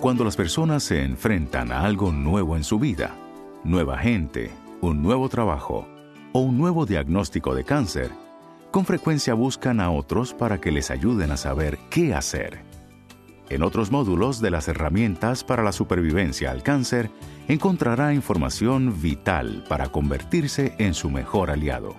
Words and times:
Cuando 0.00 0.24
las 0.24 0.36
personas 0.36 0.82
se 0.82 1.02
enfrentan 1.02 1.72
a 1.72 1.80
algo 1.80 2.12
nuevo 2.12 2.54
en 2.54 2.64
su 2.64 2.78
vida, 2.78 3.16
nueva 3.64 3.96
gente, 3.96 4.50
un 4.82 5.02
nuevo 5.02 5.30
trabajo 5.30 5.88
o 6.32 6.40
un 6.40 6.58
nuevo 6.58 6.84
diagnóstico 6.84 7.54
de 7.54 7.64
cáncer, 7.64 8.10
con 8.70 8.84
frecuencia 8.84 9.32
buscan 9.32 9.80
a 9.80 9.90
otros 9.90 10.34
para 10.34 10.60
que 10.60 10.70
les 10.70 10.90
ayuden 10.90 11.30
a 11.30 11.38
saber 11.38 11.78
qué 11.88 12.14
hacer. 12.14 12.60
En 13.48 13.62
otros 13.62 13.90
módulos 13.90 14.42
de 14.42 14.50
las 14.50 14.68
herramientas 14.68 15.44
para 15.44 15.62
la 15.62 15.72
supervivencia 15.72 16.50
al 16.50 16.62
cáncer, 16.62 17.10
encontrará 17.48 18.12
información 18.12 19.00
vital 19.00 19.64
para 19.66 19.88
convertirse 19.88 20.74
en 20.78 20.92
su 20.92 21.08
mejor 21.08 21.50
aliado. 21.50 21.96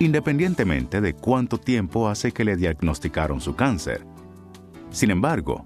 Independientemente 0.00 1.00
de 1.00 1.14
cuánto 1.14 1.56
tiempo 1.56 2.10
hace 2.10 2.32
que 2.32 2.44
le 2.44 2.56
diagnosticaron 2.56 3.40
su 3.40 3.56
cáncer. 3.56 4.04
Sin 4.90 5.10
embargo, 5.10 5.64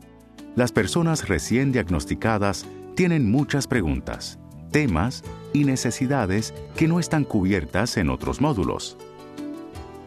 las 0.56 0.72
personas 0.72 1.28
recién 1.28 1.72
diagnosticadas 1.72 2.66
tienen 2.94 3.30
muchas 3.30 3.66
preguntas, 3.66 4.38
temas 4.70 5.22
y 5.52 5.64
necesidades 5.64 6.54
que 6.76 6.88
no 6.88 6.98
están 6.98 7.24
cubiertas 7.24 7.96
en 7.96 8.10
otros 8.10 8.40
módulos. 8.40 8.96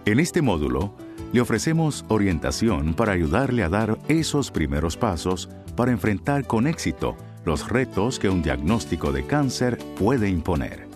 En 0.06 0.20
este 0.20 0.42
módulo, 0.42 0.94
le 1.32 1.42
ofrecemos 1.42 2.06
orientación 2.10 2.94
para 2.94 3.14
ayudarle 3.14 3.64
a 3.64 3.70
dar 3.70 3.98
esos 4.08 4.52
primeros 4.52 4.98
pasos 4.98 5.50
para 5.76 5.92
enfrentar 5.92 6.46
con 6.46 6.68
éxito 6.68 7.16
los 7.46 7.68
retos 7.70 8.20
que 8.20 8.30
un 8.30 8.42
diagnóstico 8.42 9.12
de 9.12 9.26
cáncer 9.26 9.78
puede 9.98 10.30
imponer. 10.30 10.88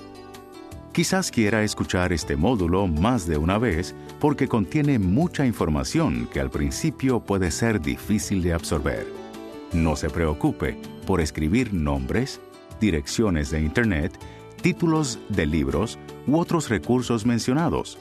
Quizás 0.94 1.32
quiera 1.32 1.64
escuchar 1.64 2.12
este 2.12 2.36
módulo 2.36 2.88
más 2.88 3.28
de 3.28 3.38
una 3.38 3.58
vez 3.58 3.96
porque 4.20 4.48
contiene 4.48 5.00
mucha 5.00 5.46
información 5.46 6.28
que 6.32 6.40
al 6.40 6.50
principio 6.50 7.20
puede 7.20 7.52
ser 7.52 7.82
difícil 7.82 8.42
de 8.42 8.54
absorber. 8.54 9.27
No 9.74 9.96
se 9.96 10.10
preocupe 10.10 10.78
por 11.06 11.22
escribir 11.22 11.74
nombres, 11.74 12.42
direcciones 12.80 13.52
de 13.52 13.62
Internet, 13.62 14.18
títulos 14.62 15.20
de 15.30 15.46
libros 15.46 15.98
u 16.26 16.38
otros 16.38 16.70
recursos 16.70 17.26
mencionados 17.26 17.98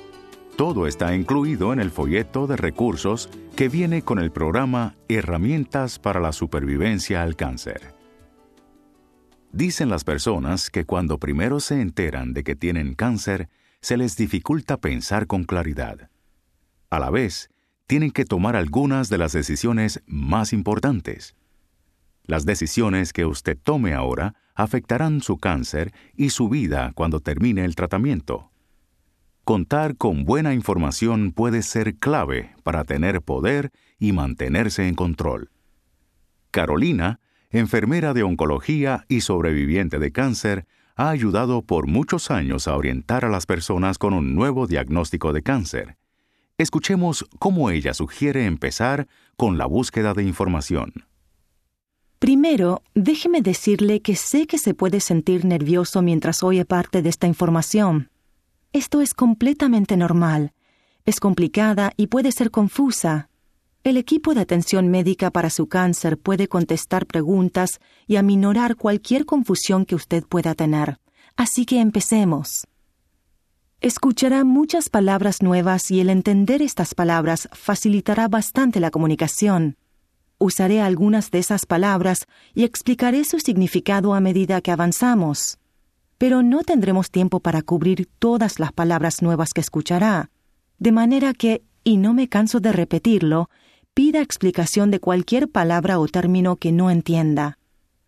todo 0.57 0.87
está 0.87 1.15
incluido 1.15 1.75
en 1.75 1.81
el 1.81 1.91
folleto 1.91 2.47
de 2.47 2.57
recursos 2.57 3.29
que 3.57 3.69
viene 3.69 4.01
con 4.01 4.19
el 4.19 4.33
programa 4.33 4.95
Herramientas 5.07 5.99
para 5.99 6.19
la 6.19 6.33
Supervivencia 6.33 7.23
al 7.23 7.37
Cáncer. 7.37 7.95
Dicen 9.53 9.91
las 9.91 10.05
personas 10.05 10.71
que 10.71 10.87
cuando 10.87 11.19
primero 11.19 11.61
se 11.61 11.83
enteran 11.83 12.33
de 12.33 12.43
que 12.43 12.57
tienen 12.57 12.95
cáncer, 12.95 13.51
se 13.83 13.99
les 13.99 14.17
dificulta 14.17 14.79
pensar 14.79 15.27
con 15.27 15.45
claridad. 15.45 16.09
A 16.89 17.01
la 17.01 17.11
vez, 17.11 17.51
tienen 17.87 18.11
que 18.11 18.25
tomar 18.25 18.57
algunas 18.57 19.11
de 19.11 19.19
las 19.19 19.33
decisiones 19.33 20.03
más 20.07 20.55
importantes. 20.55 21.35
Las 22.27 22.45
decisiones 22.45 23.13
que 23.13 23.25
usted 23.25 23.57
tome 23.57 23.95
ahora 23.95 24.35
afectarán 24.55 25.21
su 25.21 25.39
cáncer 25.39 25.93
y 26.15 26.31
su 26.31 26.49
vida 26.49 26.93
cuando 26.95 27.21
termine 27.21 27.65
el 27.65 27.77
tratamiento. 27.77 28.51
Contar 29.45 29.97
con 29.97 30.25
buena 30.25 30.53
información 30.55 31.31
puede 31.31 31.63
ser 31.63 31.97
clave 31.97 32.57
para 32.65 32.83
tener 32.83 33.23
poder 33.23 33.71
y 33.99 34.11
mantenerse 34.11 34.89
en 34.89 34.97
control. 34.97 35.51
Carolina, 36.51 37.21
enfermera 37.51 38.13
de 38.13 38.25
oncología 38.25 39.05
y 39.09 39.21
sobreviviente 39.21 40.01
de 40.01 40.11
cáncer, 40.11 40.67
ha 40.97 41.11
ayudado 41.11 41.63
por 41.63 41.87
muchos 41.87 42.33
años 42.33 42.67
a 42.67 42.75
orientar 42.75 43.25
a 43.25 43.29
las 43.29 43.47
personas 43.47 43.99
con 43.99 44.15
un 44.15 44.35
nuevo 44.35 44.67
diagnóstico 44.67 45.33
de 45.33 45.43
cáncer. 45.43 45.97
Escuchemos 46.59 47.25
cómo 47.39 47.71
ella 47.71 47.95
sugiere 47.95 48.47
empezar 48.47 49.07
con 49.37 49.59
la 49.59 49.67
búsqueda 49.67 50.15
de 50.15 50.25
información. 50.25 50.93
Primero, 52.19 52.83
déjeme 52.95 53.43
decirle 53.43 54.01
que 54.01 54.17
sé 54.17 54.47
que 54.47 54.59
se 54.59 54.73
puede 54.73 55.01
sentir 55.01 55.45
nervioso 55.45 56.01
mientras 56.01 56.43
oye 56.43 56.65
parte 56.65 57.03
de 57.03 57.11
esta 57.11 57.27
información. 57.27 58.11
Esto 58.73 59.03
es 59.03 59.13
completamente 59.13 59.97
normal. 59.99 60.53
Es 61.05 61.21
complicada 61.21 61.93
y 61.97 62.07
puede 62.07 62.33
ser 62.33 62.51
confusa. 62.51 63.29
El 63.85 63.99
equipo 63.99 64.35
de 64.35 64.41
atención 64.41 64.89
médica 64.89 65.31
para 65.31 65.51
su 65.51 65.69
cáncer 65.69 66.19
puede 66.19 66.49
contestar 66.49 67.07
preguntas 67.07 67.81
y 68.07 68.17
aminorar 68.17 68.77
cualquier 68.77 69.27
confusión 69.27 69.85
que 69.85 69.95
usted 69.95 70.25
pueda 70.25 70.55
tener. 70.55 70.99
Así 71.37 71.67
que 71.67 71.81
empecemos. 71.81 72.67
Escuchará 73.81 74.43
muchas 74.43 74.89
palabras 74.89 75.43
nuevas 75.43 75.91
y 75.91 76.01
el 76.01 76.09
entender 76.09 76.63
estas 76.63 76.95
palabras 76.95 77.49
facilitará 77.53 78.27
bastante 78.27 78.81
la 78.81 78.91
comunicación. 78.91 79.77
Usaré 80.39 80.81
algunas 80.81 81.31
de 81.31 81.39
esas 81.39 81.67
palabras 81.67 82.27
y 82.55 82.65
explicaré 82.65 83.25
su 83.25 83.41
significado 83.41 84.15
a 84.15 84.21
medida 84.21 84.61
que 84.61 84.71
avanzamos 84.71 85.59
pero 86.19 86.43
no 86.43 86.63
tendremos 86.63 87.11
tiempo 87.11 87.41
para 87.41 87.63
cubrir 87.63 88.09
todas 88.19 88.59
las 88.59 88.73
palabras 88.73 89.23
nuevas 89.23 89.53
que 89.53 89.61
escuchará. 89.61 90.31
De 90.79 90.93
manera 90.93 91.35
que, 91.35 91.63
y 91.85 91.97
no 91.99 92.15
me 92.15 92.29
canso 92.29 92.61
de 92.61 92.73
repetirlo, 92.73 93.51
pida 93.95 94.21
explicación 94.21 94.91
de 94.91 95.01
cualquier 95.01 95.49
palabra 95.49 95.99
o 95.99 96.07
término 96.09 96.57
que 96.57 96.73
no 96.73 96.91
entienda. 96.91 97.59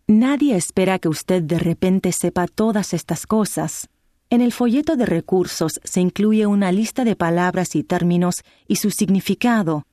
Nadie 0.07 0.55
espera 0.55 0.97
que 0.97 1.09
usted 1.09 1.43
de 1.43 1.59
repente 1.59 2.11
sepa 2.11 2.47
todas 2.47 2.93
estas 2.93 3.27
cosas. 3.27 3.89
En 4.31 4.41
el 4.41 4.51
folleto 4.51 4.95
de 4.95 5.05
recursos 5.05 5.79
se 5.83 6.01
incluye 6.01 6.45
una 6.45 6.71
lista 6.71 7.03
de 7.03 7.15
palabras 7.15 7.75
y 7.75 7.83
términos 7.83 8.43
y 8.67 8.77
su 8.77 8.91
significado, 8.91 9.85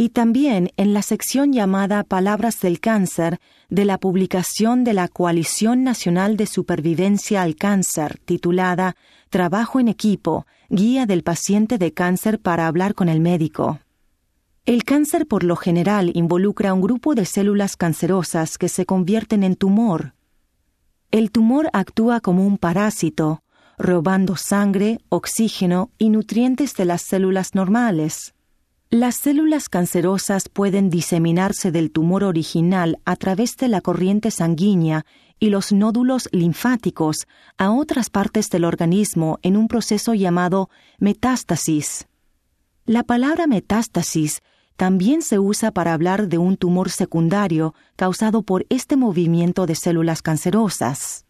y 0.00 0.10
también 0.10 0.70
en 0.76 0.94
la 0.94 1.02
sección 1.02 1.52
llamada 1.52 2.04
Palabras 2.04 2.60
del 2.60 2.78
Cáncer 2.78 3.40
de 3.68 3.84
la 3.84 3.98
publicación 3.98 4.84
de 4.84 4.94
la 4.94 5.08
Coalición 5.08 5.82
Nacional 5.82 6.36
de 6.36 6.46
Supervivencia 6.46 7.42
al 7.42 7.56
Cáncer, 7.56 8.20
titulada 8.24 8.94
Trabajo 9.28 9.80
en 9.80 9.88
equipo, 9.88 10.46
Guía 10.70 11.04
del 11.04 11.24
paciente 11.24 11.78
de 11.78 11.92
cáncer 11.92 12.38
para 12.38 12.68
hablar 12.68 12.94
con 12.94 13.08
el 13.08 13.18
médico. 13.18 13.80
El 14.66 14.84
cáncer 14.84 15.26
por 15.26 15.42
lo 15.42 15.56
general 15.56 16.12
involucra 16.14 16.74
un 16.74 16.80
grupo 16.80 17.16
de 17.16 17.24
células 17.24 17.76
cancerosas 17.76 18.56
que 18.56 18.68
se 18.68 18.86
convierten 18.86 19.42
en 19.42 19.56
tumor. 19.56 20.14
El 21.10 21.32
tumor 21.32 21.70
actúa 21.72 22.20
como 22.20 22.46
un 22.46 22.56
parásito, 22.56 23.42
robando 23.78 24.36
sangre, 24.36 25.00
oxígeno 25.08 25.90
y 25.98 26.10
nutrientes 26.10 26.74
de 26.74 26.84
las 26.84 27.02
células 27.02 27.56
normales. 27.56 28.34
Las 28.90 29.16
células 29.16 29.68
cancerosas 29.68 30.48
pueden 30.48 30.88
diseminarse 30.88 31.70
del 31.70 31.90
tumor 31.90 32.24
original 32.24 32.98
a 33.04 33.16
través 33.16 33.54
de 33.58 33.68
la 33.68 33.82
corriente 33.82 34.30
sanguínea 34.30 35.04
y 35.38 35.50
los 35.50 35.72
nódulos 35.72 36.30
linfáticos 36.32 37.26
a 37.58 37.70
otras 37.70 38.08
partes 38.08 38.48
del 38.48 38.64
organismo 38.64 39.40
en 39.42 39.58
un 39.58 39.68
proceso 39.68 40.14
llamado 40.14 40.70
metástasis. 40.98 42.06
La 42.86 43.02
palabra 43.02 43.46
metástasis 43.46 44.40
también 44.76 45.20
se 45.20 45.38
usa 45.38 45.70
para 45.70 45.92
hablar 45.92 46.28
de 46.28 46.38
un 46.38 46.56
tumor 46.56 46.88
secundario 46.88 47.74
causado 47.94 48.40
por 48.40 48.64
este 48.70 48.96
movimiento 48.96 49.66
de 49.66 49.74
células 49.74 50.22
cancerosas. 50.22 51.26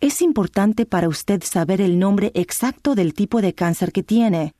Es 0.00 0.20
importante 0.20 0.84
para 0.84 1.08
usted 1.08 1.42
saber 1.44 1.80
el 1.80 1.98
nombre 1.98 2.30
exacto 2.34 2.94
del 2.94 3.14
tipo 3.14 3.40
de 3.40 3.54
cáncer 3.54 3.90
que 3.90 4.02
tiene, 4.02 4.54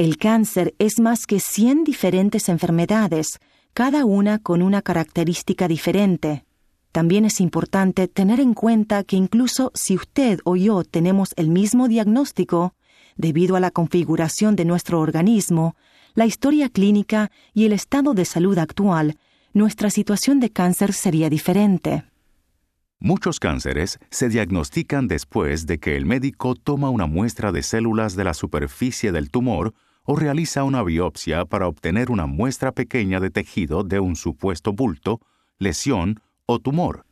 el 0.00 0.16
cáncer 0.16 0.74
es 0.78 0.98
más 0.98 1.26
que 1.26 1.40
100 1.40 1.84
diferentes 1.84 2.48
enfermedades, 2.48 3.38
cada 3.74 4.06
una 4.06 4.38
con 4.38 4.62
una 4.62 4.80
característica 4.80 5.68
diferente. 5.68 6.46
También 6.90 7.26
es 7.26 7.38
importante 7.38 8.08
tener 8.08 8.40
en 8.40 8.54
cuenta 8.54 9.04
que 9.04 9.16
incluso 9.16 9.72
si 9.74 9.96
usted 9.96 10.40
o 10.44 10.56
yo 10.56 10.84
tenemos 10.84 11.34
el 11.36 11.50
mismo 11.50 11.86
diagnóstico, 11.86 12.72
debido 13.16 13.56
a 13.56 13.60
la 13.60 13.70
configuración 13.70 14.56
de 14.56 14.64
nuestro 14.64 15.00
organismo, 15.00 15.76
la 16.14 16.24
historia 16.24 16.70
clínica 16.70 17.30
y 17.52 17.66
el 17.66 17.74
estado 17.74 18.14
de 18.14 18.24
salud 18.24 18.56
actual, 18.56 19.18
nuestra 19.52 19.90
situación 19.90 20.40
de 20.40 20.48
cáncer 20.48 20.94
sería 20.94 21.28
diferente. 21.28 22.04
Muchos 23.00 23.38
cánceres 23.38 23.98
se 24.10 24.30
diagnostican 24.30 25.08
después 25.08 25.66
de 25.66 25.78
que 25.78 25.98
el 25.98 26.06
médico 26.06 26.54
toma 26.54 26.88
una 26.88 27.04
muestra 27.04 27.52
de 27.52 27.62
células 27.62 28.16
de 28.16 28.24
la 28.24 28.32
superficie 28.32 29.12
del 29.12 29.30
tumor 29.30 29.74
o 30.04 30.16
realiza 30.16 30.64
una 30.64 30.82
biopsia 30.82 31.44
para 31.44 31.68
obtener 31.68 32.10
una 32.10 32.26
muestra 32.26 32.72
pequeña 32.72 33.20
de 33.20 33.30
tejido 33.30 33.84
de 33.84 34.00
un 34.00 34.16
supuesto 34.16 34.72
bulto, 34.72 35.20
lesión 35.58 36.20
o 36.46 36.58
tumor. 36.58 37.04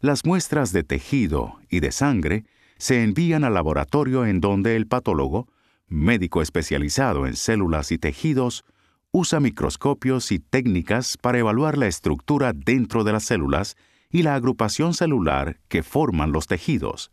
Las 0.00 0.24
muestras 0.24 0.72
de 0.72 0.82
tejido 0.82 1.60
y 1.68 1.80
de 1.80 1.92
sangre 1.92 2.44
se 2.78 3.04
envían 3.04 3.44
al 3.44 3.54
laboratorio 3.54 4.26
en 4.26 4.40
donde 4.40 4.74
el 4.74 4.88
patólogo, 4.88 5.46
médico 5.86 6.42
especializado 6.42 7.26
en 7.26 7.36
células 7.36 7.92
y 7.92 7.98
tejidos, 7.98 8.64
usa 9.12 9.38
microscopios 9.38 10.32
y 10.32 10.40
técnicas 10.40 11.16
para 11.16 11.38
evaluar 11.38 11.78
la 11.78 11.86
estructura 11.86 12.52
dentro 12.52 13.04
de 13.04 13.12
las 13.12 13.24
células 13.24 13.76
y 14.10 14.22
la 14.22 14.34
agrupación 14.34 14.94
celular 14.94 15.60
que 15.68 15.82
forman 15.82 16.32
los 16.32 16.46
tejidos. 16.46 17.12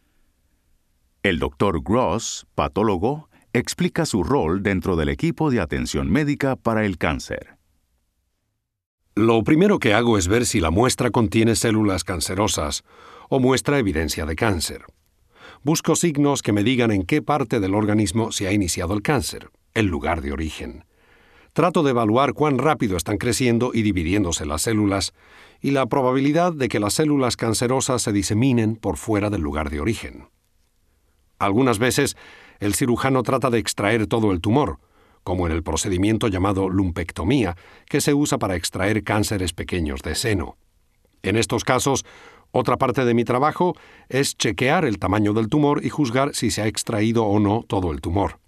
El 1.22 1.38
doctor 1.38 1.81
Gross, 1.84 2.48
patólogo, 2.56 3.29
explica 3.54 4.06
su 4.06 4.24
rol 4.24 4.62
dentro 4.63 4.96
del 4.96 5.10
equipo 5.10 5.50
de 5.50 5.60
atención 5.60 6.10
médica 6.10 6.56
para 6.56 6.86
el 6.86 6.98
cáncer. 6.98 7.57
Lo 9.16 9.44
primero 9.44 9.80
que 9.80 9.94
hago 9.94 10.18
es 10.18 10.28
ver 10.28 10.46
si 10.46 10.60
la 10.60 10.72
muestra 10.72 11.12
contiene 11.12 11.56
células 11.56 12.04
cancerosas 12.04 12.84
o 13.30 13.40
muestra 13.40 13.80
evidencia 13.80 14.25
de 14.25 14.36
cáncer. 14.36 14.84
Busco 15.63 15.96
signos 15.96 16.42
que 16.42 16.54
me 16.54 16.63
digan 16.63 16.92
en 16.92 17.04
qué 17.04 17.22
parte 17.22 17.60
del 17.60 17.75
organismo 17.75 18.31
se 18.31 18.48
ha 18.48 18.54
iniciado 18.54 18.94
el 18.94 19.01
cáncer, 19.01 19.50
el 19.74 19.88
lugar 19.88 20.22
de 20.22 20.31
origen. 20.31 20.86
Trato 21.54 21.84
de 21.84 21.90
evaluar 21.90 22.34
cuán 22.34 22.60
rápido 22.60 22.96
están 22.96 23.18
creciendo 23.18 23.72
y 23.74 23.81
dividiéndose 23.81 24.46
las 24.46 24.62
células 24.62 25.13
y 25.60 25.72
la 25.72 25.88
probabilidad 25.88 26.54
de 26.54 26.69
que 26.69 26.80
las 26.80 26.94
células 26.94 27.36
cancerosas 27.36 28.04
se 28.04 28.13
diseminen 28.13 28.75
por 28.75 28.96
fuera 28.96 29.30
del 29.30 29.42
lugar 29.42 29.69
de 29.69 29.81
origen. 29.81 30.30
Algunas 31.40 31.80
veces, 31.80 32.16
el 32.60 32.76
cirujano 32.76 33.24
trata 33.24 33.50
de 33.50 33.60
extraer 33.60 34.08
todo 34.08 34.32
el 34.32 34.42
tumor, 34.42 34.80
como 35.24 35.46
en 35.46 35.54
el 35.54 35.64
procedimiento 35.64 36.28
llamado 36.28 36.70
lumpectomía, 36.70 37.56
que 37.88 38.02
se 38.02 38.14
usa 38.14 38.38
para 38.38 38.56
extraer 38.56 39.04
cánceres 39.04 39.54
pequeños 39.54 40.02
de 40.02 40.16
seno. 40.16 40.58
En 41.22 41.36
estos 41.36 41.64
casos, 41.64 42.06
otra 42.52 42.78
parte 42.78 43.06
de 43.06 43.14
mi 43.14 43.26
trabajo 43.26 43.76
es 44.08 44.36
chequear 44.38 44.86
el 44.86 44.98
tamaño 44.98 45.34
del 45.34 45.50
tumor 45.50 45.86
y 45.86 45.90
juzgar 45.90 46.34
si 46.34 46.50
se 46.50 46.62
ha 46.62 46.68
extraído 46.68 47.26
o 47.26 47.40
no 47.40 47.64
todo 47.68 47.92
el 47.92 48.02
tumor. 48.02 48.40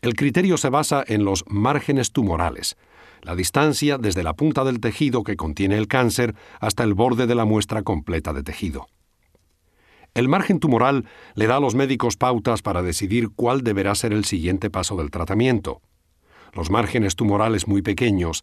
El 0.00 0.14
criterio 0.14 0.56
se 0.56 0.68
basa 0.68 1.04
en 1.06 1.24
los 1.24 1.44
márgenes 1.46 2.12
tumorales, 2.12 2.76
la 3.22 3.34
distancia 3.34 3.96
desde 3.96 4.22
la 4.22 4.34
punta 4.34 4.64
del 4.64 4.80
tejido 4.80 5.22
que 5.22 5.36
contiene 5.36 5.78
el 5.78 5.88
cáncer 5.88 6.34
hasta 6.60 6.82
el 6.82 6.92
borde 6.92 7.26
de 7.26 7.34
la 7.34 7.46
muestra 7.46 7.82
completa 7.82 8.32
de 8.32 8.42
tejido. 8.42 8.86
El 10.14 10.28
margen 10.28 10.60
tumoral 10.60 11.06
le 11.34 11.48
da 11.48 11.56
a 11.56 11.60
los 11.60 11.74
médicos 11.74 12.16
pautas 12.16 12.62
para 12.62 12.82
decidir 12.82 13.30
cuál 13.34 13.62
deberá 13.62 13.94
ser 13.96 14.12
el 14.12 14.24
siguiente 14.24 14.70
paso 14.70 14.96
del 14.96 15.10
tratamiento. 15.10 15.82
Los 16.52 16.70
márgenes 16.70 17.16
tumorales 17.16 17.66
muy 17.66 17.82
pequeños 17.82 18.42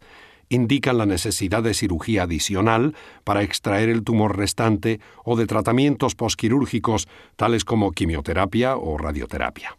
indican 0.50 0.98
la 0.98 1.06
necesidad 1.06 1.62
de 1.62 1.72
cirugía 1.72 2.24
adicional 2.24 2.94
para 3.24 3.42
extraer 3.42 3.88
el 3.88 4.04
tumor 4.04 4.36
restante 4.36 5.00
o 5.24 5.34
de 5.34 5.46
tratamientos 5.46 6.14
posquirúrgicos 6.14 7.08
tales 7.36 7.64
como 7.64 7.92
quimioterapia 7.92 8.76
o 8.76 8.98
radioterapia. 8.98 9.78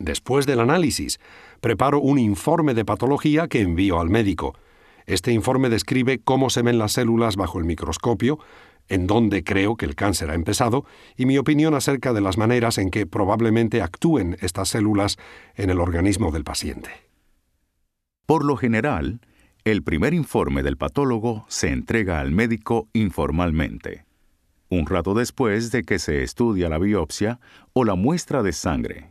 Después 0.00 0.46
del 0.46 0.58
análisis, 0.58 1.20
preparo 1.60 2.00
un 2.00 2.18
informe 2.18 2.74
de 2.74 2.84
patología 2.84 3.46
que 3.46 3.60
envío 3.60 4.00
al 4.00 4.10
médico. 4.10 4.56
Este 5.06 5.32
informe 5.32 5.68
describe 5.68 6.18
cómo 6.18 6.50
se 6.50 6.62
ven 6.62 6.78
las 6.78 6.92
células 6.92 7.36
bajo 7.36 7.60
el 7.60 7.64
microscopio, 7.64 8.40
en 8.88 9.06
dónde 9.06 9.44
creo 9.44 9.76
que 9.76 9.86
el 9.86 9.94
cáncer 9.94 10.30
ha 10.30 10.34
empezado 10.34 10.84
y 11.16 11.26
mi 11.26 11.38
opinión 11.38 11.74
acerca 11.74 12.12
de 12.12 12.20
las 12.20 12.38
maneras 12.38 12.78
en 12.78 12.90
que 12.90 13.06
probablemente 13.06 13.82
actúen 13.82 14.36
estas 14.40 14.68
células 14.70 15.16
en 15.54 15.70
el 15.70 15.80
organismo 15.80 16.30
del 16.30 16.44
paciente. 16.44 16.90
Por 18.26 18.44
lo 18.44 18.56
general, 18.56 19.20
el 19.64 19.82
primer 19.82 20.12
informe 20.12 20.62
del 20.62 20.76
patólogo 20.76 21.46
se 21.48 21.68
entrega 21.68 22.20
al 22.20 22.32
médico 22.32 22.88
informalmente, 22.92 24.04
un 24.68 24.86
rato 24.86 25.14
después 25.14 25.70
de 25.70 25.84
que 25.84 25.98
se 25.98 26.22
estudia 26.22 26.68
la 26.68 26.78
biopsia 26.78 27.40
o 27.72 27.84
la 27.84 27.94
muestra 27.94 28.42
de 28.42 28.52
sangre. 28.52 29.10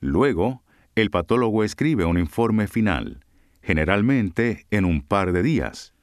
Luego, 0.00 0.62
el 0.94 1.10
patólogo 1.10 1.64
escribe 1.64 2.04
un 2.04 2.18
informe 2.18 2.68
final, 2.68 3.24
generalmente 3.62 4.66
en 4.70 4.84
un 4.84 5.02
par 5.02 5.32
de 5.32 5.42
días. 5.42 5.95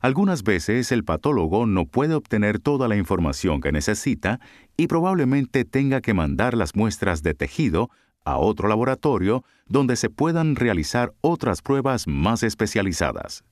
Algunas 0.00 0.42
veces 0.42 0.92
el 0.92 1.04
patólogo 1.04 1.66
no 1.66 1.84
puede 1.84 2.14
obtener 2.14 2.58
toda 2.58 2.88
la 2.88 2.96
información 2.96 3.60
que 3.60 3.70
necesita 3.70 4.40
y 4.76 4.86
probablemente 4.86 5.66
tenga 5.66 6.00
que 6.00 6.14
mandar 6.14 6.56
las 6.56 6.74
muestras 6.74 7.22
de 7.22 7.34
tejido 7.34 7.90
a 8.24 8.38
otro 8.38 8.68
laboratorio 8.68 9.44
donde 9.66 9.96
se 9.96 10.08
puedan 10.08 10.56
realizar 10.56 11.12
otras 11.20 11.60
pruebas 11.60 12.06
más 12.06 12.42
especializadas. 12.42 13.44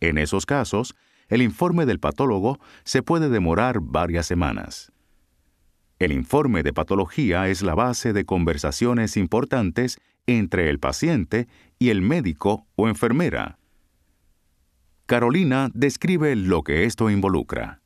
En 0.00 0.18
esos 0.18 0.44
casos, 0.44 0.96
el 1.28 1.40
informe 1.40 1.86
del 1.86 2.00
patólogo 2.00 2.58
se 2.82 3.02
puede 3.02 3.28
demorar 3.28 3.78
varias 3.80 4.26
semanas. 4.26 4.92
El 6.00 6.12
informe 6.12 6.64
de 6.64 6.72
patología 6.72 7.48
es 7.48 7.62
la 7.62 7.74
base 7.74 8.12
de 8.12 8.24
conversaciones 8.24 9.16
importantes 9.16 9.98
entre 10.26 10.68
el 10.68 10.80
paciente 10.80 11.46
y 11.78 11.90
el 11.90 12.02
médico 12.02 12.66
o 12.74 12.88
enfermera. 12.88 13.58
Carolina 15.06 15.70
describe 15.72 16.34
lo 16.34 16.64
que 16.64 16.84
esto 16.84 17.10
involucra. 17.10 17.80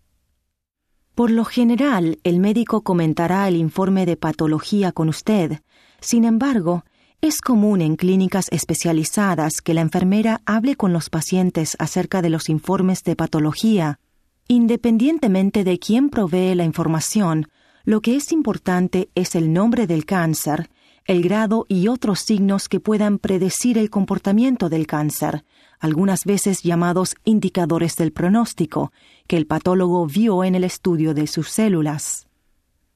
Por 1.14 1.30
lo 1.30 1.44
general, 1.44 2.18
el 2.24 2.40
médico 2.40 2.80
comentará 2.80 3.46
el 3.46 3.56
informe 3.56 4.06
de 4.06 4.16
patología 4.16 4.90
con 4.90 5.10
usted. 5.10 5.60
Sin 6.00 6.24
embargo, 6.24 6.86
es 7.20 7.42
común 7.42 7.82
en 7.82 7.96
clínicas 7.96 8.46
especializadas 8.50 9.60
que 9.62 9.74
la 9.74 9.82
enfermera 9.82 10.40
hable 10.46 10.76
con 10.76 10.94
los 10.94 11.10
pacientes 11.10 11.76
acerca 11.78 12.22
de 12.22 12.30
los 12.30 12.48
informes 12.48 13.04
de 13.04 13.16
patología. 13.16 14.00
Independientemente 14.48 15.62
de 15.62 15.78
quién 15.78 16.08
provee 16.08 16.54
la 16.54 16.64
información, 16.64 17.48
lo 17.84 18.00
que 18.00 18.16
es 18.16 18.32
importante 18.32 19.10
es 19.14 19.34
el 19.34 19.52
nombre 19.52 19.86
del 19.86 20.06
cáncer, 20.06 20.70
el 21.04 21.22
grado 21.22 21.66
y 21.68 21.88
otros 21.88 22.20
signos 22.20 22.70
que 22.70 22.80
puedan 22.80 23.18
predecir 23.18 23.76
el 23.76 23.90
comportamiento 23.90 24.70
del 24.70 24.86
cáncer, 24.86 25.44
algunas 25.80 26.24
veces 26.24 26.62
llamados 26.62 27.16
indicadores 27.24 27.96
del 27.96 28.12
pronóstico, 28.12 28.92
que 29.26 29.36
el 29.36 29.46
patólogo 29.46 30.06
vio 30.06 30.44
en 30.44 30.54
el 30.54 30.62
estudio 30.62 31.14
de 31.14 31.26
sus 31.26 31.48
células. 31.48 32.28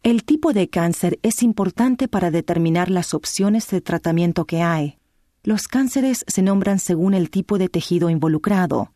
El 0.03 0.25
tipo 0.25 0.53
de 0.53 0.69
cáncer 0.69 1.19
es 1.23 1.43
importante 1.43 2.09
para 2.09 2.31
determinar 2.31 2.91
las 2.91 3.15
opciones 3.15 3.69
de 3.71 3.81
tratamiento 3.81 4.45
que 4.45 4.61
hay. 4.63 4.99
Los 5.43 5.67
cánceres 5.67 6.25
se 6.29 6.43
nombran 6.43 6.79
según 6.79 7.15
el 7.15 7.31
tipo 7.31 7.57
de 7.57 7.71
tejido 7.71 8.11
involucrado. 8.11 8.93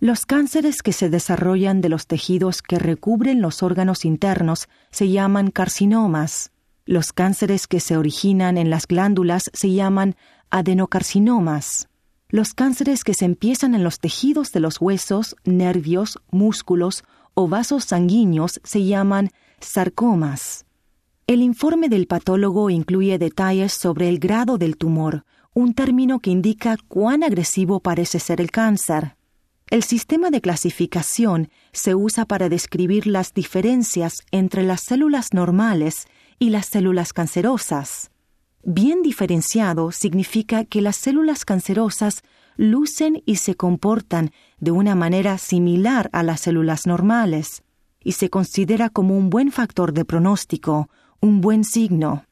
Los 0.00 0.26
cánceres 0.26 0.82
que 0.82 0.92
se 0.92 1.08
desarrollan 1.08 1.80
de 1.80 1.88
los 1.88 2.06
tejidos 2.06 2.60
que 2.60 2.78
recubren 2.78 3.40
los 3.40 3.62
órganos 3.62 4.04
internos 4.04 4.68
se 4.90 5.08
llaman 5.08 5.50
carcinomas. 5.50 6.52
Los 6.84 7.14
cánceres 7.14 7.66
que 7.66 7.80
se 7.80 7.96
originan 7.96 8.58
en 8.58 8.68
las 8.68 8.86
glándulas 8.86 9.44
se 9.54 9.72
llaman 9.72 10.16
adenocarcinomas. 10.50 11.88
Los 12.28 12.54
cánceres 12.54 13.04
que 13.04 13.14
se 13.14 13.26
empiezan 13.26 13.74
en 13.74 13.84
los 13.84 14.00
tejidos 14.00 14.50
de 14.52 14.60
los 14.60 14.80
huesos, 14.80 15.36
nervios, 15.44 16.18
músculos 16.30 17.04
o 17.34 17.48
vasos 17.48 17.84
sanguíneos 17.84 18.60
se 18.64 18.84
llaman 18.84 19.30
sarcomas. 19.60 20.64
El 21.26 21.42
informe 21.42 21.88
del 21.88 22.06
patólogo 22.06 22.70
incluye 22.70 23.18
detalles 23.18 23.72
sobre 23.72 24.08
el 24.08 24.18
grado 24.18 24.58
del 24.58 24.76
tumor, 24.76 25.24
un 25.54 25.74
término 25.74 26.20
que 26.20 26.30
indica 26.30 26.76
cuán 26.88 27.22
agresivo 27.22 27.80
parece 27.80 28.18
ser 28.18 28.40
el 28.40 28.50
cáncer. 28.50 29.16
El 29.70 29.82
sistema 29.82 30.30
de 30.30 30.40
clasificación 30.40 31.50
se 31.72 31.94
usa 31.94 32.26
para 32.26 32.48
describir 32.48 33.06
las 33.06 33.32
diferencias 33.32 34.18
entre 34.30 34.62
las 34.62 34.82
células 34.82 35.32
normales 35.32 36.06
y 36.38 36.50
las 36.50 36.66
células 36.66 37.12
cancerosas. 37.12 38.10
Bien 38.66 39.02
diferenciado 39.02 39.92
significa 39.92 40.64
que 40.64 40.80
las 40.80 40.96
células 40.96 41.44
cancerosas 41.44 42.22
lucen 42.56 43.22
y 43.26 43.36
se 43.36 43.56
comportan 43.56 44.30
de 44.58 44.70
una 44.70 44.94
manera 44.94 45.36
similar 45.36 46.08
a 46.12 46.22
las 46.22 46.40
células 46.40 46.86
normales, 46.86 47.62
y 48.02 48.12
se 48.12 48.30
considera 48.30 48.88
como 48.88 49.18
un 49.18 49.28
buen 49.28 49.52
factor 49.52 49.92
de 49.92 50.06
pronóstico, 50.06 50.88
un 51.20 51.42
buen 51.42 51.64
signo. 51.64 52.24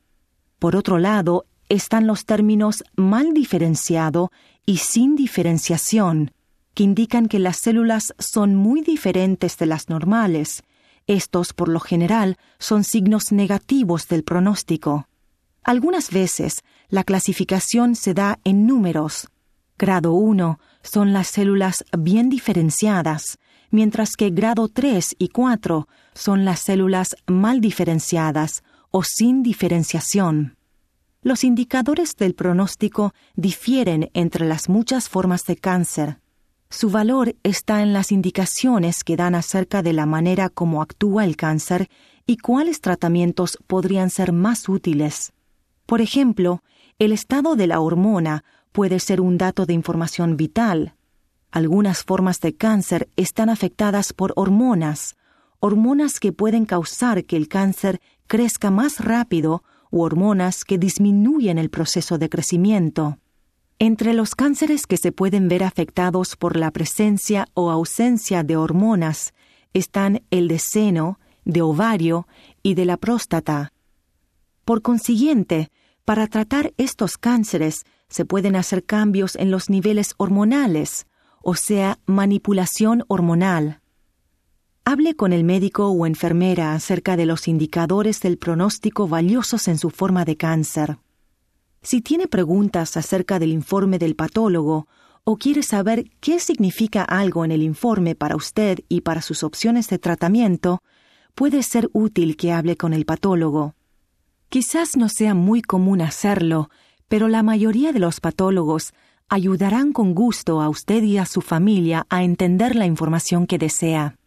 Por 0.59 0.75
otro 0.75 0.99
lado, 0.99 1.45
están 1.69 2.07
los 2.07 2.25
términos 2.25 2.83
mal 2.97 3.35
diferenciado 3.35 4.31
y 4.65 4.79
sin 4.79 5.17
diferenciación, 5.17 6.33
que 6.73 6.85
indican 6.85 7.29
que 7.29 7.41
las 7.41 7.59
células 7.59 8.15
son 8.19 8.55
muy 8.55 8.81
diferentes 8.81 9.59
de 9.59 9.67
las 9.67 9.91
normales. 9.91 10.63
Estos, 11.07 11.53
por 11.53 11.69
lo 11.69 11.81
general, 11.81 12.39
son 12.59 12.85
signos 12.85 13.33
negativos 13.33 14.09
del 14.09 14.25
pronóstico. 14.25 15.09
Algunas 15.65 16.11
veces, 16.11 16.63
la 16.89 17.05
clasificación 17.05 17.95
se 17.95 18.15
da 18.15 18.39
en 18.45 18.67
números. 18.67 19.29
Grado 19.79 20.13
1 20.13 20.59
son 20.83 21.13
las 21.13 21.29
células 21.29 21.85
bien 21.97 22.29
diferenciadas, 22.29 23.39
mientras 23.71 24.17
que 24.17 24.31
grado 24.31 24.69
3 24.69 25.17
y 25.19 25.29
4 25.29 25.89
son 26.15 26.45
las 26.45 26.61
células 26.61 27.17
mal 27.27 27.61
diferenciadas 27.61 28.63
o 28.91 29.03
sin 29.05 29.43
diferenciación. 29.43 30.57
Los 31.23 31.45
indicadores 31.45 32.17
del 32.17 32.35
pronóstico 32.35 33.15
difieren 33.37 34.11
entre 34.13 34.45
las 34.47 34.69
muchas 34.69 35.09
formas 35.09 35.45
de 35.45 35.57
cáncer. 35.57 36.19
Su 36.69 36.91
valor 36.91 37.37
está 37.45 37.83
en 37.83 37.93
las 37.93 38.11
indicaciones 38.11 39.05
que 39.05 39.17
dan 39.17 39.37
acerca 39.37 39.83
de 39.83 39.93
la 39.93 40.07
manera 40.07 40.49
como 40.49 40.83
actúa 40.83 41.25
el 41.25 41.37
cáncer 41.37 41.89
y 42.27 42.39
cuáles 42.39 42.81
tratamientos 42.81 43.59
podrían 43.67 44.11
ser 44.11 44.33
más 44.33 44.69
útiles. 44.69 45.33
Por 45.93 46.01
ejemplo, 46.01 46.63
el 46.99 47.13
estado 47.13 47.55
de 47.55 47.67
la 47.67 47.81
hormona 47.81 48.45
puede 48.73 48.99
ser 48.99 49.21
un 49.21 49.37
dato 49.37 49.67
de 49.67 49.75
información 49.75 50.39
vital. 50.39 50.95
Algunas 51.51 52.03
formas 52.03 52.41
de 52.41 52.57
cáncer 52.57 53.11
están 53.17 53.51
afectadas 53.51 54.15
por 54.15 54.33
hormonas, 54.37 55.17
hormonas 55.61 56.19
que 56.19 56.33
pueden 56.33 56.65
causar 56.65 57.27
que 57.27 57.37
el 57.37 57.47
cáncer 57.47 58.01
crezca 58.27 58.71
más 58.71 59.05
rápido 59.05 59.65
o 59.91 60.01
hormonas 60.01 60.65
que 60.65 60.79
disminuyen 60.79 61.59
el 61.59 61.69
proceso 61.69 62.17
de 62.17 62.31
crecimiento. 62.31 63.19
Entre 63.79 64.15
los 64.15 64.35
cánceres 64.35 64.87
que 64.87 64.97
se 64.97 65.13
pueden 65.13 65.47
ver 65.49 65.63
afectados 65.63 66.37
por 66.37 66.57
la 66.57 66.71
presencia 66.71 67.49
o 67.53 67.71
ausencia 67.71 68.43
de 68.45 68.57
hormonas 68.57 69.35
están 69.75 70.23
el 70.31 70.49
de 70.49 70.59
seno, 70.59 71.21
de 71.45 71.61
ovario 71.61 72.27
y 72.63 72.77
de 72.77 72.87
la 72.87 72.97
próstata. 72.97 73.75
Por 74.65 74.81
consiguiente, 74.81 75.72
para 76.05 76.27
tratar 76.27 76.73
estos 76.77 77.17
cánceres 77.17 77.85
se 78.09 78.25
pueden 78.25 78.57
hacer 78.57 78.85
cambios 78.85 79.37
en 79.37 79.51
los 79.51 79.71
niveles 79.71 80.15
hormonales, 80.17 81.07
o 81.43 81.55
sea, 81.55 81.99
manipulación 82.07 83.05
hormonal. 83.09 83.81
Hable 84.85 85.15
con 85.15 85.33
el 85.33 85.45
médico 85.45 85.89
o 85.89 86.07
enfermera 86.07 86.75
acerca 86.75 87.17
de 87.17 87.25
los 87.25 87.47
indicadores 87.47 88.21
del 88.21 88.37
pronóstico 88.37 89.07
valiosos 89.07 89.69
en 89.69 89.79
su 89.79 89.91
forma 89.91 90.25
de 90.25 90.37
cáncer. 90.37 90.99
Si 91.83 92.01
tiene 92.01 92.27
preguntas 92.27 92.97
acerca 92.97 93.39
del 93.39 93.53
informe 93.53 93.99
del 93.99 94.17
patólogo 94.17 94.89
o 95.25 95.37
quiere 95.37 95.63
saber 95.63 96.11
qué 96.21 96.41
significa 96.41 97.03
algo 97.03 97.45
en 97.45 97.53
el 97.53 97.63
informe 97.63 98.17
para 98.17 98.35
usted 98.35 98.81
y 98.89 99.03
para 99.03 99.23
sus 99.23 99.45
opciones 99.45 99.89
de 99.89 100.01
tratamiento, 100.01 100.83
puede 101.37 101.63
ser 101.63 101.89
útil 101.93 102.37
que 102.37 102.53
hable 102.53 102.77
con 102.77 102.93
el 102.93 103.05
patólogo. 103.05 103.75
Quizás 104.53 104.99
no 104.99 105.09
sea 105.09 105.33
muy 105.33 105.63
común 105.63 106.03
hacerlo, 106.03 106.69
pero 107.09 107.27
la 107.29 107.43
mayoría 107.43 107.91
de 107.91 107.99
los 107.99 108.21
patólogos 108.21 108.93
ayudarán 109.31 109.95
con 109.95 110.13
gusto 110.13 110.61
a 110.61 110.69
usted 110.69 111.03
y 111.05 111.17
a 111.17 111.25
su 111.25 111.41
familia 111.41 112.07
a 112.11 112.23
entender 112.23 112.77
la 112.77 112.85
información 112.85 113.47
que 113.47 113.57
desea. 113.57 114.19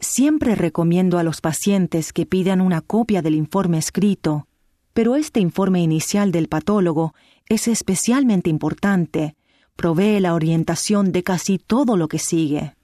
Siempre 0.00 0.56
recomiendo 0.56 1.16
a 1.16 1.22
los 1.22 1.40
pacientes 1.40 2.12
que 2.12 2.26
pidan 2.26 2.60
una 2.60 2.80
copia 2.80 3.22
del 3.22 3.36
informe 3.36 3.78
escrito, 3.78 4.48
pero 4.92 5.14
este 5.14 5.38
informe 5.38 5.80
inicial 5.80 6.32
del 6.32 6.48
patólogo 6.48 7.14
es 7.48 7.68
especialmente 7.68 8.50
importante, 8.50 9.36
provee 9.76 10.18
la 10.18 10.34
orientación 10.34 11.12
de 11.12 11.22
casi 11.22 11.58
todo 11.58 11.96
lo 11.96 12.08
que 12.08 12.18
sigue. 12.18 12.75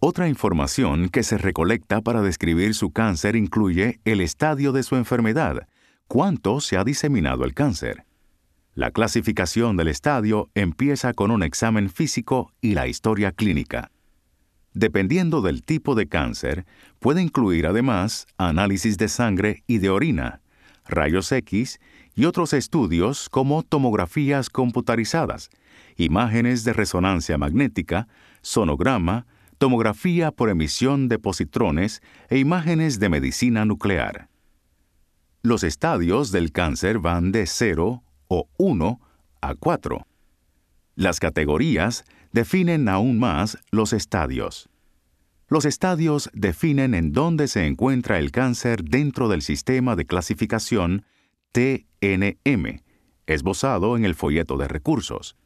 Otra 0.00 0.28
información 0.28 1.08
que 1.08 1.24
se 1.24 1.38
recolecta 1.38 2.00
para 2.02 2.22
describir 2.22 2.74
su 2.74 2.92
cáncer 2.92 3.34
incluye 3.34 4.00
el 4.04 4.20
estadio 4.20 4.70
de 4.70 4.84
su 4.84 4.94
enfermedad, 4.94 5.66
cuánto 6.06 6.60
se 6.60 6.76
ha 6.76 6.84
diseminado 6.84 7.44
el 7.44 7.52
cáncer. 7.52 8.04
La 8.74 8.92
clasificación 8.92 9.76
del 9.76 9.88
estadio 9.88 10.50
empieza 10.54 11.14
con 11.14 11.32
un 11.32 11.42
examen 11.42 11.90
físico 11.90 12.52
y 12.60 12.74
la 12.74 12.86
historia 12.86 13.32
clínica. 13.32 13.90
Dependiendo 14.72 15.42
del 15.42 15.64
tipo 15.64 15.96
de 15.96 16.06
cáncer, 16.06 16.64
puede 17.00 17.20
incluir 17.20 17.66
además 17.66 18.28
análisis 18.36 18.98
de 18.98 19.08
sangre 19.08 19.64
y 19.66 19.78
de 19.78 19.90
orina, 19.90 20.42
rayos 20.86 21.32
X 21.32 21.80
y 22.14 22.26
otros 22.26 22.52
estudios 22.52 23.28
como 23.28 23.64
tomografías 23.64 24.48
computarizadas, 24.48 25.50
imágenes 25.96 26.62
de 26.62 26.72
resonancia 26.72 27.36
magnética, 27.36 28.06
sonograma, 28.42 29.26
tomografía 29.58 30.30
por 30.30 30.48
emisión 30.48 31.08
de 31.08 31.18
positrones 31.18 32.00
e 32.28 32.38
imágenes 32.38 32.98
de 33.00 33.08
medicina 33.08 33.64
nuclear. 33.64 34.28
Los 35.42 35.62
estadios 35.64 36.32
del 36.32 36.52
cáncer 36.52 36.98
van 36.98 37.32
de 37.32 37.46
0 37.46 38.02
o 38.28 38.48
1 38.56 39.00
a 39.40 39.54
4. 39.54 40.06
Las 40.94 41.20
categorías 41.20 42.04
definen 42.32 42.88
aún 42.88 43.18
más 43.18 43.58
los 43.70 43.92
estadios. 43.92 44.68
Los 45.48 45.64
estadios 45.64 46.28
definen 46.34 46.94
en 46.94 47.12
dónde 47.12 47.48
se 47.48 47.66
encuentra 47.66 48.18
el 48.18 48.30
cáncer 48.30 48.84
dentro 48.84 49.28
del 49.28 49.42
sistema 49.42 49.96
de 49.96 50.04
clasificación 50.04 51.04
TNM, 51.52 52.82
esbozado 53.26 53.96
en 53.96 54.04
el 54.04 54.14
folleto 54.14 54.56
de 54.58 54.68
recursos. 54.68 55.36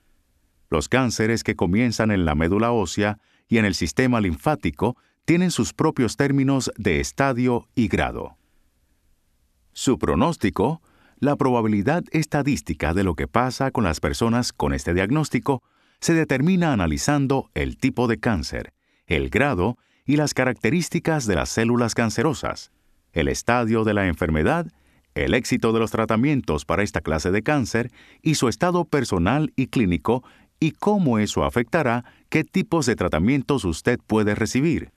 Los 0.71 0.89
cánceres 0.89 1.45
que 1.45 1.55
comienzan 1.55 2.11
en 2.11 2.25
la 2.25 2.35
médula 2.35 2.73
ósea 2.73 3.19
y 3.49 3.59
en 3.59 3.65
el 3.65 3.75
sistema 3.75 4.21
linfático 4.21 4.97
tienen 5.25 5.51
sus 5.51 5.73
propios 5.73 6.17
términos 6.17 6.71
de 6.77 7.01
estadio 7.01 7.69
y 7.75 7.89
grado. 7.89 8.37
Su 9.73 9.99
pronóstico, 9.99 10.83
la 11.19 11.37
probabilidad 11.37 12.05
estadística 12.11 12.95
de 12.95 13.05
lo 13.05 13.15
que 13.15 13.29
pasa 13.29 13.71
con 13.71 13.85
las 13.85 14.01
personas 14.01 14.53
con 14.53 14.75
este 14.75 14.93
diagnóstico, 14.95 15.63
se 16.01 16.15
determina 16.15 16.73
analizando 16.73 17.51
el 17.55 17.79
tipo 17.79 18.09
de 18.09 18.19
cáncer, 18.19 18.73
el 19.07 19.31
grado 19.31 19.79
y 20.05 20.17
las 20.17 20.35
características 20.35 21.27
de 21.27 21.37
las 21.37 21.49
células 21.49 21.95
cancerosas, 21.95 22.73
el 23.13 23.29
estadio 23.29 23.85
de 23.85 23.95
la 23.95 24.09
enfermedad, 24.09 24.67
el 25.15 25.35
éxito 25.35 25.73
de 25.73 25.79
los 25.79 25.91
tratamientos 25.91 26.65
para 26.65 26.83
esta 26.83 27.03
clase 27.03 27.31
de 27.31 27.43
cáncer 27.43 27.93
y 28.23 28.35
su 28.35 28.49
estado 28.49 28.85
personal 28.85 29.53
y 29.57 29.69
clínico 29.69 30.25
y 30.59 30.73
cómo 30.73 31.19
eso 31.19 31.45
afectará 31.45 32.05
qué 32.33 32.45
tipos 32.45 32.87
de 32.87 32.97
tratamientos 32.97 33.67
usted 33.67 34.01
puede 34.07 34.35
recibir. 34.35 34.91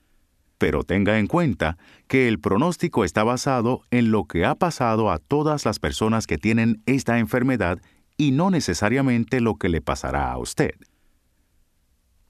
Pero 0.56 0.84
tenga 0.84 1.18
en 1.18 1.26
cuenta 1.26 1.76
que 2.08 2.28
el 2.28 2.40
pronóstico 2.40 3.04
está 3.04 3.24
basado 3.24 3.82
en 3.90 4.10
lo 4.10 4.24
que 4.24 4.46
ha 4.46 4.54
pasado 4.54 5.10
a 5.10 5.18
todas 5.18 5.66
las 5.66 5.78
personas 5.78 6.26
que 6.26 6.38
tienen 6.38 6.82
esta 6.86 7.18
enfermedad 7.18 7.78
y 8.16 8.30
no 8.30 8.50
necesariamente 8.50 9.42
lo 9.42 9.56
que 9.56 9.68
le 9.68 9.82
pasará 9.82 10.32
a 10.32 10.38
usted. 10.38 10.76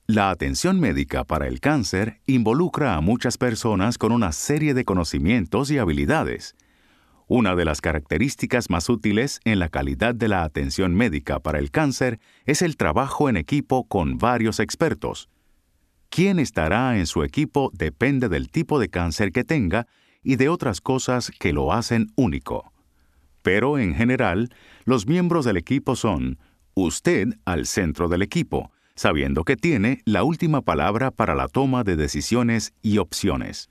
La 0.09 0.31
atención 0.31 0.81
médica 0.81 1.23
para 1.23 1.47
el 1.47 1.61
cáncer 1.61 2.21
involucra 2.27 2.97
a 2.97 3.01
muchas 3.01 3.39
personas 3.39 3.99
con 3.99 4.11
una 4.11 4.33
serie 4.33 4.75
de 4.75 4.85
conocimientos 4.85 5.71
y 5.71 5.79
habilidades. 5.79 6.57
Una 7.29 7.57
de 7.57 7.65
las 7.65 7.81
características 7.81 8.71
más 8.71 8.89
útiles 8.89 9.41
en 9.45 9.59
la 9.59 9.69
calidad 9.69 10.15
de 10.15 10.29
la 10.29 10.45
atención 10.45 10.95
médica 10.95 11.41
para 11.41 11.59
el 11.59 11.73
cáncer 11.73 12.21
es 12.45 12.63
el 12.63 12.77
trabajo 12.77 13.29
en 13.29 13.37
equipo 13.37 13.85
con 13.89 14.17
varios 14.17 14.61
expertos. 14.61 15.29
Quién 16.09 16.39
estará 16.39 16.97
en 16.99 17.07
su 17.07 17.25
equipo 17.25 17.73
depende 17.75 18.29
del 18.29 18.49
tipo 18.49 18.79
de 18.79 18.91
cáncer 18.91 19.33
que 19.33 19.43
tenga 19.43 19.89
y 20.23 20.37
de 20.37 20.49
otras 20.49 20.81
cosas 20.81 21.33
que 21.37 21.53
lo 21.53 21.73
hacen 21.73 22.13
único. 22.15 22.73
Pero 23.43 23.79
en 23.79 23.97
general, 23.97 24.51
los 24.85 25.09
miembros 25.09 25.45
del 25.45 25.57
equipo 25.57 25.97
son 25.97 26.39
usted 26.75 27.31
al 27.45 27.67
centro 27.67 28.09
del 28.09 28.23
equipo, 28.23 28.71
sabiendo 28.95 29.43
que 29.43 29.57
tiene 29.57 30.01
la 30.05 30.23
última 30.23 30.63
palabra 30.63 31.11
para 31.11 31.35
la 31.35 31.49
toma 31.49 31.83
de 31.83 31.97
decisiones 31.97 32.73
y 32.83 32.99
opciones. 32.99 33.69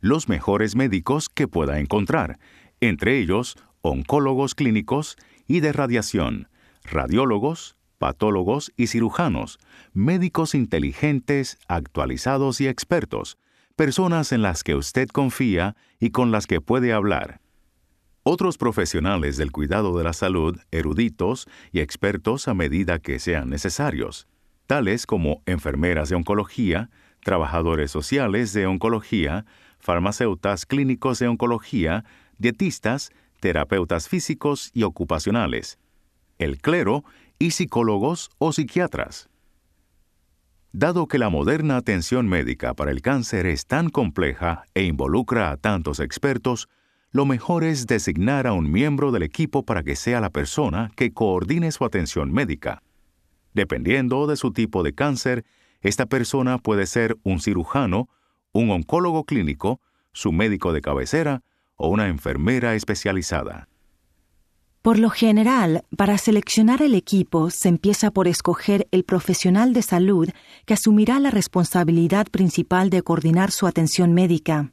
Los 0.00 0.28
mejores 0.28 0.76
médicos 0.76 1.28
que 1.28 1.48
pueda 1.48 1.80
encontrar, 1.80 2.38
entre 2.80 3.18
ellos 3.18 3.56
oncólogos 3.80 4.54
clínicos 4.54 5.16
y 5.46 5.60
de 5.60 5.72
radiación, 5.72 6.48
radiólogos, 6.84 7.76
patólogos 7.98 8.72
y 8.76 8.88
cirujanos, 8.88 9.58
médicos 9.92 10.54
inteligentes, 10.54 11.58
actualizados 11.68 12.60
y 12.60 12.68
expertos, 12.68 13.38
personas 13.76 14.32
en 14.32 14.42
las 14.42 14.64
que 14.64 14.74
usted 14.74 15.08
confía 15.08 15.76
y 16.00 16.10
con 16.10 16.30
las 16.30 16.46
que 16.46 16.60
puede 16.60 16.92
hablar. 16.92 17.40
Otros 18.22 18.58
profesionales 18.58 19.36
del 19.36 19.52
cuidado 19.52 19.96
de 19.96 20.04
la 20.04 20.12
salud, 20.12 20.58
eruditos 20.72 21.46
y 21.70 21.80
expertos 21.80 22.48
a 22.48 22.54
medida 22.54 22.98
que 22.98 23.18
sean 23.18 23.50
necesarios 23.50 24.26
tales 24.66 25.06
como 25.06 25.42
enfermeras 25.46 26.08
de 26.08 26.16
oncología, 26.16 26.90
trabajadores 27.22 27.90
sociales 27.90 28.52
de 28.52 28.66
oncología, 28.66 29.46
farmacéutas 29.78 30.66
clínicos 30.66 31.18
de 31.18 31.28
oncología, 31.28 32.04
dietistas, 32.38 33.10
terapeutas 33.40 34.08
físicos 34.08 34.70
y 34.72 34.82
ocupacionales, 34.82 35.78
el 36.38 36.58
clero 36.58 37.04
y 37.38 37.52
psicólogos 37.52 38.30
o 38.38 38.52
psiquiatras. 38.52 39.28
Dado 40.72 41.06
que 41.06 41.18
la 41.18 41.30
moderna 41.30 41.76
atención 41.76 42.28
médica 42.28 42.74
para 42.74 42.90
el 42.90 43.00
cáncer 43.00 43.46
es 43.46 43.66
tan 43.66 43.88
compleja 43.88 44.64
e 44.74 44.82
involucra 44.82 45.50
a 45.50 45.56
tantos 45.56 46.00
expertos, 46.00 46.68
lo 47.12 47.24
mejor 47.24 47.64
es 47.64 47.86
designar 47.86 48.46
a 48.46 48.52
un 48.52 48.70
miembro 48.70 49.10
del 49.10 49.22
equipo 49.22 49.64
para 49.64 49.82
que 49.82 49.96
sea 49.96 50.20
la 50.20 50.30
persona 50.30 50.90
que 50.94 51.12
coordine 51.12 51.72
su 51.72 51.84
atención 51.84 52.30
médica. 52.30 52.82
Dependiendo 53.54 54.26
de 54.26 54.36
su 54.36 54.52
tipo 54.52 54.82
de 54.82 54.92
cáncer, 54.92 55.46
esta 55.80 56.04
persona 56.04 56.58
puede 56.58 56.86
ser 56.86 57.16
un 57.22 57.40
cirujano, 57.40 58.10
un 58.52 58.70
oncólogo 58.70 59.24
clínico, 59.24 59.80
su 60.12 60.30
médico 60.32 60.74
de 60.74 60.82
cabecera 60.82 61.42
o 61.76 61.88
una 61.88 62.08
enfermera 62.08 62.74
especializada. 62.74 63.68
Por 64.82 65.00
lo 65.00 65.10
general, 65.10 65.82
para 65.96 66.16
seleccionar 66.16 66.80
el 66.80 66.94
equipo 66.94 67.50
se 67.50 67.68
empieza 67.68 68.12
por 68.12 68.28
escoger 68.28 68.86
el 68.92 69.02
profesional 69.02 69.72
de 69.72 69.82
salud 69.82 70.28
que 70.64 70.74
asumirá 70.74 71.18
la 71.18 71.32
responsabilidad 71.32 72.28
principal 72.28 72.88
de 72.88 73.02
coordinar 73.02 73.50
su 73.50 73.66
atención 73.66 74.12
médica. 74.12 74.72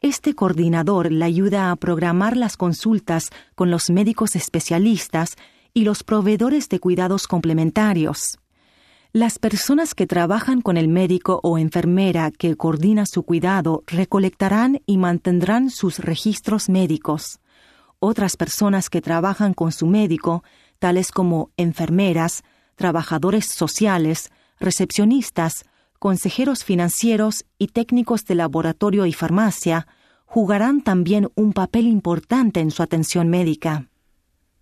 Este 0.00 0.34
coordinador 0.34 1.10
le 1.10 1.24
ayuda 1.24 1.70
a 1.70 1.76
programar 1.76 2.36
las 2.36 2.58
consultas 2.58 3.30
con 3.54 3.70
los 3.70 3.88
médicos 3.88 4.36
especialistas 4.36 5.36
y 5.72 5.84
los 5.84 6.02
proveedores 6.02 6.68
de 6.68 6.80
cuidados 6.80 7.26
complementarios. 7.26 8.38
Las 9.12 9.38
personas 9.38 9.94
que 9.94 10.06
trabajan 10.06 10.60
con 10.60 10.76
el 10.76 10.86
médico 10.86 11.40
o 11.42 11.56
enfermera 11.56 12.30
que 12.30 12.56
coordina 12.56 13.06
su 13.06 13.22
cuidado 13.22 13.82
recolectarán 13.86 14.82
y 14.84 14.98
mantendrán 14.98 15.70
sus 15.70 15.98
registros 15.98 16.68
médicos. 16.68 17.40
Otras 18.00 18.36
personas 18.36 18.90
que 18.90 19.00
trabajan 19.00 19.54
con 19.54 19.72
su 19.72 19.86
médico 19.86 20.44
tales 20.78 21.10
como 21.10 21.50
enfermeras, 21.56 22.44
trabajadores 22.76 23.46
sociales, 23.46 24.30
recepcionistas, 24.60 25.64
consejeros 25.98 26.62
financieros 26.62 27.46
y 27.56 27.68
técnicos 27.68 28.26
de 28.26 28.34
laboratorio 28.34 29.06
y 29.06 29.14
farmacia, 29.14 29.86
jugarán 30.26 30.82
también 30.82 31.30
un 31.34 31.54
papel 31.54 31.86
importante 31.86 32.60
en 32.60 32.70
su 32.70 32.82
atención 32.82 33.28
médica. 33.28 33.88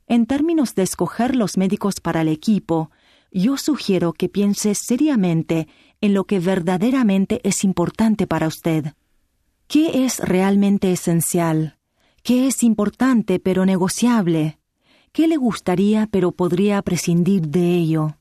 En 0.07 0.25
términos 0.27 0.77
de 0.77 0.85
escoger 0.85 1.35
los 1.35 1.57
médicos 1.57 1.97
para 2.01 2.21
el 2.21 2.29
equipo, 2.29 2.93
yo 3.31 3.57
sugiero 3.57 4.13
que 4.13 4.29
piense 4.29 4.75
seriamente 4.75 5.69
en 6.01 6.15
lo 6.15 6.25
que 6.25 6.41
verdaderamente 6.41 7.41
es 7.45 7.65
importante 7.65 8.27
para 8.27 8.47
usted. 8.47 8.95
¿Qué 9.69 10.05
es 10.05 10.21
realmente 10.21 10.93
esencial? 10.93 11.79
¿Qué 12.23 12.47
es 12.47 12.63
importante 12.63 13.39
pero 13.39 13.67
negociable? 13.67 14.59
¿Qué 15.13 15.29
le 15.29 15.37
gustaría 15.37 16.07
pero 16.07 16.33
podría 16.33 16.83
prescindir 16.83 17.49
de 17.49 17.75
ello? 17.75 18.19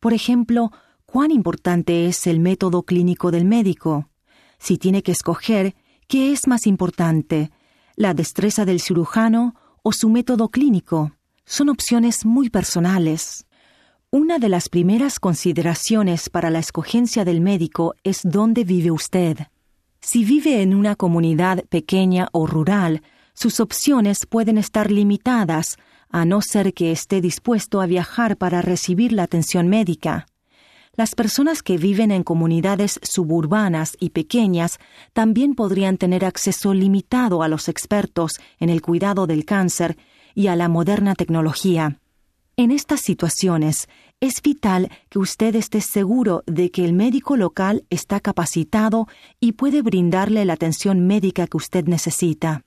Por 0.00 0.12
ejemplo, 0.12 0.70
¿cuán 1.04 1.30
importante 1.30 2.06
es 2.06 2.26
el 2.26 2.40
método 2.40 2.84
clínico 2.84 3.30
del 3.30 3.44
médico? 3.44 4.08
Si 4.58 4.78
tiene 4.78 5.02
que 5.02 5.12
escoger, 5.12 5.74
¿qué 6.06 6.32
es 6.32 6.46
más 6.46 6.66
importante? 6.66 7.50
¿La 7.96 8.14
destreza 8.14 8.64
del 8.64 8.80
cirujano 8.80 9.54
o 9.82 9.92
su 9.92 10.08
método 10.08 10.48
clínico? 10.48 11.12
Son 11.44 11.68
opciones 11.68 12.24
muy 12.24 12.50
personales. 12.50 13.47
Una 14.10 14.38
de 14.38 14.48
las 14.48 14.70
primeras 14.70 15.20
consideraciones 15.20 16.30
para 16.30 16.48
la 16.48 16.60
escogencia 16.60 17.26
del 17.26 17.42
médico 17.42 17.94
es 18.04 18.22
dónde 18.24 18.64
vive 18.64 18.90
usted. 18.90 19.36
Si 20.00 20.24
vive 20.24 20.62
en 20.62 20.74
una 20.74 20.96
comunidad 20.96 21.62
pequeña 21.66 22.28
o 22.32 22.46
rural, 22.46 23.02
sus 23.34 23.60
opciones 23.60 24.24
pueden 24.24 24.56
estar 24.56 24.90
limitadas, 24.90 25.76
a 26.08 26.24
no 26.24 26.40
ser 26.40 26.72
que 26.72 26.90
esté 26.90 27.20
dispuesto 27.20 27.82
a 27.82 27.86
viajar 27.86 28.38
para 28.38 28.62
recibir 28.62 29.12
la 29.12 29.24
atención 29.24 29.68
médica. 29.68 30.26
Las 30.96 31.14
personas 31.14 31.62
que 31.62 31.76
viven 31.76 32.10
en 32.10 32.22
comunidades 32.22 33.00
suburbanas 33.02 33.94
y 34.00 34.08
pequeñas 34.08 34.78
también 35.12 35.54
podrían 35.54 35.98
tener 35.98 36.24
acceso 36.24 36.72
limitado 36.72 37.42
a 37.42 37.48
los 37.48 37.68
expertos 37.68 38.40
en 38.58 38.70
el 38.70 38.80
cuidado 38.80 39.26
del 39.26 39.44
cáncer 39.44 39.98
y 40.34 40.46
a 40.46 40.56
la 40.56 40.70
moderna 40.70 41.14
tecnología. 41.14 41.98
En 42.58 42.72
estas 42.72 43.02
situaciones, 43.02 43.88
es 44.18 44.42
vital 44.42 44.90
que 45.10 45.20
usted 45.20 45.54
esté 45.54 45.80
seguro 45.80 46.42
de 46.44 46.72
que 46.72 46.84
el 46.84 46.92
médico 46.92 47.36
local 47.36 47.84
está 47.88 48.18
capacitado 48.18 49.06
y 49.38 49.52
puede 49.52 49.80
brindarle 49.80 50.44
la 50.44 50.54
atención 50.54 51.06
médica 51.06 51.46
que 51.46 51.56
usted 51.56 51.84
necesita. 51.84 52.64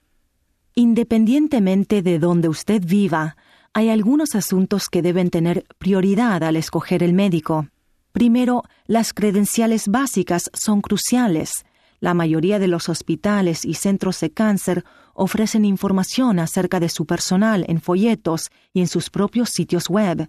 Independientemente 0.75 2.01
de 2.03 2.19
donde 2.19 2.48
usted 2.48 2.81
viva, 2.86 3.36
hay 3.74 3.89
algunos 3.89 4.33
asuntos 4.33 4.88
que 4.88 5.01
deben 5.01 5.29
tener 5.29 5.65
prioridad 5.77 6.41
al 6.45 6.55
escoger 6.55 7.03
el 7.03 7.12
médico. 7.12 7.67
Primero, 8.13 8.63
las 8.88 9.12
credenciales 9.12 9.89
básicas 9.89 10.50
son 10.53 10.79
cruciales. 10.79 11.65
La 12.01 12.15
mayoría 12.15 12.58
de 12.58 12.67
los 12.67 12.89
hospitales 12.89 13.63
y 13.63 13.75
centros 13.75 14.20
de 14.22 14.31
cáncer 14.31 14.84
ofrecen 15.13 15.65
información 15.65 16.39
acerca 16.39 16.79
de 16.79 16.89
su 16.89 17.05
personal 17.05 17.63
en 17.67 17.79
folletos 17.79 18.50
y 18.74 18.81
en 18.81 18.88
sus 18.88 19.12
propios 19.12 19.51
sitios 19.51 19.88
web. 19.88 20.27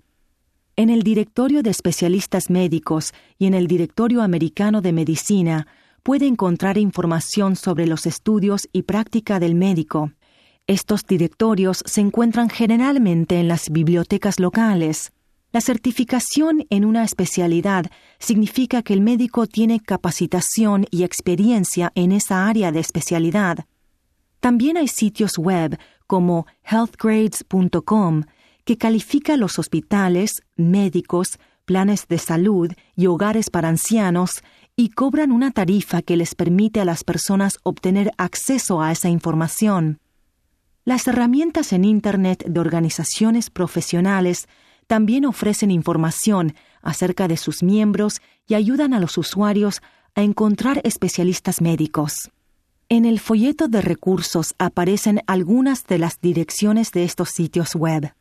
En 0.77 0.91
el 0.91 1.03
Directorio 1.03 1.63
de 1.63 1.71
Especialistas 1.71 2.51
Médicos 2.51 3.15
y 3.39 3.47
en 3.47 3.55
el 3.55 3.69
Directorio 3.69 4.21
Americano 4.21 4.83
de 4.83 4.93
Medicina 4.93 5.67
puede 6.03 6.27
encontrar 6.27 6.77
información 6.77 7.57
sobre 7.57 7.87
los 7.87 8.05
estudios 8.05 8.69
y 8.75 8.83
práctica 8.83 9.41
del 9.41 9.55
médico. 9.55 10.13
Estos 10.67 11.07
directorios 11.07 11.83
se 11.87 12.03
encuentran 12.03 12.51
generalmente 12.51 13.41
en 13.41 13.49
las 13.49 13.71
bibliotecas 13.71 14.39
locales. 14.39 15.13
La 15.53 15.61
certificación 15.61 16.67
en 16.71 16.87
una 16.87 17.05
especialidad 17.05 17.91
significa 18.19 18.83
que 18.83 18.95
el 18.95 19.03
médico 19.03 19.47
tiene 19.47 19.81
capacitación 19.81 20.87
y 20.91 21.03
experiencia 21.03 21.93
en 21.95 22.13
esa 22.13 22.49
área 22.49 22.73
de 22.73 22.81
especialidad. 22.81 23.67
También 24.41 24.79
hay 24.79 24.89
sitios 24.89 25.37
web 25.37 25.79
como 26.07 26.47
healthgrades.com 26.65 28.23
que 28.65 28.79
califica 28.79 29.37
los 29.37 29.59
hospitales, 29.59 30.43
médicos, 30.57 31.39
planes 31.67 32.09
de 32.09 32.17
salud 32.17 32.73
y 32.97 33.07
hogares 33.07 33.51
para 33.51 33.69
ancianos 33.69 34.43
y 34.75 34.89
cobran 34.89 35.33
una 35.33 35.51
tarifa 35.51 36.01
que 36.01 36.17
les 36.17 36.35
permite 36.35 36.81
a 36.81 36.87
las 36.87 37.05
personas 37.05 37.59
obtener 37.63 38.11
acceso 38.17 38.81
a 38.81 38.91
esa 38.91 39.11
información. 39.11 40.01
Las 40.85 41.07
herramientas 41.07 41.75
en 41.75 41.85
Internet 41.85 42.43
de 42.47 42.59
organizaciones 42.59 43.51
profesionales 43.51 44.49
también 44.93 45.25
ofrecen 45.25 45.71
información 45.71 46.55
acerca 46.83 47.27
de 47.27 47.39
sus 47.39 47.63
miembros 47.63 48.21
y 48.47 48.57
ayudan 48.57 48.93
a 48.93 49.01
los 49.01 49.17
usuarios 49.17 49.81
a 50.15 50.21
encontrar 50.21 50.83
especialistas 50.85 51.63
médicos. 51.63 52.31
En 52.91 53.07
el 53.07 53.19
folleto 53.19 53.69
de 53.69 53.81
recursos 53.81 54.55
aparecen 54.59 55.23
algunas 55.27 55.87
de 55.87 55.97
las 55.97 56.21
direcciones 56.21 56.93
de 56.93 57.05
estos 57.05 57.31
sitios 57.31 57.75
web. 57.75 58.13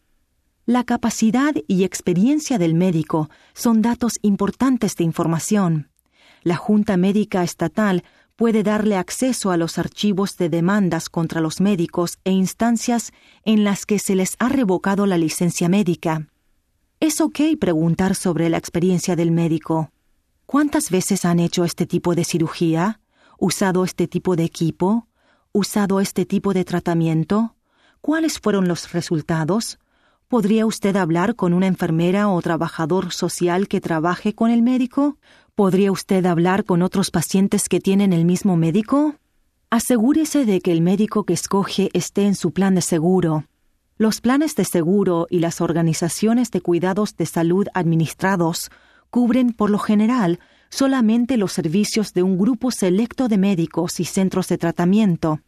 La 0.65 0.85
capacidad 0.85 1.53
y 1.67 1.83
experiencia 1.83 2.57
del 2.57 2.73
médico 2.73 3.29
son 3.53 3.81
datos 3.81 4.13
importantes 4.21 4.95
de 4.95 5.03
información. 5.03 5.89
La 6.41 6.55
Junta 6.55 6.95
Médica 6.95 7.43
Estatal 7.43 8.05
puede 8.37 8.63
darle 8.63 8.95
acceso 8.95 9.51
a 9.51 9.57
los 9.57 9.77
archivos 9.77 10.37
de 10.37 10.47
demandas 10.47 11.09
contra 11.09 11.41
los 11.41 11.59
médicos 11.59 12.17
e 12.23 12.31
instancias 12.31 13.11
en 13.43 13.65
las 13.65 13.85
que 13.85 13.99
se 13.99 14.15
les 14.15 14.37
ha 14.39 14.47
revocado 14.47 15.05
la 15.05 15.17
licencia 15.17 15.67
médica. 15.67 16.30
Es 17.01 17.19
ok 17.19 17.39
preguntar 17.59 18.13
sobre 18.13 18.47
la 18.47 18.57
experiencia 18.57 19.15
del 19.15 19.31
médico. 19.31 19.89
¿Cuántas 20.45 20.91
veces 20.91 21.25
han 21.25 21.39
hecho 21.39 21.65
este 21.65 21.87
tipo 21.87 22.13
de 22.13 22.23
cirugía? 22.23 22.99
usado 23.39 23.83
este 23.85 24.07
tipo 24.07 24.35
de 24.35 24.43
equipo? 24.43 25.07
¿Usado 25.51 25.99
este 25.99 26.27
tipo 26.27 26.53
de 26.53 26.63
tratamiento? 26.63 27.55
¿Cuáles 28.01 28.37
fueron 28.37 28.67
los 28.67 28.93
resultados? 28.93 29.79
¿Podría 30.27 30.67
usted 30.67 30.95
hablar 30.95 31.35
con 31.35 31.53
una 31.53 31.65
enfermera 31.65 32.29
o 32.29 32.39
trabajador 32.39 33.11
social 33.11 33.67
que 33.67 33.81
trabaje 33.81 34.35
con 34.35 34.51
el 34.51 34.61
médico? 34.61 35.17
¿Podría 35.55 35.91
usted 35.91 36.23
hablar 36.27 36.65
con 36.65 36.83
otros 36.83 37.09
pacientes 37.09 37.67
que 37.67 37.79
tienen 37.79 38.13
el 38.13 38.25
mismo 38.25 38.57
médico? 38.57 39.15
Asegúrese 39.71 40.45
de 40.45 40.61
que 40.61 40.71
el 40.71 40.81
médico 40.81 41.23
que 41.23 41.33
escoge 41.33 41.89
esté 41.93 42.27
en 42.27 42.35
su 42.35 42.51
plan 42.51 42.75
de 42.75 42.83
seguro. 42.83 43.45
Los 44.01 44.19
planes 44.19 44.55
de 44.55 44.65
seguro 44.65 45.27
y 45.29 45.41
las 45.41 45.61
organizaciones 45.61 46.49
de 46.49 46.59
cuidados 46.59 47.15
de 47.17 47.27
salud 47.27 47.67
administrados 47.75 48.71
cubren, 49.11 49.53
por 49.53 49.69
lo 49.69 49.77
general, 49.77 50.39
solamente 50.71 51.37
los 51.37 51.51
servicios 51.51 52.11
de 52.11 52.23
un 52.23 52.35
grupo 52.35 52.71
selecto 52.71 53.27
de 53.27 53.37
médicos 53.37 53.99
y 53.99 54.05
centros 54.05 54.47
de 54.47 54.57
tratamiento. 54.57 55.41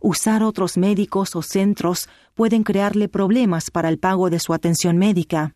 Usar 0.00 0.42
otros 0.42 0.76
médicos 0.76 1.36
o 1.36 1.42
centros 1.42 2.08
pueden 2.34 2.64
crearle 2.64 3.08
problemas 3.08 3.70
para 3.70 3.90
el 3.90 4.00
pago 4.00 4.28
de 4.28 4.40
su 4.40 4.54
atención 4.54 4.98
médica. 4.98 5.54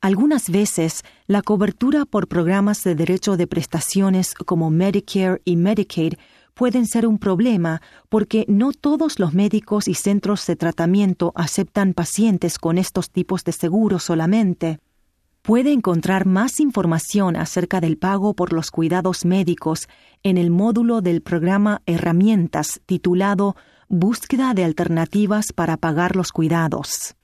Algunas 0.00 0.48
veces, 0.48 1.02
la 1.26 1.42
cobertura 1.42 2.04
por 2.04 2.28
programas 2.28 2.84
de 2.84 2.94
derecho 2.94 3.36
de 3.36 3.48
prestaciones 3.48 4.32
como 4.32 4.70
Medicare 4.70 5.42
y 5.44 5.56
Medicaid 5.56 6.14
pueden 6.54 6.86
ser 6.86 7.04
un 7.04 7.18
problema 7.18 7.82
porque 8.08 8.44
no 8.48 8.72
todos 8.72 9.18
los 9.18 9.34
médicos 9.34 9.88
y 9.88 9.94
centros 9.94 10.46
de 10.46 10.54
tratamiento 10.54 11.32
aceptan 11.34 11.94
pacientes 11.94 12.60
con 12.60 12.78
estos 12.78 13.10
tipos 13.10 13.42
de 13.42 13.50
seguros 13.50 14.04
solamente. 14.04 14.78
Puede 15.42 15.72
encontrar 15.72 16.26
más 16.26 16.60
información 16.60 17.34
acerca 17.34 17.80
del 17.80 17.98
pago 17.98 18.34
por 18.34 18.52
los 18.52 18.70
cuidados 18.70 19.24
médicos 19.24 19.88
en 20.22 20.38
el 20.38 20.50
módulo 20.50 21.00
del 21.00 21.22
programa 21.22 21.82
Herramientas 21.86 22.80
titulado 22.86 23.56
Búsqueda 23.88 24.54
de 24.54 24.62
alternativas 24.62 25.52
para 25.52 25.76
pagar 25.76 26.14
los 26.14 26.30
cuidados. 26.30 27.17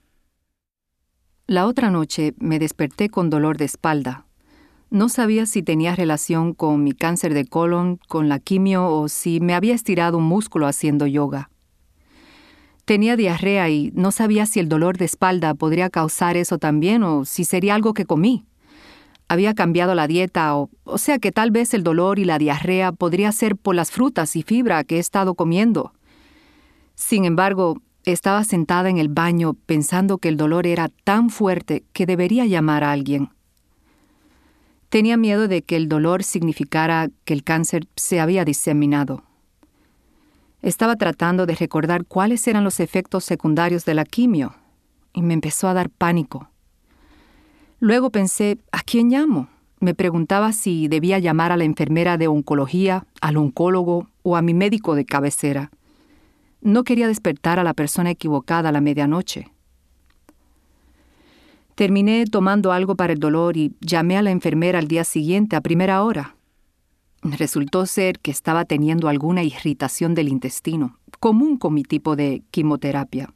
La 1.46 1.66
otra 1.66 1.90
noche 1.90 2.33
me 2.38 2.59
desperté 2.59 3.11
con 3.11 3.28
dolor 3.28 3.59
de 3.59 3.66
espalda. 3.66 4.24
No 4.88 5.11
sabía 5.11 5.44
si 5.44 5.62
tenía 5.62 5.94
relación 5.94 6.54
con 6.54 6.83
mi 6.83 6.92
cáncer 6.92 7.35
de 7.35 7.44
colon, 7.44 8.00
con 8.09 8.30
la 8.30 8.38
quimio 8.38 8.88
o 8.88 9.09
si 9.09 9.40
me 9.40 9.54
había 9.54 9.74
estirado 9.74 10.16
un 10.16 10.24
músculo 10.24 10.66
haciendo 10.66 11.07
yoga. 11.07 11.50
Tenía 12.87 13.16
diarrea 13.16 13.68
y 13.68 13.92
no 13.94 14.11
sabía 14.11 14.46
si 14.46 14.59
el 14.59 14.70
dolor 14.70 14.96
de 14.96 15.04
espalda 15.04 15.52
podría 15.52 15.90
causar 15.90 16.38
eso 16.38 16.57
también 16.57 17.02
o 17.02 17.26
si 17.26 17.44
sería 17.44 17.74
algo 17.74 17.92
que 17.92 18.07
comí. 18.07 18.46
Había 19.28 19.52
cambiado 19.52 19.94
la 19.94 20.07
dieta 20.07 20.57
o, 20.57 20.70
o 20.85 20.96
sea 20.96 21.18
que 21.18 21.30
tal 21.30 21.50
vez 21.50 21.74
el 21.74 21.83
dolor 21.83 22.18
y 22.18 22.24
la 22.24 22.38
diarrea 22.38 22.92
podría 22.92 23.30
ser 23.33 23.54
por 23.57 23.74
las 23.74 23.90
frutas 23.90 24.35
y 24.35 24.42
fibra 24.42 24.83
que 24.85 24.96
he 24.96 24.98
estado 24.98 25.35
comiendo. 25.35 25.92
Sin 26.94 27.26
embargo, 27.26 27.83
estaba 28.05 28.45
sentada 28.45 28.90
en 28.90 28.99
el 28.99 29.09
baño 29.09 29.55
pensando 29.67 30.19
que 30.19 30.29
el 30.29 30.37
dolor 30.37 30.67
era 30.67 30.88
tan 31.05 31.31
fuerte 31.31 31.85
que 31.93 32.07
debería 32.07 32.47
llamar 32.47 32.85
a 32.85 32.93
alguien. 32.93 33.31
Tenía 34.88 35.17
miedo 35.17 35.49
de 35.49 35.62
que 35.62 35.77
el 35.77 35.88
dolor 35.88 36.23
significara 36.23 37.09
que 37.25 37.35
el 37.35 37.43
cáncer 37.43 37.88
se 37.97 38.21
había 38.21 38.45
diseminado. 38.45 39.25
Estaba 40.62 40.97
tratando 40.97 41.47
de 41.47 41.57
recordar 41.57 42.05
cuáles 42.07 42.47
eran 42.47 42.64
los 42.64 42.81
efectos 42.81 43.25
secundarios 43.25 43.85
de 43.85 43.95
la 43.95 44.05
quimio 44.05 44.55
y 45.12 45.23
me 45.23 45.35
empezó 45.35 45.69
a 45.69 45.75
dar 45.75 45.90
pánico. 45.90 46.49
Luego 47.81 48.11
pensé, 48.11 48.59
¿a 48.73 48.81
quién 48.83 49.11
llamo? 49.11 49.49
Me 49.81 49.95
preguntaba 49.95 50.53
si 50.53 50.88
debía 50.88 51.19
llamar 51.19 51.53
a 51.53 51.57
la 51.57 51.64
enfermera 51.64 52.17
de 52.17 52.29
oncología, 52.29 53.07
al 53.21 53.37
oncólogo 53.37 54.09
o 54.23 54.37
a 54.37 54.43
mi 54.43 54.55
médico 54.55 54.95
de 54.95 55.05
cabecera. 55.05 55.71
No 56.64 56.83
quería 56.83 57.07
despertar 57.07 57.59
a 57.59 57.62
la 57.62 57.74
persona 57.74 58.11
equivocada 58.11 58.70
a 58.70 58.72
la 58.72 58.81
medianoche. 58.81 59.53
Terminé 61.74 62.24
tomando 62.24 62.72
algo 62.72 62.96
para 62.96 63.12
el 63.12 63.18
dolor 63.18 63.59
y 63.59 63.74
llamé 63.83 64.16
a 64.16 64.22
la 64.22 64.31
enfermera 64.31 64.79
al 64.79 64.88
día 64.88 65.05
siguiente 65.05 65.57
a 65.57 65.61
primera 65.61 66.03
hora. 66.03 66.37
Resultó 67.20 67.85
ser 67.85 68.18
que 68.18 68.31
estaba 68.31 68.64
teniendo 68.64 69.09
alguna 69.09 69.42
irritación 69.42 70.14
del 70.14 70.29
intestino, 70.29 70.98
común 71.20 71.59
con 71.59 71.74
mi 71.74 71.83
tipo 71.83 72.16
de 72.16 72.42
quimioterapia. 72.50 73.35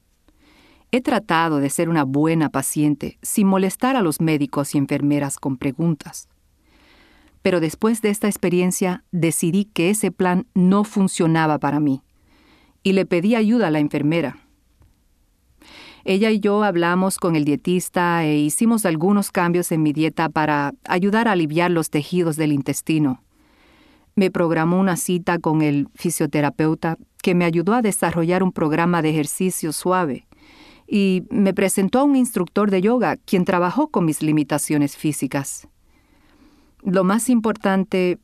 He 0.90 1.02
tratado 1.02 1.58
de 1.58 1.68
ser 1.68 1.90
una 1.90 2.04
buena 2.04 2.48
paciente 2.48 3.18
sin 3.20 3.46
molestar 3.46 3.94
a 3.94 4.00
los 4.00 4.22
médicos 4.22 4.74
y 4.74 4.78
enfermeras 4.78 5.38
con 5.38 5.58
preguntas. 5.58 6.28
Pero 7.42 7.60
después 7.60 8.00
de 8.00 8.08
esta 8.08 8.26
experiencia 8.26 9.04
decidí 9.12 9.66
que 9.66 9.90
ese 9.90 10.12
plan 10.12 10.46
no 10.54 10.82
funcionaba 10.84 11.58
para 11.58 11.78
mí 11.78 12.02
y 12.82 12.92
le 12.92 13.06
pedí 13.06 13.34
ayuda 13.34 13.68
a 13.68 13.70
la 13.70 13.78
enfermera. 13.78 14.38
Ella 16.04 16.30
y 16.30 16.40
yo 16.40 16.62
hablamos 16.62 17.18
con 17.18 17.36
el 17.36 17.44
dietista 17.44 18.24
e 18.24 18.38
hicimos 18.38 18.86
algunos 18.86 19.30
cambios 19.30 19.72
en 19.72 19.82
mi 19.82 19.92
dieta 19.92 20.28
para 20.28 20.72
ayudar 20.84 21.28
a 21.28 21.32
aliviar 21.32 21.70
los 21.70 21.90
tejidos 21.90 22.36
del 22.36 22.52
intestino. 22.52 23.22
Me 24.14 24.30
programó 24.30 24.80
una 24.80 24.96
cita 24.96 25.38
con 25.38 25.60
el 25.60 25.88
fisioterapeuta 25.94 26.96
que 27.22 27.34
me 27.34 27.44
ayudó 27.44 27.74
a 27.74 27.82
desarrollar 27.82 28.42
un 28.42 28.52
programa 28.52 29.02
de 29.02 29.10
ejercicio 29.10 29.72
suave 29.72 30.26
y 30.86 31.24
me 31.30 31.52
presentó 31.52 32.00
a 32.00 32.04
un 32.04 32.16
instructor 32.16 32.70
de 32.70 32.80
yoga 32.80 33.16
quien 33.16 33.44
trabajó 33.44 33.88
con 33.88 34.06
mis 34.06 34.22
limitaciones 34.22 34.96
físicas. 34.96 35.68
Lo 36.82 37.04
más 37.04 37.28
importante, 37.28 38.18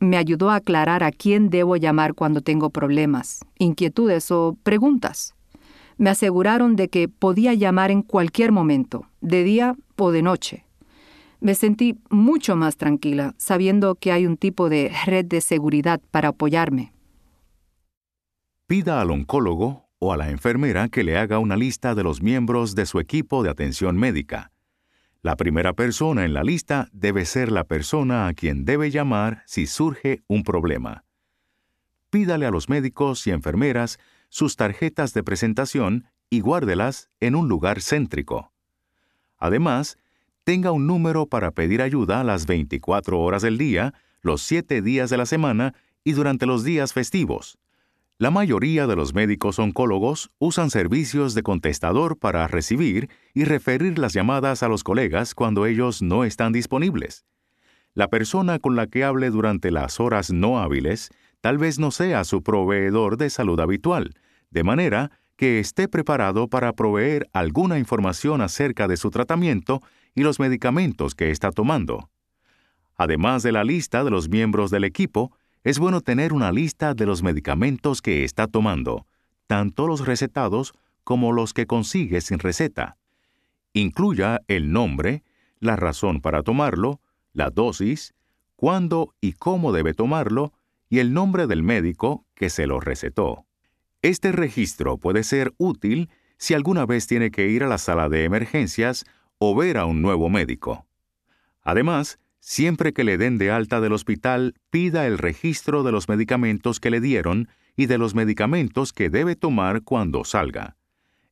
me 0.00 0.16
ayudó 0.16 0.50
a 0.50 0.56
aclarar 0.56 1.02
a 1.02 1.12
quién 1.12 1.50
debo 1.50 1.76
llamar 1.76 2.14
cuando 2.14 2.40
tengo 2.40 2.70
problemas, 2.70 3.40
inquietudes 3.58 4.30
o 4.30 4.56
preguntas. 4.62 5.34
Me 5.98 6.10
aseguraron 6.10 6.76
de 6.76 6.88
que 6.88 7.08
podía 7.08 7.54
llamar 7.54 7.90
en 7.90 8.02
cualquier 8.02 8.52
momento, 8.52 9.06
de 9.20 9.44
día 9.44 9.76
o 9.96 10.10
de 10.10 10.22
noche. 10.22 10.64
Me 11.40 11.54
sentí 11.54 11.98
mucho 12.10 12.56
más 12.56 12.76
tranquila 12.76 13.34
sabiendo 13.38 13.94
que 13.94 14.12
hay 14.12 14.26
un 14.26 14.36
tipo 14.36 14.68
de 14.68 14.92
red 15.06 15.24
de 15.24 15.40
seguridad 15.40 16.00
para 16.10 16.28
apoyarme. 16.28 16.92
Pida 18.66 19.00
al 19.00 19.10
oncólogo 19.10 19.86
o 19.98 20.12
a 20.12 20.16
la 20.16 20.30
enfermera 20.30 20.88
que 20.88 21.04
le 21.04 21.16
haga 21.16 21.38
una 21.38 21.56
lista 21.56 21.94
de 21.94 22.02
los 22.02 22.20
miembros 22.20 22.74
de 22.74 22.84
su 22.86 23.00
equipo 23.00 23.42
de 23.42 23.50
atención 23.50 23.96
médica. 23.96 24.50
La 25.26 25.34
primera 25.34 25.72
persona 25.72 26.24
en 26.24 26.34
la 26.34 26.44
lista 26.44 26.88
debe 26.92 27.24
ser 27.24 27.50
la 27.50 27.64
persona 27.64 28.28
a 28.28 28.34
quien 28.34 28.64
debe 28.64 28.92
llamar 28.92 29.42
si 29.44 29.66
surge 29.66 30.22
un 30.28 30.44
problema. 30.44 31.02
Pídale 32.10 32.46
a 32.46 32.52
los 32.52 32.68
médicos 32.68 33.26
y 33.26 33.32
enfermeras 33.32 33.98
sus 34.28 34.54
tarjetas 34.54 35.14
de 35.14 35.24
presentación 35.24 36.04
y 36.30 36.42
guárdelas 36.42 37.10
en 37.18 37.34
un 37.34 37.48
lugar 37.48 37.82
céntrico. 37.82 38.52
Además, 39.36 39.98
tenga 40.44 40.70
un 40.70 40.86
número 40.86 41.26
para 41.26 41.50
pedir 41.50 41.82
ayuda 41.82 42.20
a 42.20 42.24
las 42.24 42.46
24 42.46 43.20
horas 43.20 43.42
del 43.42 43.58
día, 43.58 43.94
los 44.20 44.42
7 44.42 44.80
días 44.80 45.10
de 45.10 45.16
la 45.16 45.26
semana 45.26 45.74
y 46.04 46.12
durante 46.12 46.46
los 46.46 46.62
días 46.62 46.92
festivos. 46.92 47.58
La 48.18 48.30
mayoría 48.30 48.86
de 48.86 48.96
los 48.96 49.12
médicos 49.12 49.58
oncólogos 49.58 50.30
usan 50.38 50.70
servicios 50.70 51.34
de 51.34 51.42
contestador 51.42 52.18
para 52.18 52.46
recibir 52.48 53.10
y 53.34 53.44
referir 53.44 53.98
las 53.98 54.14
llamadas 54.14 54.62
a 54.62 54.68
los 54.68 54.84
colegas 54.84 55.34
cuando 55.34 55.66
ellos 55.66 56.00
no 56.00 56.24
están 56.24 56.50
disponibles. 56.50 57.26
La 57.92 58.08
persona 58.08 58.58
con 58.58 58.74
la 58.74 58.86
que 58.86 59.04
hable 59.04 59.28
durante 59.28 59.70
las 59.70 60.00
horas 60.00 60.32
no 60.32 60.58
hábiles 60.58 61.10
tal 61.42 61.58
vez 61.58 61.78
no 61.78 61.90
sea 61.90 62.24
su 62.24 62.42
proveedor 62.42 63.18
de 63.18 63.28
salud 63.28 63.60
habitual, 63.60 64.14
de 64.48 64.64
manera 64.64 65.10
que 65.36 65.58
esté 65.58 65.86
preparado 65.86 66.48
para 66.48 66.72
proveer 66.72 67.28
alguna 67.34 67.78
información 67.78 68.40
acerca 68.40 68.88
de 68.88 68.96
su 68.96 69.10
tratamiento 69.10 69.82
y 70.14 70.22
los 70.22 70.40
medicamentos 70.40 71.14
que 71.14 71.30
está 71.30 71.50
tomando. 71.50 72.08
Además 72.96 73.42
de 73.42 73.52
la 73.52 73.62
lista 73.62 74.04
de 74.04 74.10
los 74.10 74.30
miembros 74.30 74.70
del 74.70 74.84
equipo, 74.84 75.36
es 75.66 75.80
bueno 75.80 76.00
tener 76.00 76.32
una 76.32 76.52
lista 76.52 76.94
de 76.94 77.06
los 77.06 77.24
medicamentos 77.24 78.00
que 78.00 78.22
está 78.22 78.46
tomando, 78.46 79.04
tanto 79.48 79.88
los 79.88 80.06
recetados 80.06 80.74
como 81.02 81.32
los 81.32 81.52
que 81.52 81.66
consigue 81.66 82.20
sin 82.20 82.38
receta. 82.38 82.98
Incluya 83.72 84.42
el 84.46 84.70
nombre, 84.70 85.24
la 85.58 85.74
razón 85.74 86.20
para 86.20 86.44
tomarlo, 86.44 87.00
la 87.32 87.50
dosis, 87.50 88.14
cuándo 88.54 89.12
y 89.20 89.32
cómo 89.32 89.72
debe 89.72 89.92
tomarlo 89.92 90.52
y 90.88 91.00
el 91.00 91.12
nombre 91.12 91.48
del 91.48 91.64
médico 91.64 92.24
que 92.36 92.48
se 92.48 92.68
lo 92.68 92.78
recetó. 92.78 93.44
Este 94.02 94.30
registro 94.30 94.98
puede 94.98 95.24
ser 95.24 95.52
útil 95.58 96.10
si 96.38 96.54
alguna 96.54 96.86
vez 96.86 97.08
tiene 97.08 97.32
que 97.32 97.48
ir 97.48 97.64
a 97.64 97.68
la 97.68 97.78
sala 97.78 98.08
de 98.08 98.22
emergencias 98.22 99.04
o 99.38 99.56
ver 99.56 99.78
a 99.78 99.86
un 99.86 100.00
nuevo 100.00 100.28
médico. 100.28 100.86
Además, 101.62 102.20
Siempre 102.48 102.92
que 102.92 103.02
le 103.02 103.18
den 103.18 103.38
de 103.38 103.50
alta 103.50 103.80
del 103.80 103.92
hospital, 103.92 104.54
pida 104.70 105.08
el 105.08 105.18
registro 105.18 105.82
de 105.82 105.90
los 105.90 106.08
medicamentos 106.08 106.78
que 106.78 106.92
le 106.92 107.00
dieron 107.00 107.48
y 107.76 107.86
de 107.86 107.98
los 107.98 108.14
medicamentos 108.14 108.92
que 108.92 109.10
debe 109.10 109.34
tomar 109.34 109.82
cuando 109.82 110.22
salga. 110.22 110.76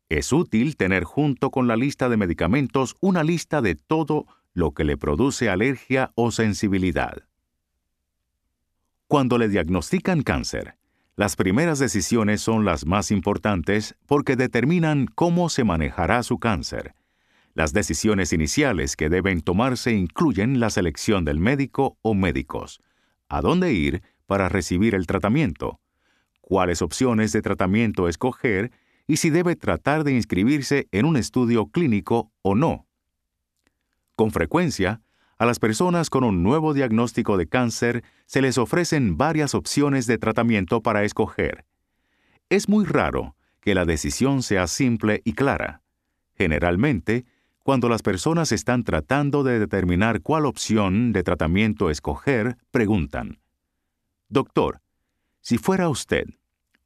Es 0.08 0.32
útil 0.32 0.76
tener 0.76 1.04
junto 1.04 1.52
con 1.52 1.68
la 1.68 1.76
lista 1.76 2.08
de 2.08 2.16
medicamentos 2.16 2.96
una 2.98 3.22
lista 3.22 3.62
de 3.62 3.76
todo 3.76 4.26
lo 4.54 4.72
que 4.72 4.82
le 4.82 4.96
produce 4.96 5.48
alergia 5.48 6.10
o 6.16 6.32
sensibilidad. 6.32 7.22
Cuando 9.06 9.38
le 9.38 9.48
diagnostican 9.48 10.22
cáncer, 10.22 10.74
las 11.14 11.36
primeras 11.36 11.78
decisiones 11.78 12.40
son 12.40 12.64
las 12.64 12.86
más 12.86 13.12
importantes 13.12 13.94
porque 14.06 14.34
determinan 14.34 15.06
cómo 15.06 15.48
se 15.48 15.62
manejará 15.62 16.24
su 16.24 16.40
cáncer 16.40 16.96
las 17.54 17.72
decisiones 17.72 18.32
iniciales 18.32 18.96
que 18.96 19.08
deben 19.08 19.40
tomarse 19.40 19.92
incluyen 19.92 20.60
la 20.60 20.70
selección 20.70 21.24
del 21.24 21.38
médico 21.38 21.98
o 22.02 22.14
médicos, 22.14 22.80
a 23.28 23.40
dónde 23.40 23.72
ir 23.72 24.02
para 24.26 24.48
recibir 24.48 24.94
el 24.94 25.06
tratamiento, 25.06 25.80
cuáles 26.40 26.82
opciones 26.82 27.32
de 27.32 27.42
tratamiento 27.42 28.08
escoger 28.08 28.72
y 29.06 29.18
si 29.18 29.30
debe 29.30 29.54
tratar 29.54 30.02
de 30.02 30.12
inscribirse 30.12 30.88
en 30.90 31.06
un 31.06 31.16
estudio 31.16 31.66
clínico 31.66 32.32
o 32.42 32.54
no. 32.54 32.86
Con 34.16 34.30
frecuencia, 34.30 35.00
a 35.38 35.46
las 35.46 35.58
personas 35.58 36.10
con 36.10 36.24
un 36.24 36.42
nuevo 36.42 36.74
diagnóstico 36.74 37.36
de 37.36 37.48
cáncer 37.48 38.04
se 38.26 38.40
les 38.40 38.56
ofrecen 38.58 39.16
varias 39.16 39.54
opciones 39.54 40.06
de 40.06 40.18
tratamiento 40.18 40.82
para 40.82 41.04
escoger. 41.04 41.64
Es 42.48 42.68
muy 42.68 42.84
raro 42.84 43.36
que 43.60 43.74
la 43.74 43.84
decisión 43.84 44.42
sea 44.42 44.66
simple 44.66 45.22
y 45.24 45.32
clara. 45.32 45.82
Generalmente, 46.36 47.24
cuando 47.64 47.88
las 47.88 48.02
personas 48.02 48.52
están 48.52 48.84
tratando 48.84 49.42
de 49.42 49.58
determinar 49.58 50.20
cuál 50.20 50.44
opción 50.44 51.14
de 51.14 51.22
tratamiento 51.22 51.88
escoger, 51.88 52.58
preguntan, 52.70 53.40
Doctor, 54.28 54.82
si 55.40 55.56
fuera 55.56 55.88
usted, 55.88 56.26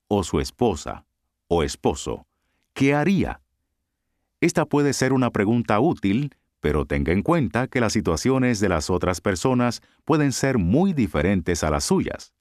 o 0.07 0.23
su 0.23 0.38
esposa, 0.38 1.05
o 1.49 1.64
esposo, 1.64 2.27
¿qué 2.75 2.95
haría? 2.95 3.41
Esta 4.41 4.67
puede 4.67 4.93
ser 4.93 5.12
una 5.12 5.31
pregunta 5.31 5.81
útil, 5.81 6.37
pero 6.61 6.85
tenga 6.85 7.12
en 7.12 7.23
cuenta 7.23 7.67
que 7.67 7.81
las 7.81 7.93
situaciones 7.93 8.61
de 8.61 8.69
las 8.69 8.88
otras 8.88 9.21
personas 9.21 9.83
pueden 10.05 10.31
ser 10.31 10.59
muy 10.59 10.93
diferentes 10.93 11.64
a 11.64 11.71
las 11.71 11.85
suyas. 11.85 12.33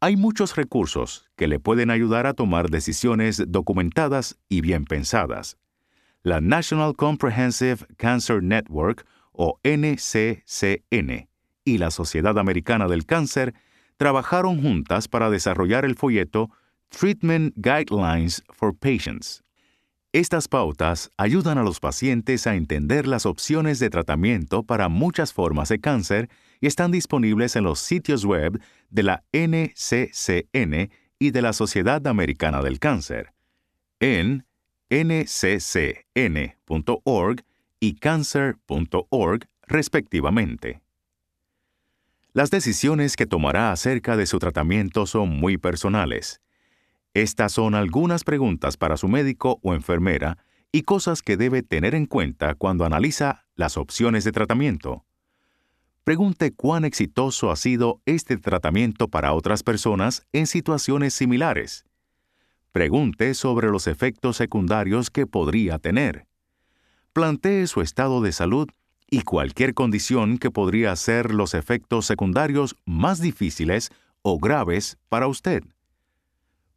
Hay 0.00 0.16
muchos 0.16 0.56
recursos 0.56 1.26
que 1.36 1.46
le 1.46 1.60
pueden 1.60 1.90
ayudar 1.90 2.26
a 2.26 2.32
tomar 2.32 2.70
decisiones 2.70 3.44
documentadas 3.48 4.38
y 4.48 4.62
bien 4.62 4.86
pensadas 4.86 5.58
la 6.26 6.40
National 6.40 6.96
Comprehensive 6.96 7.86
Cancer 7.98 8.42
Network, 8.42 9.06
o 9.30 9.60
NCCN, 9.62 11.28
y 11.64 11.78
la 11.78 11.92
Sociedad 11.92 12.36
Americana 12.36 12.88
del 12.88 13.06
Cáncer 13.06 13.54
trabajaron 13.96 14.60
juntas 14.60 15.06
para 15.06 15.30
desarrollar 15.30 15.84
el 15.84 15.94
folleto 15.94 16.50
Treatment 16.88 17.54
Guidelines 17.54 18.42
for 18.48 18.74
Patients. 18.76 19.44
Estas 20.12 20.48
pautas 20.48 21.10
ayudan 21.16 21.58
a 21.58 21.62
los 21.62 21.78
pacientes 21.78 22.48
a 22.48 22.56
entender 22.56 23.06
las 23.06 23.24
opciones 23.24 23.78
de 23.78 23.88
tratamiento 23.88 24.64
para 24.64 24.88
muchas 24.88 25.32
formas 25.32 25.68
de 25.68 25.78
cáncer 25.78 26.28
y 26.60 26.66
están 26.66 26.90
disponibles 26.90 27.54
en 27.54 27.62
los 27.62 27.78
sitios 27.78 28.24
web 28.24 28.60
de 28.90 29.02
la 29.04 29.22
NCCN 29.32 30.90
y 31.20 31.30
de 31.30 31.42
la 31.42 31.52
Sociedad 31.52 32.04
Americana 32.08 32.62
del 32.62 32.80
Cáncer. 32.80 33.32
En 34.00 34.45
nccn.org 34.90 36.14
y 37.80 37.94
cancer.org, 37.94 39.48
respectivamente. 39.66 40.80
Las 42.32 42.50
decisiones 42.50 43.16
que 43.16 43.24
tomará 43.24 43.72
acerca 43.72 44.16
de 44.16 44.26
su 44.26 44.38
tratamiento 44.38 45.06
son 45.06 45.30
muy 45.30 45.56
personales. 45.56 46.42
Estas 47.14 47.52
son 47.52 47.74
algunas 47.74 48.24
preguntas 48.24 48.76
para 48.76 48.98
su 48.98 49.08
médico 49.08 49.58
o 49.62 49.72
enfermera 49.72 50.36
y 50.70 50.82
cosas 50.82 51.22
que 51.22 51.38
debe 51.38 51.62
tener 51.62 51.94
en 51.94 52.04
cuenta 52.04 52.54
cuando 52.54 52.84
analiza 52.84 53.46
las 53.54 53.78
opciones 53.78 54.24
de 54.24 54.32
tratamiento. 54.32 55.06
Pregunte 56.04 56.52
cuán 56.52 56.84
exitoso 56.84 57.50
ha 57.50 57.56
sido 57.56 58.02
este 58.04 58.36
tratamiento 58.36 59.08
para 59.08 59.32
otras 59.32 59.62
personas 59.62 60.26
en 60.34 60.46
situaciones 60.46 61.14
similares. 61.14 61.85
Pregunte 62.76 63.32
sobre 63.32 63.70
los 63.70 63.86
efectos 63.86 64.36
secundarios 64.36 65.08
que 65.08 65.26
podría 65.26 65.78
tener. 65.78 66.26
Plantee 67.14 67.66
su 67.68 67.80
estado 67.80 68.20
de 68.20 68.32
salud 68.32 68.68
y 69.10 69.22
cualquier 69.22 69.72
condición 69.72 70.36
que 70.36 70.50
podría 70.50 70.92
hacer 70.92 71.32
los 71.32 71.54
efectos 71.54 72.04
secundarios 72.04 72.76
más 72.84 73.22
difíciles 73.22 73.88
o 74.20 74.38
graves 74.38 74.98
para 75.08 75.26
usted. 75.26 75.62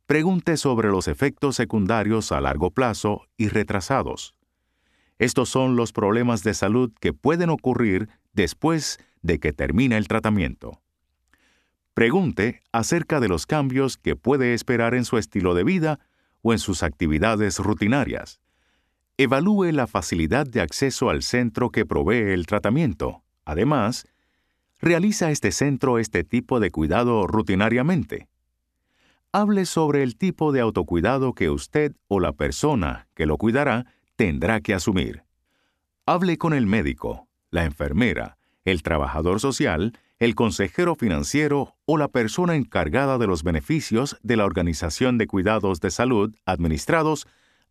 Pregunte 0.05 0.55
sobre 0.55 0.87
los 0.87 1.09
efectos 1.09 1.57
secundarios 1.57 2.31
a 2.31 2.39
largo 2.39 2.71
plazo 2.71 3.27
y 3.35 3.49
retrasados. 3.49 4.35
Estos 5.17 5.49
son 5.49 5.75
los 5.75 5.91
problemas 5.91 6.43
de 6.43 6.53
salud 6.53 6.93
que 7.01 7.11
pueden 7.11 7.49
ocurrir 7.49 8.07
después 8.31 8.99
de 9.21 9.41
que 9.41 9.51
termine 9.51 9.97
el 9.97 10.07
tratamiento. 10.07 10.79
Pregunte 11.99 12.61
acerca 12.71 13.19
de 13.19 13.27
los 13.27 13.45
cambios 13.45 13.97
que 13.97 14.15
puede 14.15 14.53
esperar 14.53 14.93
en 14.93 15.03
su 15.03 15.17
estilo 15.17 15.53
de 15.53 15.65
vida 15.65 15.99
o 16.41 16.53
en 16.53 16.59
sus 16.59 16.81
actividades 16.81 17.59
rutinarias. 17.59 18.39
Evalúe 19.17 19.73
la 19.73 19.85
facilidad 19.85 20.47
de 20.47 20.61
acceso 20.61 21.09
al 21.09 21.23
centro 21.23 21.71
que 21.71 21.85
provee 21.85 22.31
el 22.31 22.45
tratamiento. 22.45 23.21
Además, 23.43 24.07
¿realiza 24.79 25.29
este 25.29 25.51
centro 25.51 25.99
este 25.99 26.23
tipo 26.23 26.61
de 26.61 26.71
cuidado 26.71 27.27
rutinariamente? 27.27 28.29
hable 29.33 29.65
sobre 29.65 30.01
el 30.01 30.15
tipo 30.15 30.53
de 30.53 30.61
autocuidado 30.61 31.33
que 31.33 31.49
usted 31.49 31.97
o 32.07 32.21
la 32.21 32.31
persona 32.31 33.09
que 33.13 33.25
lo 33.25 33.35
cuidará 33.35 33.87
tendrá 34.15 34.61
que 34.61 34.73
asumir. 34.73 35.25
Hable 36.05 36.37
con 36.37 36.53
el 36.53 36.65
médico, 36.65 37.27
la 37.51 37.65
enfermera, 37.65 38.37
el 38.63 38.83
trabajador 38.83 39.41
social, 39.41 39.91
el 40.19 40.35
consejero 40.35 40.95
financiero 40.95 41.75
o 41.85 41.97
la 41.97 42.09
persona 42.09 42.55
encargada 42.55 43.17
de 43.17 43.25
los 43.25 43.43
beneficios 43.43 44.17
de 44.21 44.35
la 44.35 44.45
Organización 44.45 45.17
de 45.17 45.27
Cuidados 45.27 45.79
de 45.79 45.91
Salud 45.91 46.35
administrados 46.45 47.25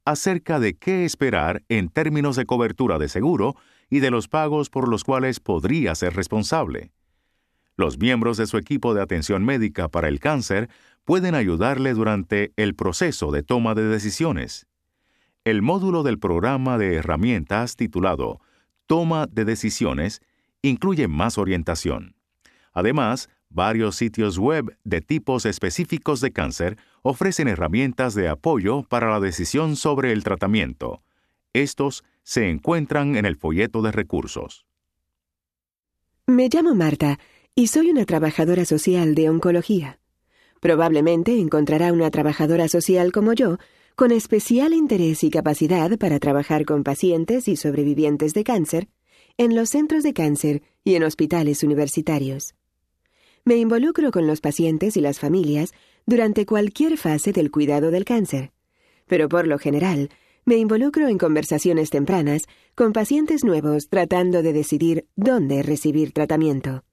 acerca 0.07 0.59
de 0.59 0.75
qué 0.75 1.05
esperar 1.05 1.63
en 1.69 1.91
términos 1.91 2.37
de 2.37 2.47
cobertura 2.47 2.99
de 2.99 3.11
seguro 3.11 3.55
y 3.91 4.01
de 4.01 4.11
los 4.11 4.29
pagos 4.29 4.71
por 4.71 4.89
los 4.89 5.05
cuales 5.05 5.41
podría 5.41 5.95
ser 5.95 6.17
responsable. 6.17 6.91
Los 7.77 7.99
miembros 7.99 8.39
de 8.39 8.47
su 8.47 8.57
equipo 8.57 8.95
de 8.95 9.03
atención 9.03 9.45
médica 9.45 9.89
para 9.89 10.09
el 10.09 10.19
cáncer 10.19 10.71
pueden 11.05 11.35
ayudarle 11.35 11.93
durante 11.93 12.53
el 12.57 12.75
proceso 12.75 13.31
de 13.31 13.43
toma 13.43 13.75
de 13.75 13.85
decisiones. 13.85 14.67
El 15.45 15.61
módulo 15.61 16.03
del 16.03 16.19
programa 16.19 16.79
de 16.79 16.95
herramientas 16.95 17.77
titulado 17.77 18.41
Toma 18.87 19.27
de 19.27 19.45
Decisiones 19.45 20.23
incluye 20.63 21.09
más 21.09 21.37
orientación. 21.37 22.18
Además, 22.79 23.29
varios 23.51 23.97
sitios 23.97 24.38
web 24.38 24.79
de 24.85 25.01
tipos 25.01 25.47
específicos 25.47 26.21
de 26.21 26.31
cáncer 26.31 26.79
ofrecen 27.03 27.49
herramientas 27.49 28.14
de 28.14 28.29
apoyo 28.29 28.85
para 28.85 29.11
la 29.11 29.19
decisión 29.19 29.75
sobre 29.75 30.12
el 30.12 30.23
tratamiento. 30.23 31.03
Estos 31.53 32.05
se 32.23 32.49
encuentran 32.49 33.17
en 33.17 33.27
el 33.27 33.35
folleto 33.35 33.83
de 33.83 33.91
recursos. 33.91 34.64
Me 36.29 36.49
llamo 36.49 36.77
Marta 36.77 37.19
y 37.57 37.67
soy 37.67 37.91
una 37.91 38.05
trabajadora 38.05 38.64
social 38.64 39.17
de 39.17 39.29
oncología. 39.29 39.99
Probablemente 40.61 41.37
encontrará 41.41 41.93
una 41.93 42.12
trabajadora 42.12 42.69
social 42.69 43.11
como 43.11 43.33
yo, 43.33 43.59
con 43.97 44.12
especial 44.12 44.73
interés 44.73 45.25
y 45.25 45.31
capacidad 45.31 45.99
para 45.99 46.21
trabajar 46.21 46.64
con 46.64 46.85
pacientes 46.85 47.49
y 47.49 47.57
sobrevivientes 47.57 48.35
de 48.35 48.45
cáncer, 48.45 48.88
en 49.37 49.57
los 49.57 49.71
centros 49.71 50.05
de 50.05 50.12
cáncer 50.12 50.62
y 50.85 50.95
en 50.95 51.03
hospitales 51.03 51.64
universitarios. 51.64 52.55
Me 53.49 53.57
involucro 53.57 54.11
con 54.11 54.27
los 54.27 54.43
pacientes 54.43 54.99
y 54.99 55.01
las 55.01 55.21
familias 55.21 55.73
durante 56.05 56.45
cualquier 56.45 56.99
fase 56.99 57.33
del 57.33 57.51
cuidado 57.51 57.91
del 57.91 58.05
cáncer, 58.05 58.53
pero 59.07 59.31
por 59.31 59.47
lo 59.47 59.59
general 59.59 60.11
me 60.45 60.57
involucro 60.59 61.09
en 61.09 61.17
conversaciones 61.17 61.89
tempranas 61.89 62.43
con 62.75 62.93
pacientes 62.93 63.45
nuevos 63.45 63.89
tratando 63.89 64.43
de 64.43 64.53
decidir 64.53 65.07
dónde 65.17 65.63
recibir 65.63 66.13
tratamiento. 66.13 66.85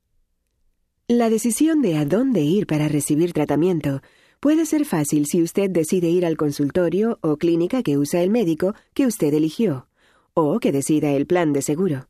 La 1.10 1.30
decisión 1.30 1.82
de 1.82 1.98
a 1.98 2.06
dónde 2.06 2.44
ir 2.44 2.68
para 2.68 2.88
recibir 2.88 3.34
tratamiento 3.34 4.02
puede 4.39 4.65
ser 4.65 4.86
fácil 4.86 5.26
si 5.26 5.44
usted 5.44 5.70
decide 5.70 6.08
ir 6.08 6.26
al 6.26 6.38
consultorio 6.38 7.20
o 7.22 7.36
clínica 7.36 7.84
que 7.84 7.98
usa 7.98 8.24
el 8.24 8.30
médico 8.30 8.76
que 8.94 9.06
usted 9.06 9.34
eligió, 9.34 9.89
o 10.34 10.62
que 10.62 10.72
decida 10.72 11.12
el 11.12 11.26
plan 11.26 11.52
de 11.52 11.62
seguro. 11.62 12.08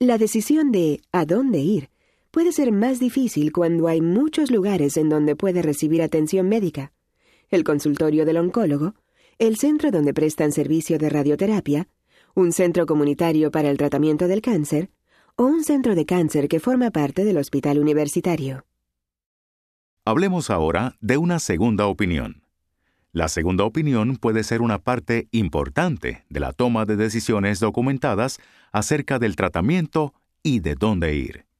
La 0.00 0.18
decisión 0.18 0.72
de 0.72 1.00
a 1.12 1.26
dónde 1.26 1.60
ir 1.60 1.91
puede 2.32 2.50
ser 2.50 2.72
más 2.72 2.98
difícil 2.98 3.52
cuando 3.52 3.86
hay 3.86 4.00
muchos 4.00 4.50
lugares 4.50 4.96
en 4.96 5.10
donde 5.10 5.36
puede 5.36 5.62
recibir 5.62 6.02
atención 6.02 6.48
médica. 6.48 6.92
El 7.50 7.62
consultorio 7.62 8.24
del 8.24 8.38
oncólogo, 8.38 8.94
el 9.38 9.56
centro 9.58 9.90
donde 9.90 10.14
prestan 10.14 10.50
servicio 10.50 10.98
de 10.98 11.10
radioterapia, 11.10 11.88
un 12.34 12.52
centro 12.52 12.86
comunitario 12.86 13.50
para 13.50 13.68
el 13.70 13.76
tratamiento 13.76 14.28
del 14.28 14.40
cáncer, 14.40 14.90
o 15.36 15.44
un 15.44 15.62
centro 15.62 15.94
de 15.94 16.06
cáncer 16.06 16.48
que 16.48 16.58
forma 16.58 16.90
parte 16.90 17.24
del 17.24 17.36
hospital 17.36 17.78
universitario. 17.78 18.64
Hablemos 20.06 20.48
ahora 20.48 20.96
de 21.00 21.18
una 21.18 21.38
segunda 21.38 21.86
opinión. 21.86 22.42
La 23.12 23.28
segunda 23.28 23.64
opinión 23.64 24.16
puede 24.16 24.42
ser 24.42 24.62
una 24.62 24.78
parte 24.78 25.28
importante 25.32 26.24
de 26.30 26.40
la 26.40 26.54
toma 26.54 26.86
de 26.86 26.96
decisiones 26.96 27.60
documentadas 27.60 28.40
acerca 28.72 29.18
del 29.18 29.36
tratamiento 29.36 30.14
y 30.42 30.60
de 30.60 30.76
dónde 30.76 31.14
ir. 31.14 31.51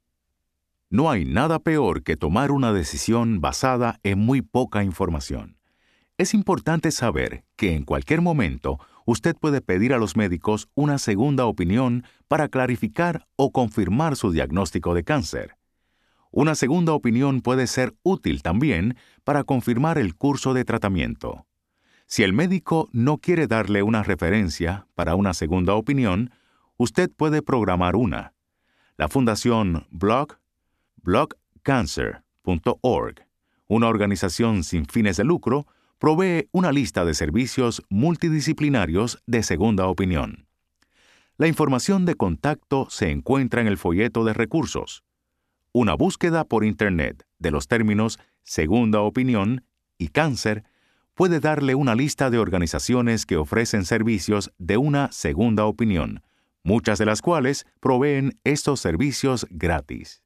No 0.93 1.11
hay 1.11 1.25
nada 1.25 1.59
peor 1.59 2.03
que 2.03 2.19
tomar 2.19 2.53
una 2.53 2.71
decisión 2.71 3.41
basada 3.41 3.99
en 4.03 4.19
muy 4.19 4.43
poca 4.43 4.85
información. 4.85 5.57
Es 6.19 6.35
importante 6.35 6.91
saber 6.91 7.47
que 7.57 7.75
en 7.75 7.85
cualquier 7.87 8.21
momento 8.21 8.79
usted 9.07 9.35
puede 9.35 9.63
pedir 9.63 9.95
a 9.95 9.99
los 9.99 10.19
médicos 10.19 10.69
una 10.75 10.99
segunda 10.99 11.47
opinión 11.47 12.05
para 12.29 12.49
clarificar 12.49 13.27
o 13.37 13.53
confirmar 13.53 14.17
su 14.17 14.33
diagnóstico 14.33 14.93
de 14.93 15.03
cáncer. 15.03 15.57
Una 16.31 16.55
segunda 16.55 16.93
opinión 16.93 17.41
puede 17.41 17.69
ser 17.69 17.95
útil 18.03 18.43
también 18.43 18.99
para 19.25 19.45
confirmar 19.45 19.97
el 19.97 20.15
curso 20.15 20.53
de 20.53 20.67
tratamiento. 20.67 21.47
Si 22.05 22.23
el 22.23 22.35
médico 22.35 22.91
no 22.93 23.17
quiere 23.17 23.47
darle 23.47 23.83
una 23.83 24.03
referencia 24.03 24.87
para 24.95 25.15
una 25.15 25.33
segunda 25.33 25.73
opinión, 25.73 26.33
usted 26.77 27.11
puede 27.11 27.41
programar 27.41 27.97
una. 27.97 28.35
La 28.99 29.09
Fundación 29.09 29.87
Blog, 29.91 30.37
blogcancer.org, 31.03 33.27
una 33.69 33.89
organización 33.89 34.65
sin 34.65 34.87
fines 34.87 35.17
de 35.17 35.25
lucro, 35.25 35.67
provee 35.99 36.49
una 36.53 36.73
lista 36.73 37.05
de 37.05 37.13
servicios 37.15 37.83
multidisciplinarios 37.89 39.23
de 39.27 39.43
segunda 39.43 39.87
opinión. 39.87 40.47
La 41.39 41.49
información 41.49 42.07
de 42.07 42.15
contacto 42.15 42.89
se 42.91 43.11
encuentra 43.11 43.61
en 43.61 43.67
el 43.67 43.79
folleto 43.79 44.25
de 44.25 44.33
recursos. 44.33 45.03
Una 45.73 45.95
búsqueda 45.95 46.45
por 46.45 46.65
Internet 46.65 47.27
de 47.39 47.51
los 47.51 47.67
términos 47.69 48.19
segunda 48.43 49.01
opinión 49.01 49.65
y 49.99 50.09
cáncer 50.09 50.65
puede 51.15 51.41
darle 51.41 51.75
una 51.75 51.95
lista 51.95 52.31
de 52.31 52.39
organizaciones 52.39 53.27
que 53.27 53.37
ofrecen 53.37 53.85
servicios 53.85 54.53
de 54.59 54.77
una 54.77 55.11
segunda 55.13 55.67
opinión, 55.67 56.23
muchas 56.63 56.99
de 56.99 57.07
las 57.07 57.23
cuales 57.23 57.67
proveen 57.81 58.39
estos 58.45 58.81
servicios 58.81 59.47
gratis. 59.51 60.22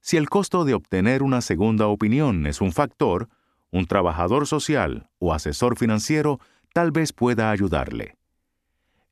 Si 0.00 0.16
el 0.16 0.28
costo 0.28 0.64
de 0.64 0.74
obtener 0.74 1.22
una 1.22 1.40
segunda 1.40 1.86
opinión 1.86 2.46
es 2.46 2.60
un 2.60 2.72
factor, 2.72 3.28
un 3.70 3.86
trabajador 3.86 4.46
social 4.46 5.08
o 5.18 5.34
asesor 5.34 5.76
financiero 5.76 6.40
tal 6.72 6.90
vez 6.90 7.12
pueda 7.12 7.50
ayudarle. 7.50 8.16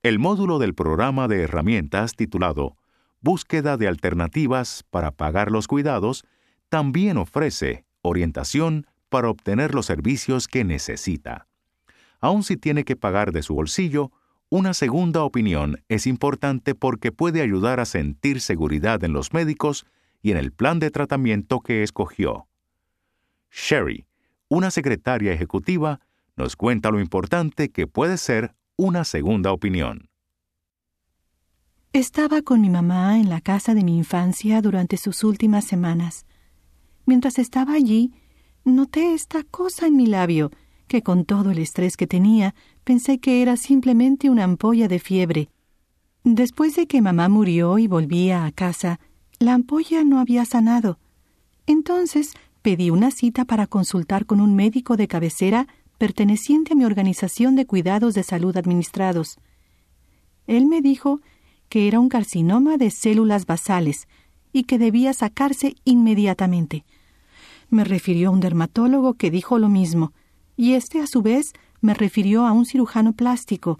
El 0.03 0.19
módulo 0.19 0.59
del 0.59 0.75
programa 0.75 1.29
de 1.29 1.43
herramientas 1.43 2.15
titulado 2.15 2.77
Búsqueda 3.21 3.77
de 3.77 3.89
alternativas 3.89 4.85
para 4.91 5.11
pagar 5.11 5.51
los 5.51 5.67
cuidados 5.67 6.25
también 6.69 7.17
ofrece 7.17 7.85
orientación 8.03 8.87
para 9.09 9.29
obtener 9.29 9.75
los 9.75 9.87
servicios 9.87 10.47
que 10.47 10.65
necesita. 10.65 11.49
Aun 12.21 12.43
si 12.43 12.57
tiene 12.57 12.85
que 12.85 12.97
pagar 12.97 13.33
de 13.33 13.43
su 13.43 13.55
bolsillo, 13.55 14.13
una 14.51 14.73
segunda 14.73 15.23
opinión 15.25 15.83
es 15.89 16.07
importante 16.07 16.75
porque 16.75 17.13
puede 17.13 17.43
ayudar 17.43 17.81
a 17.81 17.85
sentir 17.85 18.41
seguridad 18.41 19.03
en 19.05 19.13
los 19.13 19.33
médicos 19.33 19.85
y 20.23 20.31
en 20.33 20.37
el 20.37 20.53
plan 20.53 20.79
de 20.79 20.91
tratamiento 20.91 21.61
que 21.61 21.83
escogió. 21.83 22.49
Sherry 23.51 24.09
una 24.49 24.71
secretaria 24.71 25.33
ejecutiva 25.33 26.01
nos 26.37 26.57
cuenta 26.57 26.91
lo 26.91 27.01
importante 27.01 27.71
que 27.71 27.87
puede 27.87 28.17
ser 28.17 28.55
una 28.77 29.05
segunda 29.05 29.53
opinión. 29.53 30.09
Estaba 31.93 32.43
con 32.43 32.61
mi 32.61 32.71
mamá 32.71 33.19
en 33.19 33.29
la 33.29 33.41
casa 33.41 33.75
de 33.75 33.85
mi 33.85 33.99
infancia 33.99 34.63
durante 34.63 34.97
sus 34.97 35.25
últimas 35.25 35.65
semanas. 35.65 36.25
Mientras 37.05 37.39
estaba 37.39 37.75
allí, 37.75 38.13
noté 38.65 39.15
esta 39.15 39.43
cosa 39.43 39.87
en 39.87 39.97
mi 39.97 40.07
labio 40.07 40.51
que 40.87 41.03
con 41.03 41.25
todo 41.27 41.51
el 41.51 41.59
estrés 41.59 41.97
que 41.97 42.07
tenía, 42.07 42.55
pensé 42.83 43.21
que 43.21 43.43
era 43.43 43.59
simplemente 43.59 44.31
una 44.31 44.45
ampolla 44.45 44.89
de 44.89 44.99
fiebre. 44.99 45.51
Después 46.25 46.75
de 46.77 46.87
que 46.87 47.03
mamá 47.03 47.29
murió 47.29 47.79
y 47.79 47.87
volvía 47.87 48.47
a 48.47 48.53
casa, 48.53 48.99
la 49.39 49.55
ampolla 49.55 50.05
no 50.05 50.19
había 50.19 50.45
sanado. 50.45 50.99
Entonces 51.67 52.33
pedí 52.63 52.91
una 52.91 53.11
cita 53.11 53.45
para 53.45 53.67
consultar 53.67 54.27
con 54.27 54.41
un 54.41 54.57
médico 54.57 54.97
de 54.97 55.09
cabecera 55.09 55.69
perteneciente 55.97 56.73
a 56.73 56.77
mi 56.77 56.85
organización 56.85 57.57
de 57.57 57.67
cuidados 57.67 58.15
de 58.15 58.23
salud 58.23 58.57
administrados. 58.57 59.39
Él 60.47 60.67
me 60.67 60.81
dijo 60.81 61.21
que 61.69 61.89
era 61.89 62.01
un 62.01 62.09
carcinoma 62.09 62.77
de 62.77 62.91
células 62.91 63.47
basales 63.47 64.09
y 64.53 64.65
que 64.65 64.79
debía 64.79 65.13
sacarse 65.13 65.77
inmediatamente. 65.85 66.85
Me 67.69 67.85
refirió 67.85 68.29
a 68.29 68.33
un 68.33 68.41
dermatólogo 68.41 69.15
que 69.15 69.31
dijo 69.31 69.59
lo 69.59 69.69
mismo, 69.69 70.13
y 70.57 70.73
este 70.73 71.01
a 71.01 71.07
su 71.07 71.21
vez 71.21 71.53
me 71.81 71.95
refirió 71.95 72.47
a 72.47 72.53
un 72.53 72.65
cirujano 72.65 73.13
plástico. 73.13 73.79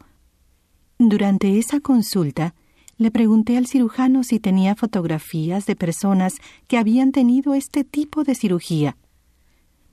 Durante 0.99 1.59
esa 1.59 1.81
consulta, 1.81 2.55
le 2.99 3.13
pregunté 3.13 3.57
al 3.57 3.67
cirujano 3.67 4.25
si 4.25 4.41
tenía 4.41 4.75
fotografías 4.75 5.67
de 5.67 5.77
personas 5.77 6.35
que 6.67 6.77
habían 6.77 7.13
tenido 7.13 7.55
este 7.55 7.85
tipo 7.85 8.25
de 8.25 8.35
cirugía. 8.35 8.97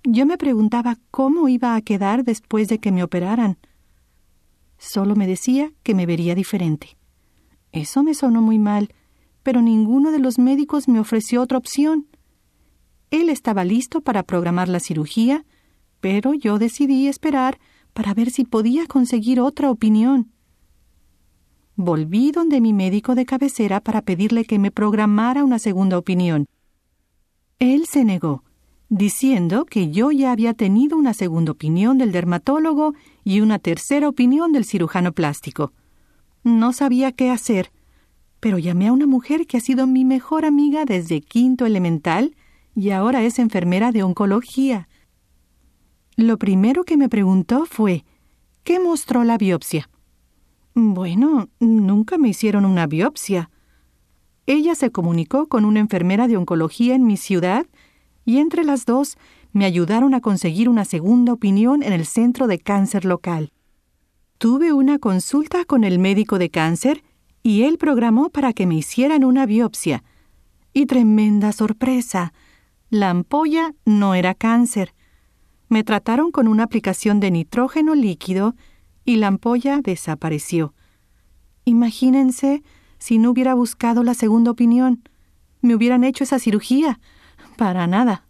Yo 0.04 0.26
me 0.26 0.38
preguntaba 0.38 0.98
cómo 1.12 1.48
iba 1.48 1.76
a 1.76 1.82
quedar 1.82 2.24
después 2.24 2.68
de 2.68 2.80
que 2.80 2.92
me 2.92 3.04
operaran. 3.04 3.58
Solo 4.78 5.16
me 5.16 5.28
decía 5.28 5.72
que 5.84 5.96
me 5.96 6.06
vería 6.06 6.36
diferente. 6.36 6.98
Eso 7.72 8.04
me 8.04 8.14
sonó 8.14 8.42
muy 8.42 8.60
mal, 8.60 8.90
pero 9.44 9.62
ninguno 9.62 10.12
de 10.12 10.20
los 10.20 10.40
médicos 10.40 10.88
me 10.88 11.00
ofreció 11.00 11.42
otra 11.42 11.60
opción. 11.60 12.08
Él 13.12 13.30
estaba 13.30 13.64
listo 13.64 14.02
para 14.02 14.24
programar 14.24 14.68
la 14.68 14.80
cirugía, 14.80 15.46
pero 16.02 16.34
yo 16.34 16.58
decidí 16.58 17.08
esperar 17.08 17.60
para 17.94 18.14
ver 18.14 18.32
si 18.32 18.46
podía 18.46 18.88
conseguir 18.88 19.40
otra 19.40 19.70
opinión. 19.70 20.32
Volví 21.78 22.32
donde 22.32 22.62
mi 22.62 22.72
médico 22.72 23.16
de 23.16 23.26
cabecera 23.26 23.82
para 23.82 24.02
pedirle 24.02 24.46
que 24.46 24.60
me 24.60 24.72
programara 24.72 25.44
una 25.44 25.60
segunda 25.60 25.98
opinión. 25.98 26.46
Él 27.60 27.86
se 27.86 28.06
negó, 28.06 28.44
diciendo 28.88 29.66
que 29.66 29.92
yo 29.92 30.12
ya 30.12 30.32
había 30.32 30.54
tenido 30.54 30.98
una 30.98 31.14
segunda 31.14 31.52
opinión 31.52 31.98
del 31.98 32.14
dermatólogo 32.14 32.94
y 33.26 33.42
una 33.42 33.60
tercera 33.60 34.08
opinión 34.08 34.54
del 34.54 34.64
cirujano 34.64 35.12
plástico. 35.12 35.74
No 36.44 36.72
sabía 36.72 37.12
qué 37.12 37.30
hacer, 37.30 37.72
pero 38.40 38.58
llamé 38.58 38.88
a 38.88 38.94
una 38.94 39.08
mujer 39.08 39.46
que 39.46 39.58
ha 39.58 39.62
sido 39.62 39.86
mi 39.86 40.06
mejor 40.06 40.46
amiga 40.46 40.86
desde 40.86 41.20
quinto 41.20 41.66
elemental 41.66 42.36
y 42.74 42.92
ahora 42.92 43.24
es 43.24 43.38
enfermera 43.38 43.92
de 43.92 44.04
oncología. 44.04 44.88
Lo 46.16 46.38
primero 46.38 46.86
que 46.86 46.96
me 46.96 47.10
preguntó 47.10 47.66
fue 47.66 48.06
¿qué 48.64 48.80
mostró 48.80 49.26
la 49.26 49.38
biopsia? 49.38 49.90
Bueno, 50.78 51.48
nunca 51.62 52.18
me 52.18 52.28
hicieron 52.28 52.66
una 52.66 52.86
biopsia. 52.86 53.50
Ella 54.46 54.76
se 54.76 54.92
comunicó 54.92 55.48
con 55.48 55.64
una 55.64 55.80
enfermera 55.80 56.28
de 56.28 56.36
oncología 56.36 56.96
en 56.96 57.08
mi 57.08 57.16
ciudad 57.16 57.66
y 58.26 58.40
entre 58.40 58.66
las 58.66 58.86
dos 58.86 59.18
me 59.54 59.64
ayudaron 59.64 60.14
a 60.14 60.20
conseguir 60.20 60.68
una 60.68 60.84
segunda 60.84 61.32
opinión 61.32 61.82
en 61.82 61.94
el 61.94 62.06
centro 62.06 62.48
de 62.48 62.60
cáncer 62.60 63.06
local. 63.06 63.54
Tuve 64.38 64.74
una 64.74 65.00
consulta 65.00 65.64
con 65.64 65.86
el 65.86 65.98
médico 65.98 66.40
de 66.40 66.50
cáncer 66.50 67.06
y 67.42 67.64
él 67.64 67.78
programó 67.78 68.30
para 68.30 68.52
que 68.52 68.66
me 68.66 68.76
hicieran 68.76 69.24
una 69.24 69.46
biopsia. 69.46 70.04
Y 70.74 70.88
tremenda 70.88 71.54
sorpresa. 71.54 72.34
La 72.90 73.12
ampolla 73.12 73.74
no 73.86 74.14
era 74.14 74.34
cáncer. 74.34 74.94
Me 75.70 75.86
trataron 75.86 76.32
con 76.32 76.50
una 76.50 76.64
aplicación 76.64 77.22
de 77.22 77.32
nitrógeno 77.32 77.96
líquido 77.96 78.56
y 79.06 79.18
la 79.18 79.28
ampolla 79.28 79.80
desapareció. 79.82 80.74
Imagínense 81.64 82.64
si 82.98 83.18
no 83.18 83.32
hubiera 83.32 83.54
buscado 83.54 84.04
la 84.04 84.14
segunda 84.14 84.52
opinión. 84.52 85.08
Me 85.62 85.76
hubieran 85.76 86.04
hecho 86.04 86.24
esa 86.24 86.40
cirugía. 86.40 87.00
Para 87.58 87.88
nada. 87.88 88.28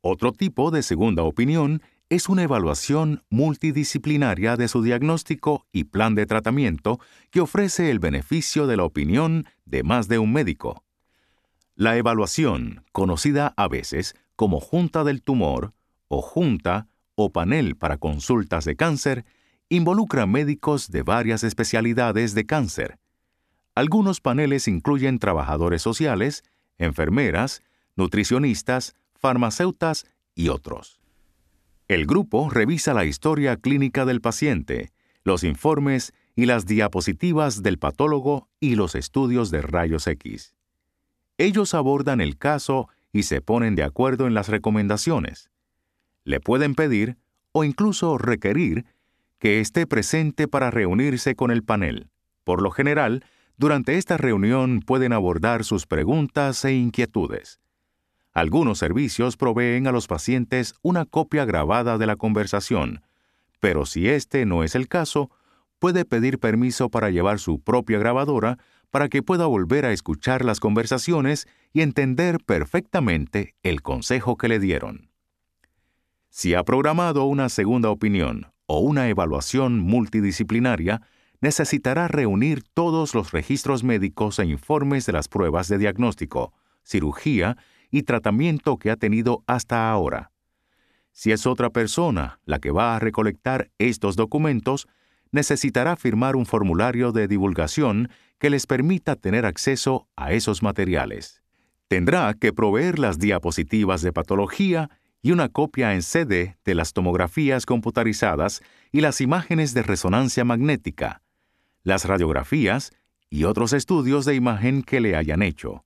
Otro 0.00 0.32
tipo 0.32 0.70
de 0.70 0.82
segunda 0.82 1.24
opinión 1.24 1.82
es 2.08 2.28
una 2.28 2.44
evaluación 2.44 3.24
multidisciplinaria 3.30 4.56
de 4.56 4.68
su 4.68 4.82
diagnóstico 4.82 5.66
y 5.72 5.84
plan 5.84 6.14
de 6.14 6.26
tratamiento 6.26 7.00
que 7.30 7.40
ofrece 7.40 7.90
el 7.90 7.98
beneficio 7.98 8.68
de 8.68 8.76
la 8.76 8.84
opinión 8.84 9.44
de 9.64 9.82
más 9.82 10.06
de 10.06 10.20
un 10.20 10.32
médico. 10.32 10.84
La 11.74 11.96
evaluación, 11.96 12.84
conocida 12.92 13.52
a 13.56 13.66
veces 13.66 14.14
como 14.36 14.60
Junta 14.60 15.02
del 15.02 15.22
Tumor 15.22 15.74
o 16.08 16.22
Junta 16.22 16.88
o 17.16 17.32
Panel 17.32 17.76
para 17.76 17.96
Consultas 17.96 18.64
de 18.64 18.76
Cáncer, 18.76 19.24
involucra 19.68 20.26
médicos 20.26 20.90
de 20.90 21.02
varias 21.02 21.42
especialidades 21.42 22.34
de 22.34 22.46
cáncer. 22.46 22.98
Algunos 23.74 24.20
paneles 24.20 24.68
incluyen 24.68 25.18
trabajadores 25.18 25.82
sociales, 25.82 26.44
enfermeras, 26.78 27.62
nutricionistas, 27.96 28.94
farmacéutas 29.14 30.06
y 30.34 30.50
otros. 30.50 31.00
El 31.88 32.06
grupo 32.06 32.48
revisa 32.50 32.94
la 32.94 33.04
historia 33.04 33.56
clínica 33.56 34.04
del 34.04 34.20
paciente, 34.20 34.92
los 35.24 35.42
informes 35.42 36.12
y 36.36 36.46
las 36.46 36.66
diapositivas 36.66 37.62
del 37.62 37.78
patólogo 37.78 38.48
y 38.60 38.76
los 38.76 38.94
estudios 38.94 39.50
de 39.50 39.62
rayos 39.62 40.06
X. 40.06 40.54
Ellos 41.38 41.74
abordan 41.74 42.20
el 42.20 42.38
caso 42.38 42.88
y 43.12 43.24
se 43.24 43.40
ponen 43.40 43.74
de 43.74 43.82
acuerdo 43.82 44.26
en 44.26 44.34
las 44.34 44.48
recomendaciones. 44.48 45.50
Le 46.26 46.40
pueden 46.40 46.74
pedir 46.74 47.18
o 47.52 47.62
incluso 47.62 48.18
requerir 48.18 48.84
que 49.38 49.60
esté 49.60 49.86
presente 49.86 50.48
para 50.48 50.72
reunirse 50.72 51.36
con 51.36 51.52
el 51.52 51.62
panel. 51.62 52.10
Por 52.42 52.62
lo 52.62 52.72
general, 52.72 53.24
durante 53.56 53.96
esta 53.96 54.16
reunión 54.16 54.80
pueden 54.80 55.12
abordar 55.12 55.62
sus 55.62 55.86
preguntas 55.86 56.64
e 56.64 56.74
inquietudes. 56.74 57.60
Algunos 58.32 58.78
servicios 58.80 59.36
proveen 59.36 59.86
a 59.86 59.92
los 59.92 60.08
pacientes 60.08 60.74
una 60.82 61.04
copia 61.04 61.44
grabada 61.44 61.96
de 61.96 62.06
la 62.06 62.16
conversación, 62.16 63.02
pero 63.60 63.86
si 63.86 64.08
este 64.08 64.46
no 64.46 64.64
es 64.64 64.74
el 64.74 64.88
caso, 64.88 65.30
puede 65.78 66.04
pedir 66.04 66.40
permiso 66.40 66.90
para 66.90 67.10
llevar 67.10 67.38
su 67.38 67.60
propia 67.60 68.00
grabadora 68.00 68.58
para 68.90 69.08
que 69.08 69.22
pueda 69.22 69.46
volver 69.46 69.86
a 69.86 69.92
escuchar 69.92 70.44
las 70.44 70.58
conversaciones 70.58 71.46
y 71.72 71.82
entender 71.82 72.38
perfectamente 72.44 73.54
el 73.62 73.80
consejo 73.80 74.36
que 74.36 74.48
le 74.48 74.58
dieron. 74.58 75.15
Si 76.28 76.54
ha 76.54 76.64
programado 76.64 77.24
una 77.24 77.48
segunda 77.48 77.90
opinión 77.90 78.52
o 78.66 78.80
una 78.80 79.08
evaluación 79.08 79.78
multidisciplinaria, 79.78 81.02
necesitará 81.40 82.08
reunir 82.08 82.62
todos 82.74 83.14
los 83.14 83.32
registros 83.32 83.84
médicos 83.84 84.38
e 84.38 84.46
informes 84.46 85.06
de 85.06 85.12
las 85.12 85.28
pruebas 85.28 85.68
de 85.68 85.78
diagnóstico, 85.78 86.52
cirugía 86.82 87.56
y 87.90 88.02
tratamiento 88.02 88.78
que 88.78 88.90
ha 88.90 88.96
tenido 88.96 89.44
hasta 89.46 89.90
ahora. 89.90 90.30
Si 91.12 91.32
es 91.32 91.46
otra 91.46 91.70
persona 91.70 92.40
la 92.44 92.58
que 92.58 92.70
va 92.70 92.96
a 92.96 92.98
recolectar 92.98 93.70
estos 93.78 94.16
documentos, 94.16 94.86
necesitará 95.32 95.96
firmar 95.96 96.36
un 96.36 96.46
formulario 96.46 97.12
de 97.12 97.28
divulgación 97.28 98.10
que 98.38 98.50
les 98.50 98.66
permita 98.66 99.16
tener 99.16 99.46
acceso 99.46 100.08
a 100.16 100.32
esos 100.32 100.62
materiales. 100.62 101.42
Tendrá 101.88 102.34
que 102.34 102.52
proveer 102.52 102.98
las 102.98 103.18
diapositivas 103.18 104.02
de 104.02 104.12
patología 104.12 104.90
y 105.22 105.32
una 105.32 105.48
copia 105.48 105.94
en 105.94 106.02
CD 106.02 106.56
de 106.64 106.74
las 106.74 106.92
tomografías 106.92 107.66
computarizadas 107.66 108.62
y 108.92 109.00
las 109.00 109.20
imágenes 109.20 109.74
de 109.74 109.82
resonancia 109.82 110.44
magnética, 110.44 111.22
las 111.82 112.04
radiografías 112.04 112.92
y 113.30 113.44
otros 113.44 113.72
estudios 113.72 114.24
de 114.24 114.34
imagen 114.34 114.82
que 114.82 115.00
le 115.00 115.16
hayan 115.16 115.42
hecho. 115.42 115.84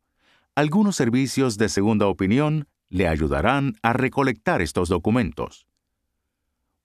Algunos 0.54 0.96
servicios 0.96 1.56
de 1.58 1.68
segunda 1.68 2.06
opinión 2.06 2.68
le 2.88 3.08
ayudarán 3.08 3.76
a 3.82 3.92
recolectar 3.92 4.60
estos 4.60 4.88
documentos. 4.88 5.66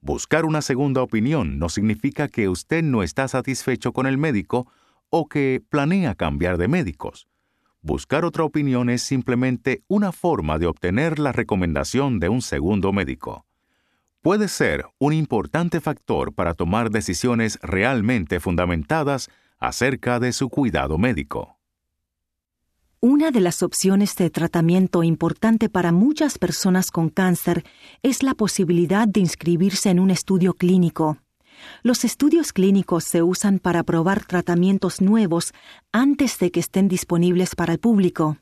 Buscar 0.01 0.45
una 0.45 0.61
segunda 0.61 1.01
opinión 1.01 1.57
no 1.57 1.67
significa 1.67 2.27
que 2.27 2.47
usted 2.47 2.83
no 2.83 3.01
está 3.01 3.27
satisfecho 3.27 3.91
con 3.91 4.05
el 4.05 4.19
médico 4.19 4.71
o 5.09 5.27
que 5.27 5.63
planea 5.67 6.13
cambiar 6.13 6.57
de 6.57 6.67
médicos. 6.67 7.27
Buscar 7.85 8.25
otra 8.25 8.43
opinión 8.43 8.89
es 8.89 9.03
simplemente 9.03 9.83
una 9.87 10.11
forma 10.11 10.57
de 10.57 10.65
obtener 10.65 11.19
la 11.19 11.31
recomendación 11.31 12.19
de 12.19 12.29
un 12.29 12.41
segundo 12.41 12.91
médico. 12.91 13.45
Puede 14.23 14.47
ser 14.47 14.85
un 14.97 15.13
importante 15.13 15.79
factor 15.79 16.33
para 16.33 16.55
tomar 16.55 16.89
decisiones 16.89 17.59
realmente 17.61 18.39
fundamentadas 18.39 19.29
acerca 19.59 20.19
de 20.19 20.33
su 20.33 20.49
cuidado 20.49 20.97
médico. 20.97 21.59
Una 23.01 23.29
de 23.29 23.39
las 23.39 23.61
opciones 23.61 24.15
de 24.15 24.31
tratamiento 24.31 25.03
importante 25.03 25.69
para 25.69 25.91
muchas 25.91 26.39
personas 26.39 26.89
con 26.89 27.09
cáncer 27.09 27.63
es 28.01 28.23
la 28.23 28.33
posibilidad 28.33 29.07
de 29.07 29.19
inscribirse 29.19 29.91
en 29.91 29.99
un 29.99 30.09
estudio 30.09 30.55
clínico. 30.55 31.19
Los 31.83 32.05
estudios 32.05 32.53
clínicos 32.53 33.03
se 33.03 33.23
usan 33.23 33.59
para 33.59 33.83
probar 33.83 34.25
tratamientos 34.25 35.01
nuevos 35.01 35.53
antes 35.91 36.39
de 36.39 36.51
que 36.51 36.59
estén 36.59 36.87
disponibles 36.87 37.55
para 37.55 37.73
el 37.73 37.79
público. 37.79 38.37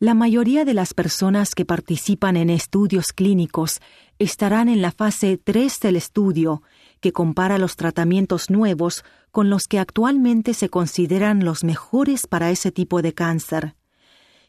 La 0.00 0.14
mayoría 0.14 0.64
de 0.64 0.74
las 0.74 0.94
personas 0.94 1.56
que 1.56 1.64
participan 1.64 2.36
en 2.36 2.50
estudios 2.50 3.12
clínicos 3.12 3.80
estarán 4.20 4.68
en 4.68 4.80
la 4.80 4.92
fase 4.92 5.40
3 5.42 5.80
del 5.80 5.96
estudio, 5.96 6.62
que 7.00 7.10
compara 7.10 7.58
los 7.58 7.74
tratamientos 7.74 8.48
nuevos 8.48 9.04
con 9.32 9.50
los 9.50 9.66
que 9.66 9.80
actualmente 9.80 10.54
se 10.54 10.68
consideran 10.68 11.44
los 11.44 11.64
mejores 11.64 12.28
para 12.28 12.50
ese 12.50 12.70
tipo 12.70 13.02
de 13.02 13.12
cáncer. 13.12 13.74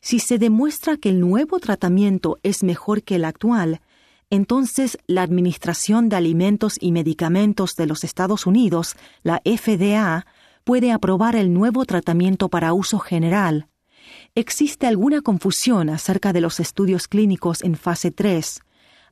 Si 0.02 0.20
se 0.20 0.38
demuestra 0.38 0.98
que 0.98 1.10
el 1.10 1.20
nuevo 1.20 1.60
tratamiento 1.60 2.38
es 2.44 2.64
mejor 2.64 3.02
que 3.02 3.16
el 3.16 3.26
actual, 3.26 3.82
entonces 4.30 4.98
la 5.08 5.24
Administración 5.24 6.10
de 6.10 6.16
Alimentos 6.16 6.76
y 6.80 6.92
Medicamentos 6.92 7.76
de 7.76 7.88
los 7.88 8.04
Estados 8.04 8.46
Unidos, 8.46 8.96
la 9.24 9.42
FDA, 9.46 10.26
puede 10.64 10.92
aprobar 10.92 11.36
el 11.36 11.54
nuevo 11.54 11.86
tratamiento 11.86 12.50
para 12.50 12.74
uso 12.74 13.00
general, 13.00 13.68
existe 14.36 14.88
alguna 14.88 15.22
confusión 15.22 15.90
acerca 15.90 16.34
de 16.34 16.42
los 16.42 16.60
estudios 16.60 17.08
clínicos 17.08 17.64
en 17.64 17.76
fase 17.76 18.12
3. 18.12 18.62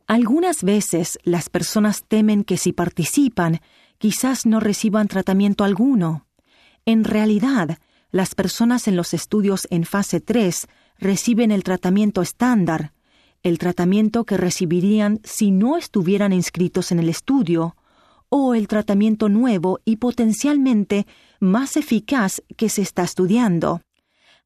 Algunas 0.07 0.63
veces 0.63 1.19
las 1.23 1.49
personas 1.49 2.03
temen 2.07 2.43
que 2.43 2.57
si 2.57 2.71
participan, 2.71 3.59
quizás 3.97 4.45
no 4.45 4.59
reciban 4.59 5.07
tratamiento 5.07 5.63
alguno. 5.63 6.27
En 6.85 7.03
realidad, 7.03 7.79
las 8.11 8.35
personas 8.35 8.87
en 8.87 8.95
los 8.95 9.13
estudios 9.13 9.67
en 9.69 9.83
fase 9.83 10.21
3 10.21 10.67
reciben 10.97 11.51
el 11.51 11.63
tratamiento 11.63 12.21
estándar, 12.21 12.93
el 13.47 13.59
tratamiento 13.59 14.25
que 14.25 14.37
recibirían 14.37 15.19
si 15.23 15.51
no 15.51 15.77
estuvieran 15.77 16.33
inscritos 16.33 16.91
en 16.91 16.99
el 16.99 17.09
estudio, 17.09 17.75
o 18.29 18.53
el 18.53 18.67
tratamiento 18.67 19.29
nuevo 19.29 19.79
y 19.85 19.97
potencialmente 19.97 21.07
más 21.39 21.77
eficaz 21.77 22.41
que 22.57 22.69
se 22.69 22.81
está 22.81 23.03
estudiando. 23.03 23.81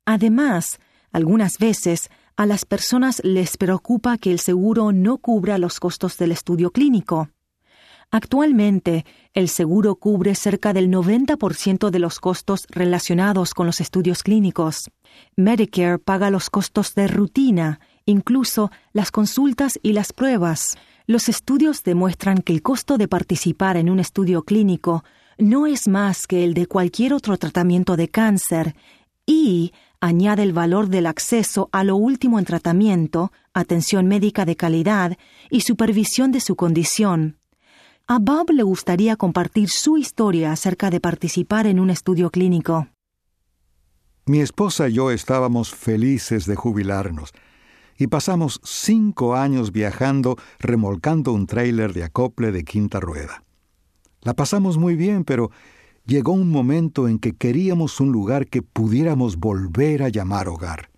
Además, 0.06 0.80
algunas 1.12 1.58
veces 1.58 2.10
a 2.36 2.46
las 2.46 2.66
personas 2.66 3.22
les 3.24 3.58
preocupa 3.58 4.18
que 4.18 4.32
el 4.32 4.40
seguro 4.40 4.92
no 4.92 5.18
cubra 5.18 5.58
los 5.58 5.80
costos 5.80 6.18
del 6.18 6.32
estudio 6.32 6.72
clínico. 6.72 7.30
Actualmente, 8.12 9.06
el 9.34 9.48
seguro 9.48 9.96
cubre 9.96 10.36
cerca 10.36 10.74
del 10.74 10.90
90% 10.90 11.90
de 11.90 12.00
los 12.00 12.20
costos 12.20 12.66
relacionados 12.70 13.54
con 13.54 13.66
los 13.66 13.80
estudios 13.80 14.22
clínicos. 14.22 14.92
Medicare 15.38 15.98
paga 15.98 16.30
los 16.30 16.50
costos 16.50 16.94
de 16.94 17.08
rutina, 17.08 17.80
incluso 18.06 18.72
las 18.94 19.12
consultas 19.12 19.80
y 19.82 19.94
las 19.94 20.14
pruebas. 20.14 20.78
Los 21.08 21.30
estudios 21.30 21.84
demuestran 21.84 22.40
que 22.40 22.54
el 22.54 22.62
costo 22.62 22.98
de 22.98 23.08
participar 23.08 23.78
en 23.78 23.90
un 23.90 24.00
estudio 24.00 24.44
clínico 24.44 25.04
no 25.38 25.68
es 25.68 25.88
más 25.88 26.28
que 26.28 26.44
el 26.44 26.54
de 26.54 26.68
cualquier 26.68 27.14
otro 27.14 27.38
tratamiento 27.38 27.98
de 27.98 28.10
cáncer 28.10 28.76
y 29.26 29.74
añade 30.00 30.44
el 30.44 30.54
valor 30.54 30.90
del 30.90 31.06
acceso 31.06 31.70
a 31.72 31.84
lo 31.84 31.96
último 31.96 32.40
en 32.40 32.46
tratamiento, 32.46 33.32
atención 33.54 34.08
médica 34.08 34.46
de 34.46 34.56
calidad 34.56 35.18
y 35.50 35.62
supervisión 35.62 36.32
de 36.32 36.42
su 36.42 36.56
condición. 36.56 37.38
A 38.08 38.20
Bob 38.20 38.52
le 38.52 38.64
gustaría 38.64 39.16
compartir 39.16 39.70
su 39.70 39.98
historia 39.98 40.52
acerca 40.52 40.90
de 40.90 41.00
participar 41.00 41.68
en 41.68 41.80
un 41.80 41.90
estudio 41.90 42.30
clínico. 42.30 42.88
Mi 44.26 44.40
esposa 44.40 44.90
y 44.90 44.94
yo 44.94 45.12
estábamos 45.12 45.72
felices 45.72 46.46
de 46.46 46.56
jubilarnos 46.56 47.34
y 48.02 48.08
pasamos 48.08 48.60
cinco 48.64 49.36
años 49.36 49.72
viajando 49.72 50.36
remolcando 50.58 51.34
un 51.34 51.46
tráiler 51.46 51.94
de 51.94 52.04
acople 52.04 52.52
de 52.52 52.64
quinta 52.64 53.00
rueda. 53.00 53.44
La 54.24 54.34
pasamos 54.34 54.80
muy 54.80 54.96
bien, 54.96 55.24
pero 55.24 55.52
llegó 56.08 56.32
un 56.32 56.50
momento 56.50 57.08
en 57.08 57.20
que 57.20 57.34
queríamos 57.34 58.00
un 58.00 58.12
lugar 58.12 58.48
que 58.48 58.64
pudiéramos 58.64 59.38
volver 59.38 60.02
a 60.02 60.10
llamar 60.10 60.48
hogar. 60.48 60.90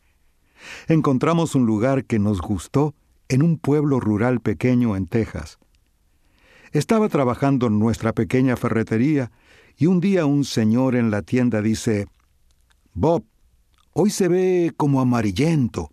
Encontramos 0.87 1.55
un 1.55 1.65
lugar 1.65 2.05
que 2.05 2.19
nos 2.19 2.39
gustó 2.39 2.95
en 3.27 3.43
un 3.43 3.57
pueblo 3.57 3.99
rural 3.99 4.39
pequeño 4.39 4.95
en 4.95 5.07
Texas. 5.07 5.59
Estaba 6.71 7.09
trabajando 7.09 7.67
en 7.67 7.79
nuestra 7.79 8.13
pequeña 8.13 8.55
ferretería 8.55 9.29
y 9.75 9.87
un 9.87 9.99
día 9.99 10.25
un 10.25 10.45
señor 10.45 10.95
en 10.95 11.11
la 11.11 11.21
tienda 11.21 11.61
dice, 11.61 12.07
Bob, 12.93 13.25
hoy 13.91 14.09
se 14.09 14.29
ve 14.29 14.71
como 14.77 15.01
amarillento. 15.01 15.92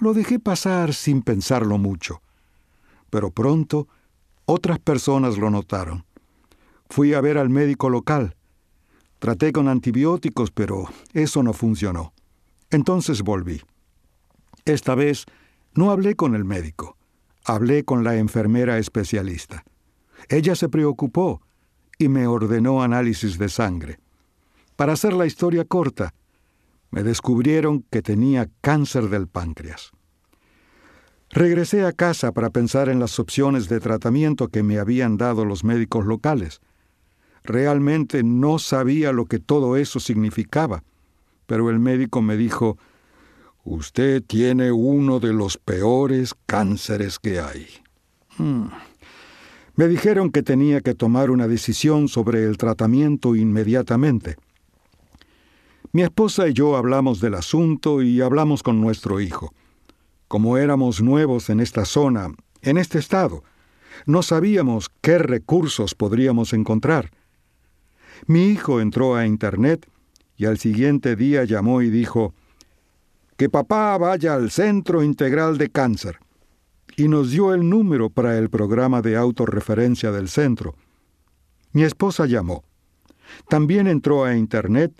Lo 0.00 0.14
dejé 0.14 0.38
pasar 0.38 0.94
sin 0.94 1.22
pensarlo 1.22 1.76
mucho, 1.76 2.22
pero 3.10 3.30
pronto 3.30 3.88
otras 4.44 4.78
personas 4.78 5.38
lo 5.38 5.50
notaron. 5.50 6.04
Fui 6.88 7.14
a 7.14 7.20
ver 7.20 7.36
al 7.36 7.50
médico 7.50 7.90
local. 7.90 8.36
Traté 9.18 9.52
con 9.52 9.68
antibióticos, 9.68 10.52
pero 10.52 10.88
eso 11.12 11.42
no 11.42 11.52
funcionó. 11.52 12.12
Entonces 12.70 13.22
volví. 13.22 13.60
Esta 14.64 14.94
vez 14.94 15.26
no 15.74 15.90
hablé 15.90 16.14
con 16.14 16.34
el 16.34 16.44
médico, 16.44 16.96
hablé 17.44 17.84
con 17.84 18.04
la 18.04 18.16
enfermera 18.16 18.78
especialista. 18.78 19.64
Ella 20.28 20.54
se 20.54 20.68
preocupó 20.68 21.42
y 21.98 22.08
me 22.08 22.26
ordenó 22.26 22.82
análisis 22.82 23.38
de 23.38 23.48
sangre. 23.48 23.98
Para 24.76 24.92
hacer 24.92 25.12
la 25.12 25.26
historia 25.26 25.64
corta, 25.64 26.14
me 26.90 27.02
descubrieron 27.02 27.84
que 27.90 28.02
tenía 28.02 28.48
cáncer 28.60 29.08
del 29.08 29.28
páncreas. 29.28 29.92
Regresé 31.30 31.84
a 31.84 31.92
casa 31.92 32.32
para 32.32 32.50
pensar 32.50 32.88
en 32.88 33.00
las 33.00 33.18
opciones 33.18 33.68
de 33.68 33.80
tratamiento 33.80 34.48
que 34.48 34.62
me 34.62 34.78
habían 34.78 35.18
dado 35.18 35.44
los 35.44 35.62
médicos 35.62 36.06
locales. 36.06 36.60
Realmente 37.44 38.22
no 38.22 38.58
sabía 38.58 39.12
lo 39.12 39.26
que 39.26 39.38
todo 39.38 39.76
eso 39.76 40.00
significaba, 40.00 40.84
pero 41.46 41.68
el 41.68 41.78
médico 41.78 42.22
me 42.22 42.36
dijo, 42.36 42.78
Usted 43.70 44.22
tiene 44.22 44.72
uno 44.72 45.20
de 45.20 45.34
los 45.34 45.58
peores 45.58 46.34
cánceres 46.46 47.18
que 47.18 47.38
hay. 47.38 47.66
Hmm. 48.38 48.68
Me 49.74 49.88
dijeron 49.88 50.30
que 50.30 50.42
tenía 50.42 50.80
que 50.80 50.94
tomar 50.94 51.30
una 51.30 51.46
decisión 51.46 52.08
sobre 52.08 52.44
el 52.44 52.56
tratamiento 52.56 53.36
inmediatamente. 53.36 54.36
Mi 55.92 56.02
esposa 56.02 56.48
y 56.48 56.52
yo 56.52 56.76
hablamos 56.76 57.20
del 57.20 57.34
asunto 57.34 58.02
y 58.02 58.20
hablamos 58.20 58.62
con 58.62 58.80
nuestro 58.80 59.20
hijo. 59.20 59.54
Como 60.28 60.58
éramos 60.58 61.00
nuevos 61.00 61.48
en 61.48 61.60
esta 61.60 61.86
zona, 61.86 62.30
en 62.60 62.76
este 62.76 62.98
estado, 62.98 63.42
no 64.04 64.22
sabíamos 64.22 64.90
qué 65.00 65.18
recursos 65.18 65.94
podríamos 65.94 66.52
encontrar. 66.52 67.10
Mi 68.26 68.48
hijo 68.48 68.80
entró 68.80 69.16
a 69.16 69.26
Internet 69.26 69.88
y 70.36 70.44
al 70.44 70.58
siguiente 70.58 71.16
día 71.16 71.44
llamó 71.44 71.80
y 71.80 71.88
dijo, 71.88 72.34
que 73.38 73.48
papá 73.48 73.96
vaya 73.96 74.34
al 74.34 74.50
Centro 74.50 75.02
Integral 75.02 75.58
de 75.58 75.70
Cáncer. 75.70 76.18
Y 76.96 77.06
nos 77.06 77.30
dio 77.30 77.54
el 77.54 77.68
número 77.70 78.10
para 78.10 78.36
el 78.36 78.50
programa 78.50 79.00
de 79.00 79.16
autorreferencia 79.16 80.10
del 80.10 80.28
centro. 80.28 80.74
Mi 81.72 81.84
esposa 81.84 82.26
llamó. 82.26 82.64
También 83.48 83.86
entró 83.86 84.24
a 84.24 84.36
Internet 84.36 84.92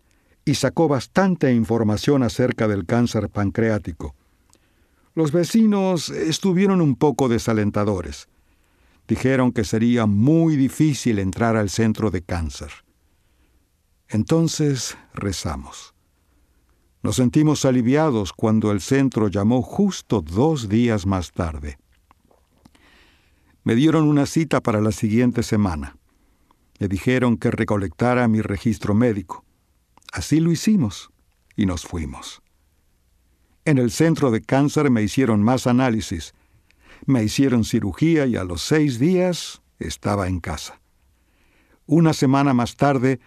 y 0.49 0.55
sacó 0.55 0.89
bastante 0.89 1.53
información 1.53 2.23
acerca 2.23 2.67
del 2.69 2.87
cáncer 2.87 3.29
pancreático. 3.29 4.15
Los 5.15 5.31
vecinos 5.31 6.09
estuvieron 6.09 6.81
un 6.81 6.97
poco 6.97 7.29
desalentadores. 7.29 8.29
Dijeron 9.07 9.53
que 9.53 9.65
sería 9.65 10.07
muy 10.07 10.57
difícil 10.57 11.19
entrar 11.19 11.57
al 11.57 11.69
centro 11.69 12.11
de 12.11 12.23
cáncer. 12.23 12.71
Entonces 14.09 14.97
rezamos. 15.13 15.95
Nos 17.03 17.17
sentimos 17.17 17.67
aliviados 17.67 18.33
cuando 18.33 18.73
el 18.73 18.81
centro 18.81 19.29
llamó 19.29 19.61
justo 19.61 20.23
dos 20.23 20.71
días 20.71 21.05
más 21.05 21.31
tarde. 21.31 21.77
Me 23.65 23.75
dieron 23.75 24.09
una 24.09 24.25
cita 24.25 24.63
para 24.63 24.81
la 24.81 24.93
siguiente 24.93 25.43
semana. 25.43 25.99
Me 26.81 26.89
dijeron 26.89 27.37
que 27.37 27.51
recolectara 27.51 28.29
mi 28.29 28.41
registro 28.41 28.95
médico. 28.95 29.45
Así 30.13 30.41
lo 30.41 30.51
hicimos 30.51 31.11
y 31.57 31.67
nos 31.67 31.83
fuimos. 31.83 32.43
En 33.65 33.79
el 33.79 33.91
centro 33.91 34.31
de 34.31 34.41
cáncer 34.41 34.91
me 34.91 35.03
hicieron 35.03 35.43
más 35.43 35.67
análisis. 35.67 36.35
Me 37.05 37.23
hicieron 37.23 37.65
cirugía 37.65 38.27
y 38.27 38.37
a 38.37 38.45
los 38.45 38.63
seis 38.63 38.99
días 38.99 39.63
estaba 39.79 40.29
en 40.29 40.41
casa. 40.41 40.81
Una 41.87 42.13
semana 42.13 42.55
más 42.55 42.77
tarde 42.77 43.21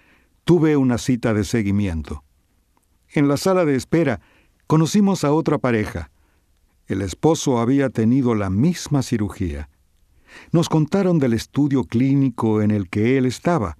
tuve 0.43 0.77
una 0.77 0.97
cita 0.97 1.33
de 1.33 1.43
seguimiento. 1.43 2.23
En 3.09 3.27
la 3.27 3.37
sala 3.37 3.65
de 3.65 3.75
espera 3.75 4.21
conocimos 4.67 5.23
a 5.23 5.31
otra 5.33 5.57
pareja. 5.57 6.11
El 6.87 7.01
esposo 7.01 7.59
había 7.59 7.89
tenido 7.89 8.35
la 8.35 8.49
misma 8.49 9.03
cirugía. 9.03 9.69
Nos 10.51 10.69
contaron 10.69 11.19
del 11.19 11.33
estudio 11.33 11.83
clínico 11.83 12.61
en 12.61 12.71
el 12.71 12.89
que 12.89 13.17
él 13.17 13.25
estaba. 13.25 13.77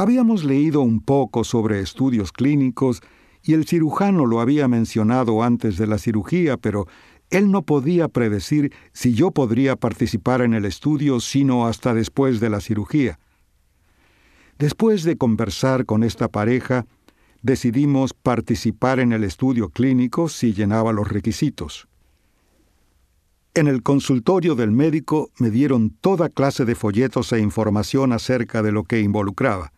Habíamos 0.00 0.44
leído 0.44 0.80
un 0.82 1.00
poco 1.00 1.42
sobre 1.42 1.80
estudios 1.80 2.30
clínicos 2.30 3.02
y 3.42 3.54
el 3.54 3.66
cirujano 3.66 4.26
lo 4.26 4.40
había 4.40 4.68
mencionado 4.68 5.42
antes 5.42 5.76
de 5.76 5.88
la 5.88 5.98
cirugía, 5.98 6.56
pero 6.56 6.86
él 7.30 7.50
no 7.50 7.62
podía 7.62 8.06
predecir 8.06 8.72
si 8.92 9.14
yo 9.14 9.32
podría 9.32 9.74
participar 9.74 10.40
en 10.42 10.54
el 10.54 10.66
estudio 10.66 11.18
sino 11.18 11.66
hasta 11.66 11.94
después 11.94 12.38
de 12.38 12.48
la 12.48 12.60
cirugía. 12.60 13.18
Después 14.56 15.02
de 15.02 15.16
conversar 15.16 15.84
con 15.84 16.04
esta 16.04 16.28
pareja, 16.28 16.86
decidimos 17.42 18.14
participar 18.14 19.00
en 19.00 19.12
el 19.12 19.24
estudio 19.24 19.68
clínico 19.68 20.28
si 20.28 20.52
llenaba 20.52 20.92
los 20.92 21.08
requisitos. 21.08 21.88
En 23.52 23.66
el 23.66 23.82
consultorio 23.82 24.54
del 24.54 24.70
médico 24.70 25.32
me 25.40 25.50
dieron 25.50 25.90
toda 25.90 26.28
clase 26.28 26.64
de 26.64 26.76
folletos 26.76 27.32
e 27.32 27.40
información 27.40 28.12
acerca 28.12 28.62
de 28.62 28.70
lo 28.70 28.84
que 28.84 29.00
involucraba. 29.00 29.72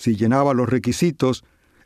Si 0.00 0.16
llenaba 0.16 0.54
los 0.54 0.66
requisitos, 0.66 1.44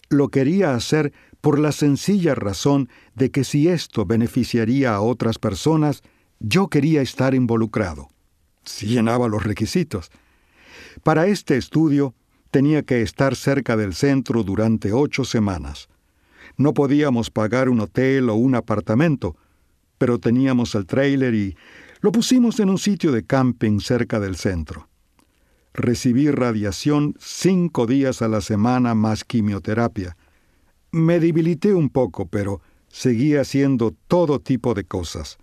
lo 0.09 0.29
quería 0.29 0.77
hacer 0.77 1.13
por 1.41 1.59
la 1.59 1.73
sencilla 1.73 2.37
razón 2.37 2.89
de 3.17 3.33
que 3.33 3.43
si 3.43 3.67
esto 3.67 4.07
beneficiaría 4.07 4.95
a 4.95 5.01
otras 5.01 5.41
personas, 5.41 6.05
yo 6.39 6.69
quería 6.69 7.03
estar 7.03 7.35
involucrado. 7.35 8.07
Si 8.65 8.87
llenaba 8.87 9.27
los 9.27 9.43
requisitos. 9.43 10.13
Para 11.03 11.27
este 11.27 11.57
estudio 11.57 12.15
tenía 12.53 12.85
que 12.85 13.03
estar 13.03 13.35
cerca 13.35 13.77
del 13.77 13.95
centro 13.95 14.45
durante 14.45 14.93
ocho 14.93 15.25
semanas. 15.25 15.89
No 16.57 16.73
podíamos 16.73 17.31
pagar 17.31 17.69
un 17.69 17.81
hotel 17.81 18.31
o 18.31 18.37
un 18.37 18.55
apartamento, 18.55 19.37
pero 19.99 20.21
teníamos 20.21 20.77
el 20.77 20.87
trailer 20.87 21.35
y 21.35 21.57
lo 22.01 22.13
pusimos 22.13 22.61
en 22.61 22.71
un 22.71 22.79
sitio 22.79 23.11
de 23.11 23.27
camping 23.27 23.81
cerca 23.81 24.21
del 24.21 24.37
centro. 24.37 24.89
Recibí 25.75 26.31
radiación 26.31 27.17
cinco 27.19 27.87
días 27.87 28.23
a 28.23 28.29
la 28.29 28.41
semana 28.41 28.95
más 28.95 29.25
quimioterapia. 29.25 30.17
Me 30.93 31.19
debilité 31.19 31.75
un 31.75 31.91
poco, 31.91 32.27
pero 32.27 32.61
seguía 32.87 33.41
haciendo 33.41 33.93
todo 34.07 34.41
tipo 34.41 34.75
de 34.75 34.85
cosas. 34.85 35.37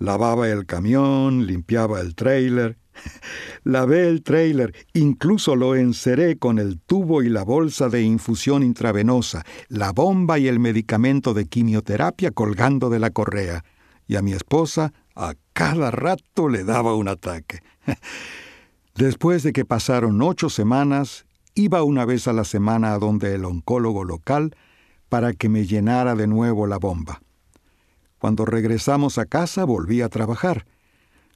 Lavaba 0.00 0.48
el 0.48 0.66
camión, 0.66 1.46
limpiaba 1.46 2.00
el 2.00 2.16
trailer. 2.16 2.78
Lavé 3.62 4.08
el 4.08 4.24
trailer, 4.24 4.74
incluso 4.92 5.54
lo 5.54 5.76
enceré 5.76 6.36
con 6.36 6.58
el 6.58 6.80
tubo 6.80 7.22
y 7.22 7.28
la 7.28 7.44
bolsa 7.44 7.88
de 7.88 8.02
infusión 8.02 8.64
intravenosa, 8.64 9.44
la 9.68 9.92
bomba 9.92 10.40
y 10.40 10.48
el 10.48 10.58
medicamento 10.58 11.32
de 11.32 11.46
quimioterapia 11.46 12.32
colgando 12.32 12.90
de 12.90 12.98
la 12.98 13.10
correa. 13.10 13.64
Y 14.08 14.16
a 14.16 14.22
mi 14.22 14.32
esposa 14.32 14.92
a 15.14 15.34
cada 15.52 15.92
rato 15.92 16.48
le 16.48 16.64
daba 16.64 16.96
un 16.96 17.06
ataque. 17.06 17.60
Después 19.00 19.42
de 19.42 19.54
que 19.54 19.64
pasaron 19.64 20.20
ocho 20.20 20.50
semanas, 20.50 21.24
iba 21.54 21.82
una 21.82 22.04
vez 22.04 22.28
a 22.28 22.34
la 22.34 22.44
semana 22.44 22.92
a 22.92 22.98
donde 22.98 23.34
el 23.34 23.46
oncólogo 23.46 24.04
local 24.04 24.54
para 25.08 25.32
que 25.32 25.48
me 25.48 25.64
llenara 25.64 26.14
de 26.14 26.26
nuevo 26.26 26.66
la 26.66 26.76
bomba. 26.76 27.22
Cuando 28.18 28.44
regresamos 28.44 29.16
a 29.16 29.24
casa 29.24 29.64
volví 29.64 30.02
a 30.02 30.10
trabajar. 30.10 30.66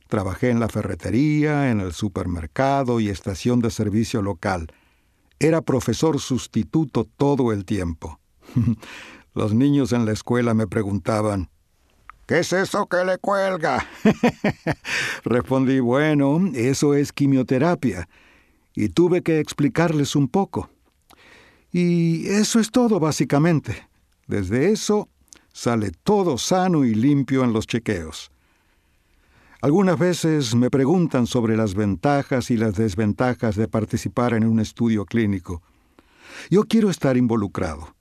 Trabajé 0.09 0.51
en 0.51 0.61
la 0.61 0.69
ferretería, 0.69 1.71
en 1.71 1.81
el 1.81 1.95
supermercado 1.95 3.01
y 3.01 3.09
estación 3.09 3.61
de 3.61 3.71
servicio 3.71 4.21
local. 4.21 4.71
Era 5.39 5.63
profesor 5.63 6.21
sustituto 6.21 7.09
todo 7.17 7.51
el 7.51 7.65
tiempo. 7.65 8.21
Los 9.35 9.55
niños 9.55 9.93
en 9.93 10.05
la 10.05 10.13
escuela 10.13 10.53
me 10.53 10.67
preguntaban, 10.67 11.49
¿Qué 12.27 12.39
es 12.39 12.53
eso 12.55 12.87
que 12.87 13.05
le 13.05 13.19
cuelga? 13.19 13.87
Respondí, 15.25 15.81
bueno, 15.81 16.41
eso 16.55 16.95
es 16.95 17.13
quimioterapia. 17.13 18.09
Y 18.75 18.89
tuve 18.89 19.23
que 19.23 19.41
explicarles 19.41 20.17
un 20.17 20.29
poco. 20.29 20.71
Y 21.71 22.29
eso 22.29 22.61
es 22.61 22.71
todo, 22.71 22.99
básicamente. 22.99 23.89
Desde 24.27 24.73
eso 24.73 25.09
sale 25.53 25.91
todo 26.03 26.39
sano 26.39 26.85
y 26.85 26.95
limpio 26.95 27.45
en 27.45 27.53
los 27.53 27.67
chequeos. 27.67 28.31
Algunas 29.61 29.99
veces 29.99 30.55
me 30.55 30.71
preguntan 30.71 31.27
sobre 31.27 31.57
las 31.57 31.75
ventajas 31.75 32.51
y 32.51 32.57
las 32.57 32.75
desventajas 32.75 33.57
de 33.57 33.69
participar 33.69 34.35
en 34.35 34.45
un 34.45 34.61
estudio 34.61 35.05
clínico. 35.05 35.63
Yo 36.51 36.65
quiero 36.65 36.91
estar 36.91 37.17
involucrado 37.17 37.95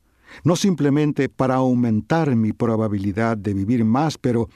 no 0.43 0.55
simplemente 0.55 1.29
para 1.29 1.55
aumentar 1.55 2.35
mi 2.35 2.53
probabilidad 2.53 3.37
de 3.37 3.53
vivir 3.53 3.85
más, 3.85 4.17
pero 4.17 4.49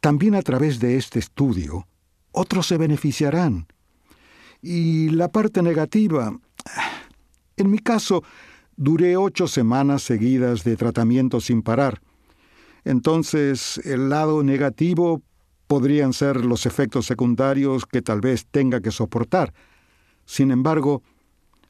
también 0.00 0.34
a 0.34 0.42
través 0.42 0.78
de 0.80 0.96
este 0.96 1.18
estudio, 1.18 1.86
otros 2.32 2.66
se 2.66 2.76
beneficiarán. 2.76 3.66
Y 4.62 5.10
la 5.10 5.28
parte 5.28 5.62
negativa, 5.62 6.36
en 7.56 7.70
mi 7.70 7.78
caso, 7.78 8.22
duré 8.76 9.16
ocho 9.16 9.46
semanas 9.46 10.02
seguidas 10.02 10.64
de 10.64 10.76
tratamiento 10.76 11.40
sin 11.40 11.62
parar. 11.62 12.00
Entonces, 12.84 13.78
el 13.84 14.08
lado 14.08 14.42
negativo 14.42 15.22
podrían 15.66 16.12
ser 16.12 16.44
los 16.44 16.66
efectos 16.66 17.06
secundarios 17.06 17.84
que 17.86 18.02
tal 18.02 18.20
vez 18.20 18.46
tenga 18.46 18.80
que 18.80 18.92
soportar. 18.92 19.52
Sin 20.24 20.50
embargo, 20.50 21.02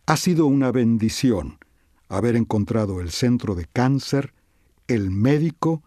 ha 0.07 0.17
sido 0.17 0.47
una 0.47 0.71
bendición 0.73 1.59
haber 2.09 2.37
encontrado 2.37 3.01
el 3.01 3.11
centro 3.11 3.55
de 3.55 3.67
cáncer, 3.67 4.33
el 4.87 5.11
médico 5.11 5.83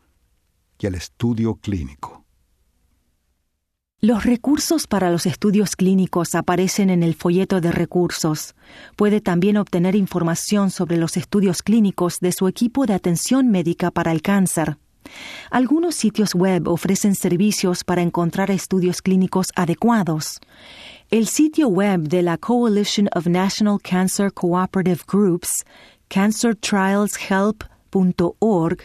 y 0.80 0.88
el 0.88 0.96
estudio 0.96 1.56
clínico. 1.56 2.26
Los 4.02 4.24
recursos 4.24 4.88
para 4.88 5.12
los 5.12 5.26
estudios 5.26 5.76
clínicos 5.76 6.34
aparecen 6.34 6.90
en 6.90 7.04
el 7.04 7.16
folleto 7.16 7.60
de 7.60 7.74
recursos. 7.74 8.56
Puede 8.96 9.20
también 9.20 9.58
obtener 9.58 9.94
información 9.94 10.72
sobre 10.72 10.96
los 10.96 11.18
estudios 11.18 11.62
clínicos 11.62 12.20
de 12.22 12.32
su 12.32 12.48
equipo 12.48 12.86
de 12.86 12.94
atención 12.94 13.50
médica 13.50 13.92
para 13.92 14.14
el 14.14 14.22
cáncer. 14.22 14.78
Algunos 15.52 15.96
sitios 15.96 16.34
web 16.34 16.70
ofrecen 16.70 17.14
servicios 17.14 17.84
para 17.84 18.02
encontrar 18.02 18.52
estudios 18.52 19.02
clínicos 19.02 19.48
adecuados. 19.56 20.40
El 21.10 21.28
sitio 21.28 21.68
web 21.68 22.02
de 22.02 22.22
la 22.22 22.38
Coalition 22.38 23.10
of 23.16 23.28
National 23.28 23.80
Cancer 23.82 24.32
Cooperative 24.32 25.02
Groups 25.06 25.66
cancertrialshelp.org 26.10 28.78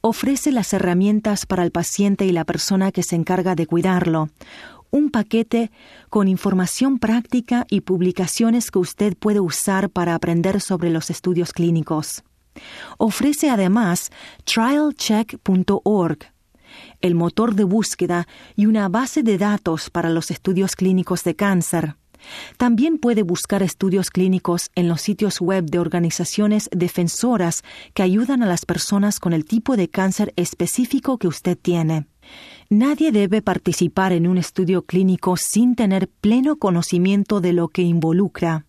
ofrece 0.00 0.52
las 0.52 0.72
herramientas 0.72 1.46
para 1.46 1.64
el 1.64 1.72
paciente 1.72 2.24
y 2.24 2.32
la 2.32 2.44
persona 2.44 2.92
que 2.92 3.02
se 3.02 3.16
encarga 3.16 3.54
de 3.54 3.66
cuidarlo, 3.66 4.28
un 4.90 5.10
paquete 5.10 5.70
con 6.08 6.28
información 6.28 6.98
práctica 6.98 7.66
y 7.68 7.82
publicaciones 7.82 8.70
que 8.70 8.78
usted 8.78 9.16
puede 9.16 9.40
usar 9.40 9.90
para 9.90 10.14
aprender 10.14 10.60
sobre 10.60 10.90
los 10.90 11.10
estudios 11.10 11.52
clínicos. 11.52 12.22
Ofrece 12.96 13.50
además 13.50 14.10
trialcheck.org, 14.44 16.18
el 17.00 17.14
motor 17.14 17.54
de 17.54 17.64
búsqueda 17.64 18.26
y 18.56 18.66
una 18.66 18.88
base 18.88 19.22
de 19.22 19.38
datos 19.38 19.90
para 19.90 20.10
los 20.10 20.30
estudios 20.30 20.76
clínicos 20.76 21.24
de 21.24 21.36
cáncer. 21.36 21.96
También 22.56 22.98
puede 22.98 23.22
buscar 23.22 23.62
estudios 23.62 24.10
clínicos 24.10 24.70
en 24.74 24.88
los 24.88 25.00
sitios 25.00 25.40
web 25.40 25.64
de 25.64 25.78
organizaciones 25.78 26.68
defensoras 26.72 27.62
que 27.94 28.02
ayudan 28.02 28.42
a 28.42 28.46
las 28.46 28.66
personas 28.66 29.20
con 29.20 29.32
el 29.32 29.44
tipo 29.44 29.76
de 29.76 29.88
cáncer 29.88 30.32
específico 30.36 31.18
que 31.18 31.28
usted 31.28 31.56
tiene. 31.56 32.06
Nadie 32.68 33.12
debe 33.12 33.40
participar 33.40 34.12
en 34.12 34.26
un 34.26 34.36
estudio 34.36 34.82
clínico 34.82 35.36
sin 35.36 35.74
tener 35.74 36.08
pleno 36.08 36.56
conocimiento 36.56 37.40
de 37.40 37.52
lo 37.52 37.68
que 37.68 37.82
involucra. 37.82 38.66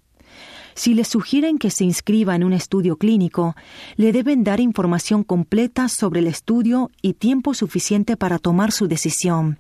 Si 0.80 0.94
le 0.94 1.04
sugieren 1.04 1.58
que 1.58 1.72
se 1.72 1.84
inscriba 1.84 2.36
en 2.36 2.46
un 2.46 2.54
estudio 2.54 2.96
clínico, 2.96 3.54
le 3.98 4.14
deben 4.14 4.46
dar 4.46 4.62
información 4.62 5.26
completa 5.26 5.90
sobre 5.90 6.22
el 6.22 6.28
estudio 6.28 6.90
y 7.02 7.16
tiempo 7.16 7.54
suficiente 7.54 8.16
para 8.16 8.40
tomar 8.40 8.72
su 8.72 8.88
decisión. 8.88 9.58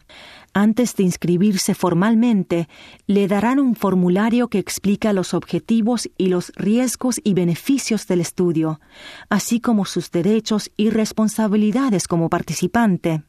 Antes 0.53 0.95
de 0.95 1.03
inscribirse 1.03 1.75
formalmente, 1.75 2.67
le 3.05 3.27
darán 3.27 3.59
un 3.59 3.75
formulario 3.75 4.47
que 4.47 4.57
explica 4.57 5.13
los 5.13 5.33
objetivos 5.33 6.09
y 6.17 6.27
los 6.27 6.51
riesgos 6.55 7.21
y 7.23 7.33
beneficios 7.33 8.07
del 8.07 8.21
estudio, 8.21 8.81
así 9.29 9.59
como 9.59 9.85
sus 9.85 10.09
derechos 10.09 10.71
y 10.75 10.89
responsabilidades 10.89 12.07
como 12.07 12.29
participante. 12.29 13.23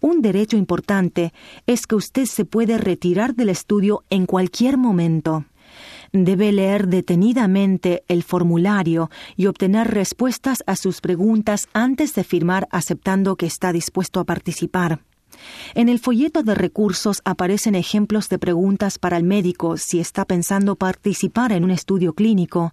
Un 0.00 0.20
derecho 0.20 0.56
importante 0.56 1.32
es 1.66 1.86
que 1.86 1.94
usted 1.94 2.26
se 2.26 2.44
puede 2.44 2.78
retirar 2.78 3.34
del 3.34 3.48
estudio 3.48 4.04
en 4.10 4.26
cualquier 4.26 4.76
momento. 4.76 5.46
Debe 6.12 6.52
leer 6.52 6.88
detenidamente 6.88 8.04
el 8.08 8.22
formulario 8.22 9.10
y 9.36 9.46
obtener 9.46 9.88
respuestas 9.88 10.62
a 10.66 10.76
sus 10.76 11.00
preguntas 11.00 11.68
antes 11.72 12.14
de 12.14 12.24
firmar 12.24 12.68
aceptando 12.70 13.36
que 13.36 13.46
está 13.46 13.72
dispuesto 13.72 14.20
a 14.20 14.24
participar. 14.24 15.00
En 15.74 15.88
el 15.88 15.98
folleto 15.98 16.42
de 16.42 16.54
recursos 16.54 17.20
aparecen 17.24 17.74
ejemplos 17.74 18.28
de 18.28 18.38
preguntas 18.38 18.98
para 18.98 19.16
el 19.16 19.24
médico 19.24 19.76
si 19.76 20.00
está 20.00 20.24
pensando 20.24 20.76
participar 20.76 21.52
en 21.52 21.64
un 21.64 21.70
estudio 21.70 22.14
clínico. 22.14 22.72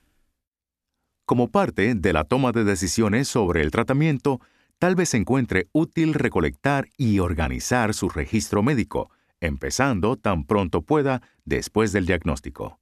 Como 1.25 1.49
parte 1.49 1.93
de 1.95 2.13
la 2.13 2.23
toma 2.23 2.51
de 2.51 2.63
decisiones 2.63 3.27
sobre 3.27 3.61
el 3.61 3.71
tratamiento, 3.71 4.41
tal 4.79 4.95
vez 4.95 5.13
encuentre 5.13 5.67
útil 5.73 6.13
recolectar 6.13 6.87
y 6.97 7.19
organizar 7.19 7.93
su 7.93 8.09
registro 8.09 8.63
médico, 8.63 9.11
empezando 9.39 10.15
tan 10.15 10.45
pronto 10.45 10.81
pueda 10.81 11.21
después 11.45 11.91
del 11.91 12.05
diagnóstico. 12.05 12.79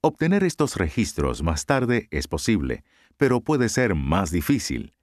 Obtener 0.00 0.44
estos 0.44 0.76
registros 0.76 1.42
más 1.42 1.66
tarde 1.66 2.08
es 2.10 2.28
posible, 2.28 2.84
pero 3.16 3.40
puede 3.40 3.68
ser 3.68 3.94
más 3.94 4.30
difícil. 4.30 4.94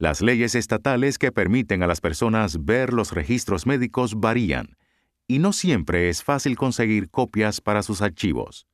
Las 0.00 0.20
leyes 0.20 0.54
estatales 0.54 1.18
que 1.18 1.32
permiten 1.32 1.82
a 1.82 1.88
las 1.88 2.00
personas 2.00 2.64
ver 2.64 2.92
los 2.92 3.10
registros 3.10 3.66
médicos 3.66 4.20
varían, 4.20 4.76
y 5.26 5.40
no 5.40 5.52
siempre 5.52 6.08
es 6.08 6.22
fácil 6.22 6.56
conseguir 6.56 7.10
copias 7.10 7.60
para 7.60 7.82
sus 7.82 8.00
archivos. 8.00 8.68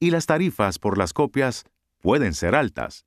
Y 0.00 0.10
las 0.10 0.24
tarifas 0.24 0.78
por 0.78 0.96
las 0.96 1.12
copias 1.12 1.64
pueden 2.00 2.32
ser 2.32 2.54
altas. 2.54 3.04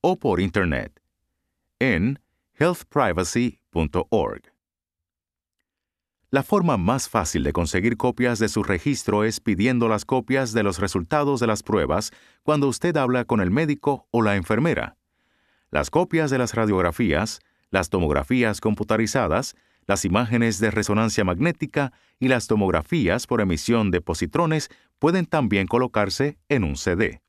o 0.00 0.18
por 0.18 0.40
Internet 0.40 1.02
en 1.78 2.18
healthprivacy.org. 2.58 4.51
La 6.32 6.42
forma 6.42 6.78
más 6.78 7.10
fácil 7.10 7.42
de 7.42 7.52
conseguir 7.52 7.98
copias 7.98 8.38
de 8.38 8.48
su 8.48 8.62
registro 8.62 9.22
es 9.22 9.38
pidiendo 9.38 9.86
las 9.86 10.06
copias 10.06 10.54
de 10.54 10.62
los 10.62 10.78
resultados 10.78 11.40
de 11.40 11.46
las 11.46 11.62
pruebas 11.62 12.10
cuando 12.42 12.68
usted 12.68 12.96
habla 12.96 13.26
con 13.26 13.42
el 13.42 13.50
médico 13.50 14.08
o 14.10 14.22
la 14.22 14.36
enfermera. 14.36 14.96
Las 15.70 15.90
copias 15.90 16.30
de 16.30 16.38
las 16.38 16.54
radiografías, 16.54 17.40
las 17.68 17.90
tomografías 17.90 18.62
computarizadas, 18.62 19.56
las 19.86 20.06
imágenes 20.06 20.58
de 20.58 20.70
resonancia 20.70 21.22
magnética 21.22 21.92
y 22.18 22.28
las 22.28 22.46
tomografías 22.46 23.26
por 23.26 23.42
emisión 23.42 23.90
de 23.90 24.00
positrones 24.00 24.70
pueden 24.98 25.26
también 25.26 25.66
colocarse 25.66 26.38
en 26.48 26.64
un 26.64 26.76
CD. 26.76 27.20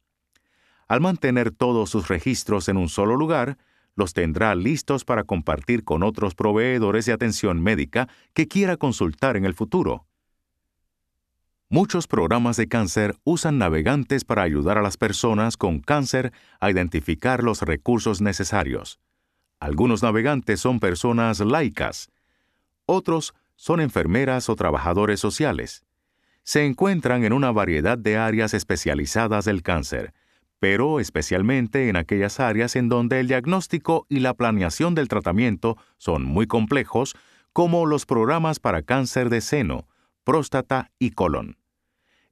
Al 0.87 1.01
mantener 1.01 1.51
todos 1.51 1.89
sus 1.89 2.07
registros 2.07 2.69
en 2.69 2.77
un 2.77 2.87
solo 2.87 3.17
lugar, 3.17 3.57
los 3.95 4.13
tendrá 4.13 4.55
listos 4.55 5.05
para 5.05 5.23
compartir 5.23 5.83
con 5.83 6.03
otros 6.03 6.35
proveedores 6.35 7.05
de 7.05 7.13
atención 7.13 7.61
médica 7.61 8.07
que 8.33 8.47
quiera 8.47 8.77
consultar 8.77 9.37
en 9.37 9.45
el 9.45 9.53
futuro. 9.53 10.07
Muchos 11.69 12.07
programas 12.07 12.55
de 12.57 12.67
cáncer 12.67 13.15
usan 13.23 13.57
navegantes 13.57 14.25
para 14.25 14.43
ayudar 14.43 14.77
a 14.77 14.83
las 14.83 14.97
personas 14.97 15.57
con 15.57 15.79
cáncer 15.79 16.31
a 16.59 16.69
identificar 16.69 17.43
los 17.43 17.61
recursos 17.61 18.21
necesarios. 18.21 18.99
Algunos 19.59 20.03
navegantes 20.03 20.59
son 20.59 20.79
personas 20.79 21.39
laicas, 21.39 22.09
otros 22.85 23.33
son 23.55 23.79
enfermeras 23.79 24.49
o 24.49 24.55
trabajadores 24.55 25.19
sociales. 25.19 25.83
Se 26.43 26.65
encuentran 26.65 27.23
en 27.23 27.33
una 27.33 27.51
variedad 27.51 27.97
de 27.97 28.17
áreas 28.17 28.53
especializadas 28.53 29.45
del 29.45 29.63
cáncer, 29.63 30.13
pero 30.63 31.01
especialmente 31.01 31.89
en 31.89 31.97
aquellas 31.97 32.39
áreas 32.39 32.77
en 32.77 32.87
donde 32.87 33.19
el 33.19 33.27
diagnóstico 33.27 34.05
y 34.07 34.21
la 34.21 34.33
planeación 34.33 34.95
del 34.95 35.09
tratamiento 35.09 35.75
son 35.97 36.23
muy 36.23 36.47
complejos, 36.47 37.17
como 37.51 37.85
los 37.85 38.05
programas 38.05 38.61
para 38.61 38.81
cáncer 38.81 39.29
de 39.29 39.41
seno, 39.41 39.89
próstata 40.23 40.89
y 40.99 41.11
colon. 41.11 41.57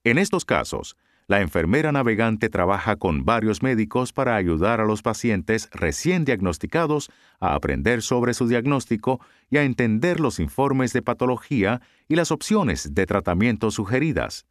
En 0.06 0.18
estos 0.18 0.46
casos, 0.46 0.96
la 1.28 1.42
enfermera 1.42 1.92
navegante 1.92 2.48
trabaja 2.48 2.96
con 2.96 3.26
varios 3.26 3.64
médicos 3.64 4.14
para 4.14 4.38
ayudar 4.38 4.80
a 4.80 4.86
los 4.86 5.02
pacientes 5.02 5.70
recién 5.74 6.24
diagnosticados 6.24 7.12
a 7.42 7.54
aprender 7.54 8.02
sobre 8.02 8.34
su 8.34 8.48
diagnóstico 8.48 9.20
y 9.50 9.58
a 9.58 9.64
entender 9.64 10.22
los 10.22 10.40
informes 10.40 10.94
de 10.94 11.02
patología 11.02 11.82
y 12.08 12.16
las 12.16 12.32
opciones 12.32 12.96
de 12.96 13.06
tratamiento 13.06 13.72
sugeridas. 13.72 14.46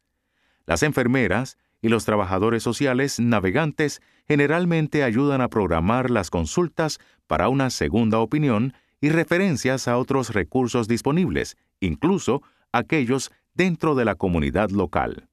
Las 0.67 0.83
enfermeras 0.83 1.57
y 1.81 1.89
los 1.89 2.05
trabajadores 2.05 2.63
sociales 2.63 3.19
navegantes 3.19 4.01
generalmente 4.27 5.03
ayudan 5.03 5.41
a 5.41 5.49
programar 5.49 6.09
las 6.09 6.29
consultas 6.29 6.99
para 7.27 7.49
una 7.49 7.69
segunda 7.69 8.19
opinión 8.19 8.73
y 9.01 9.09
referencias 9.09 9.87
a 9.87 9.97
otros 9.97 10.29
recursos 10.29 10.87
disponibles, 10.87 11.57
incluso 11.79 12.43
aquellos 12.71 13.31
dentro 13.53 13.95
de 13.95 14.05
la 14.05 14.15
comunidad 14.15 14.69
local. 14.69 15.27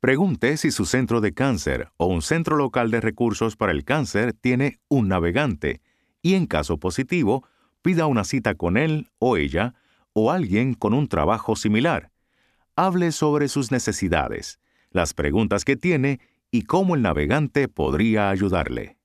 Pregunte 0.00 0.56
si 0.56 0.70
su 0.70 0.84
centro 0.86 1.20
de 1.20 1.34
cáncer 1.34 1.90
o 1.96 2.06
un 2.06 2.22
centro 2.22 2.56
local 2.56 2.92
de 2.92 3.00
recursos 3.00 3.56
para 3.56 3.72
el 3.72 3.84
cáncer 3.84 4.32
tiene 4.32 4.78
un 4.88 5.08
navegante 5.08 5.80
y 6.22 6.34
en 6.34 6.46
caso 6.46 6.78
positivo, 6.78 7.44
pida 7.82 8.06
una 8.06 8.22
cita 8.24 8.54
con 8.54 8.76
él 8.76 9.08
o 9.18 9.36
ella 9.36 9.74
o 10.12 10.30
alguien 10.30 10.74
con 10.74 10.94
un 10.94 11.08
trabajo 11.08 11.56
similar. 11.56 12.10
Hable 12.76 13.10
sobre 13.10 13.48
sus 13.48 13.72
necesidades, 13.72 14.60
las 14.98 15.14
preguntas 15.14 15.64
que 15.64 15.76
tiene 15.76 16.20
y 16.50 16.62
cómo 16.62 16.94
el 16.96 17.02
navegante 17.02 17.68
podría 17.68 18.30
ayudarle. 18.30 18.98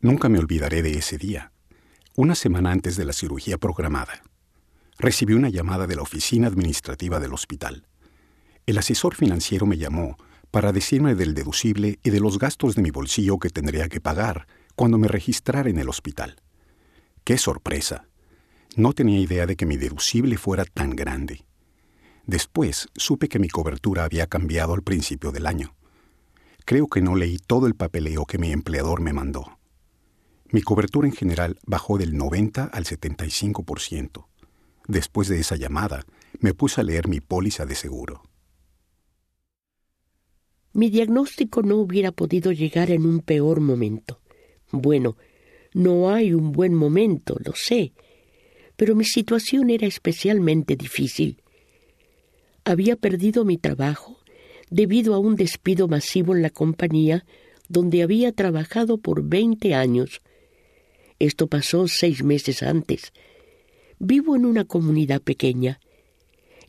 Nunca 0.00 0.28
me 0.28 0.38
olvidaré 0.38 0.82
de 0.82 0.92
ese 0.92 1.18
día, 1.18 1.52
una 2.16 2.34
semana 2.34 2.72
antes 2.72 2.96
de 2.96 3.04
la 3.04 3.12
cirugía 3.12 3.58
programada. 3.58 4.22
Recibí 4.98 5.34
una 5.34 5.50
llamada 5.50 5.86
de 5.86 5.96
la 5.96 6.02
oficina 6.02 6.46
administrativa 6.46 7.20
del 7.20 7.34
hospital. 7.34 7.86
El 8.64 8.78
asesor 8.78 9.14
financiero 9.14 9.66
me 9.66 9.76
llamó 9.76 10.16
para 10.50 10.72
decirme 10.72 11.14
del 11.14 11.34
deducible 11.34 11.98
y 12.02 12.10
de 12.10 12.20
los 12.20 12.38
gastos 12.38 12.74
de 12.74 12.82
mi 12.82 12.90
bolsillo 12.90 13.38
que 13.38 13.50
tendría 13.50 13.88
que 13.88 14.00
pagar 14.00 14.46
cuando 14.76 14.96
me 14.96 15.08
registrara 15.08 15.68
en 15.68 15.78
el 15.78 15.90
hospital. 15.90 16.36
¡Qué 17.24 17.36
sorpresa! 17.36 18.08
No 18.76 18.94
tenía 18.94 19.20
idea 19.20 19.46
de 19.46 19.56
que 19.56 19.66
mi 19.66 19.76
deducible 19.76 20.38
fuera 20.38 20.64
tan 20.64 20.96
grande. 20.96 21.44
Después 22.26 22.88
supe 22.96 23.28
que 23.28 23.38
mi 23.38 23.48
cobertura 23.48 24.04
había 24.04 24.26
cambiado 24.26 24.74
al 24.74 24.82
principio 24.82 25.30
del 25.30 25.46
año. 25.46 25.74
Creo 26.64 26.88
que 26.88 27.02
no 27.02 27.16
leí 27.16 27.36
todo 27.38 27.66
el 27.66 27.74
papeleo 27.74 28.24
que 28.24 28.38
mi 28.38 28.50
empleador 28.50 29.00
me 29.02 29.12
mandó. 29.12 29.58
Mi 30.50 30.62
cobertura 30.62 31.06
en 31.06 31.14
general 31.14 31.58
bajó 31.66 31.98
del 31.98 32.16
90 32.16 32.64
al 32.64 32.84
75%. 32.84 34.26
Después 34.86 35.28
de 35.28 35.40
esa 35.40 35.56
llamada, 35.56 36.04
me 36.40 36.54
puse 36.54 36.80
a 36.80 36.84
leer 36.84 37.08
mi 37.08 37.20
póliza 37.20 37.66
de 37.66 37.74
seguro. 37.74 38.22
Mi 40.72 40.90
diagnóstico 40.90 41.62
no 41.62 41.76
hubiera 41.76 42.10
podido 42.12 42.52
llegar 42.52 42.90
en 42.90 43.06
un 43.06 43.20
peor 43.20 43.60
momento. 43.60 44.20
Bueno, 44.72 45.16
no 45.72 46.10
hay 46.10 46.32
un 46.32 46.52
buen 46.52 46.74
momento, 46.74 47.36
lo 47.44 47.52
sé, 47.54 47.92
pero 48.76 48.96
mi 48.96 49.04
situación 49.04 49.70
era 49.70 49.86
especialmente 49.86 50.76
difícil. 50.76 51.43
Había 52.64 52.96
perdido 52.96 53.44
mi 53.44 53.58
trabajo 53.58 54.18
debido 54.70 55.14
a 55.14 55.18
un 55.18 55.36
despido 55.36 55.88
masivo 55.88 56.34
en 56.34 56.42
la 56.42 56.50
compañía 56.50 57.24
donde 57.68 58.02
había 58.02 58.32
trabajado 58.32 58.98
por 58.98 59.22
veinte 59.22 59.74
años. 59.74 60.22
Esto 61.18 61.46
pasó 61.46 61.86
seis 61.88 62.22
meses 62.22 62.62
antes. 62.62 63.12
Vivo 63.98 64.36
en 64.36 64.44
una 64.46 64.64
comunidad 64.64 65.20
pequeña 65.22 65.80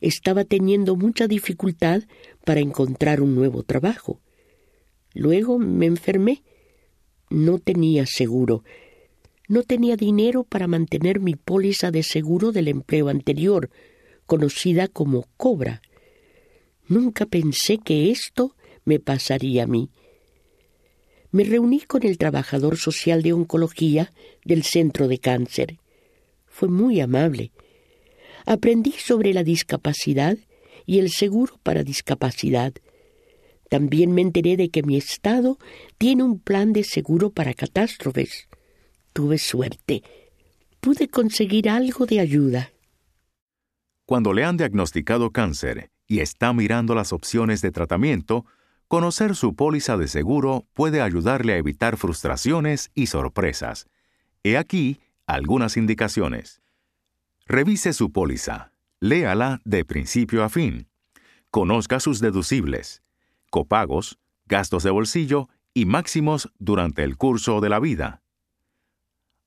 estaba 0.00 0.44
teniendo 0.44 0.96
mucha 0.96 1.26
dificultad 1.26 2.02
para 2.44 2.60
encontrar 2.60 3.20
un 3.20 3.34
nuevo 3.34 3.62
trabajo. 3.62 4.20
Luego 5.14 5.58
me 5.58 5.86
enfermé. 5.86 6.42
No 7.30 7.58
tenía 7.58 8.06
seguro. 8.06 8.62
No 9.48 9.62
tenía 9.62 9.96
dinero 9.96 10.44
para 10.44 10.66
mantener 10.66 11.20
mi 11.20 11.34
póliza 11.34 11.90
de 11.90 12.02
seguro 12.02 12.52
del 12.52 12.68
empleo 12.68 13.08
anterior, 13.08 13.70
conocida 14.26 14.88
como 14.88 15.26
Cobra. 15.36 15.82
Nunca 16.88 17.26
pensé 17.26 17.78
que 17.78 18.10
esto 18.10 18.54
me 18.84 19.00
pasaría 19.00 19.64
a 19.64 19.66
mí. 19.66 19.90
Me 21.30 21.44
reuní 21.44 21.80
con 21.80 22.04
el 22.04 22.18
trabajador 22.18 22.76
social 22.76 23.22
de 23.22 23.32
oncología 23.32 24.12
del 24.44 24.62
centro 24.62 25.08
de 25.08 25.18
cáncer. 25.18 25.78
Fue 26.46 26.68
muy 26.68 27.00
amable 27.00 27.52
Aprendí 28.46 28.92
sobre 28.92 29.34
la 29.34 29.42
discapacidad 29.42 30.38
y 30.86 31.00
el 31.00 31.10
seguro 31.10 31.58
para 31.64 31.82
discapacidad. 31.82 32.72
También 33.68 34.12
me 34.12 34.22
enteré 34.22 34.56
de 34.56 34.68
que 34.68 34.84
mi 34.84 34.96
estado 34.96 35.58
tiene 35.98 36.22
un 36.22 36.38
plan 36.38 36.72
de 36.72 36.84
seguro 36.84 37.30
para 37.30 37.54
catástrofes. 37.54 38.48
Tuve 39.12 39.38
suerte. 39.38 40.04
Pude 40.80 41.08
conseguir 41.08 41.68
algo 41.68 42.06
de 42.06 42.20
ayuda. 42.20 42.72
Cuando 44.06 44.32
le 44.32 44.44
han 44.44 44.56
diagnosticado 44.56 45.32
cáncer 45.32 45.90
y 46.06 46.20
está 46.20 46.52
mirando 46.52 46.94
las 46.94 47.12
opciones 47.12 47.60
de 47.62 47.70
tratamiento, 47.70 48.46
conocer 48.88 49.34
su 49.34 49.54
póliza 49.54 49.96
de 49.96 50.08
seguro 50.08 50.66
puede 50.74 51.02
ayudarle 51.02 51.54
a 51.54 51.56
evitar 51.56 51.96
frustraciones 51.96 52.90
y 52.94 53.06
sorpresas. 53.06 53.86
He 54.42 54.56
aquí 54.56 55.00
algunas 55.26 55.76
indicaciones. 55.76 56.62
Revise 57.46 57.92
su 57.92 58.12
póliza. 58.12 58.72
Léala 59.00 59.60
de 59.64 59.84
principio 59.84 60.42
a 60.42 60.48
fin. 60.48 60.88
Conozca 61.50 62.00
sus 62.00 62.20
deducibles, 62.20 63.02
copagos, 63.50 64.18
gastos 64.46 64.82
de 64.82 64.90
bolsillo 64.90 65.48
y 65.74 65.84
máximos 65.84 66.50
durante 66.58 67.02
el 67.02 67.16
curso 67.16 67.60
de 67.60 67.68
la 67.68 67.80
vida. 67.80 68.22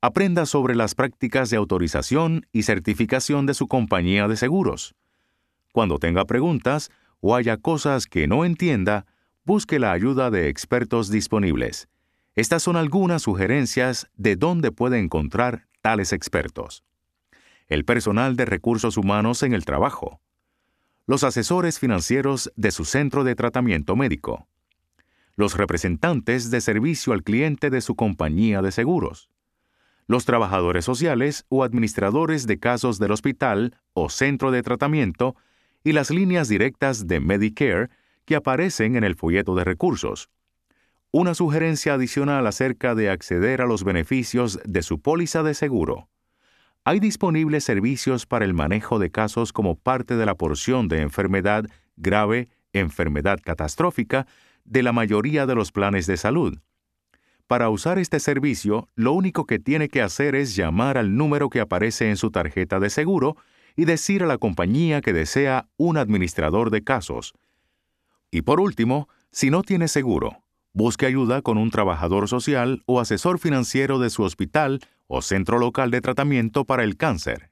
Aprenda 0.01 0.45
sobre 0.45 0.75
las 0.75 0.95
prácticas 0.95 1.49
de 1.49 1.57
autorización 1.57 2.45
y 2.51 2.63
certificación 2.63 3.45
de 3.45 3.53
su 3.53 3.67
compañía 3.67 4.27
de 4.27 4.37
seguros. 4.37 4.95
Cuando 5.71 5.99
tenga 5.99 6.25
preguntas 6.25 6.91
o 7.19 7.35
haya 7.35 7.57
cosas 7.57 8.07
que 8.07 8.27
no 8.27 8.45
entienda, 8.45 9.05
busque 9.45 9.79
la 9.79 9.91
ayuda 9.91 10.31
de 10.31 10.49
expertos 10.49 11.09
disponibles. 11.09 11.89
Estas 12.35 12.63
son 12.63 12.75
algunas 12.75 13.23
sugerencias 13.23 14.09
de 14.15 14.35
dónde 14.35 14.71
puede 14.71 14.99
encontrar 14.99 15.67
tales 15.81 16.13
expertos. 16.13 16.83
El 17.67 17.85
personal 17.85 18.35
de 18.35 18.45
recursos 18.45 18.97
humanos 18.97 19.43
en 19.43 19.53
el 19.53 19.65
trabajo, 19.65 20.21
los 21.05 21.23
asesores 21.23 21.79
financieros 21.79 22.51
de 22.55 22.71
su 22.71 22.85
centro 22.85 23.23
de 23.23 23.35
tratamiento 23.35 23.95
médico, 23.95 24.47
los 25.35 25.55
representantes 25.57 26.51
de 26.51 26.61
servicio 26.61 27.13
al 27.13 27.23
cliente 27.23 27.69
de 27.69 27.81
su 27.81 27.95
compañía 27.95 28.61
de 28.61 28.71
seguros, 28.71 29.29
los 30.07 30.25
trabajadores 30.25 30.85
sociales 30.85 31.45
o 31.49 31.63
administradores 31.63 32.47
de 32.47 32.59
casos 32.59 32.99
del 32.99 33.11
hospital 33.11 33.75
o 33.93 34.09
centro 34.09 34.51
de 34.51 34.63
tratamiento 34.63 35.35
y 35.83 35.93
las 35.93 36.09
líneas 36.09 36.47
directas 36.47 37.07
de 37.07 37.19
Medicare 37.19 37.89
que 38.25 38.35
aparecen 38.35 38.95
en 38.95 39.03
el 39.03 39.15
folleto 39.15 39.55
de 39.55 39.63
recursos. 39.63 40.29
Una 41.11 41.33
sugerencia 41.33 41.95
adicional 41.95 42.45
acerca 42.45 42.93
de 42.93 43.09
acceder 43.09 43.61
a 43.61 43.65
los 43.65 43.83
beneficios 43.83 44.59
de 44.63 44.83
su 44.83 45.01
póliza 45.01 45.41
de 45.41 45.55
seguro. 45.55 46.09
Hay 46.83 46.99
disponibles 46.99 47.63
servicios 47.63 48.25
para 48.25 48.45
el 48.45 48.53
manejo 48.53 48.99
de 48.99 49.09
casos 49.09 49.51
como 49.51 49.75
parte 49.75 50.15
de 50.15 50.25
la 50.25 50.35
porción 50.35 50.87
de 50.87 51.01
enfermedad 51.01 51.65
grave, 51.97 52.49
enfermedad 52.73 53.39
catastrófica 53.43 54.27
de 54.63 54.83
la 54.83 54.91
mayoría 54.91 55.45
de 55.45 55.55
los 55.55 55.71
planes 55.71 56.05
de 56.05 56.17
salud. 56.17 56.59
Para 57.47 57.69
usar 57.69 57.97
este 57.97 58.19
servicio, 58.19 58.87
lo 58.93 59.13
único 59.13 59.45
que 59.45 59.57
tiene 59.57 59.89
que 59.89 60.03
hacer 60.03 60.35
es 60.35 60.55
llamar 60.55 60.99
al 60.99 61.17
número 61.17 61.49
que 61.49 61.59
aparece 61.59 62.09
en 62.09 62.17
su 62.17 62.29
tarjeta 62.29 62.79
de 62.79 62.91
seguro 62.91 63.37
y 63.79 63.85
decir 63.85 64.23
a 64.23 64.27
la 64.27 64.37
compañía 64.37 64.99
que 64.99 65.13
desea 65.13 65.69
un 65.77 65.95
administrador 65.95 66.69
de 66.69 66.83
casos. 66.83 67.33
Y 68.29 68.41
por 68.41 68.59
último, 68.59 69.07
si 69.31 69.51
no 69.51 69.61
tiene 69.63 69.87
seguro, 69.87 70.43
busque 70.73 71.05
ayuda 71.05 71.41
con 71.41 71.57
un 71.57 71.71
trabajador 71.71 72.27
social 72.27 72.83
o 72.87 72.99
asesor 72.99 73.39
financiero 73.39 73.97
de 73.97 74.09
su 74.09 74.23
hospital 74.23 74.81
o 75.07 75.21
centro 75.21 75.59
local 75.59 75.91
de 75.91 76.01
tratamiento 76.01 76.65
para 76.65 76.83
el 76.83 76.97
cáncer. 76.97 77.51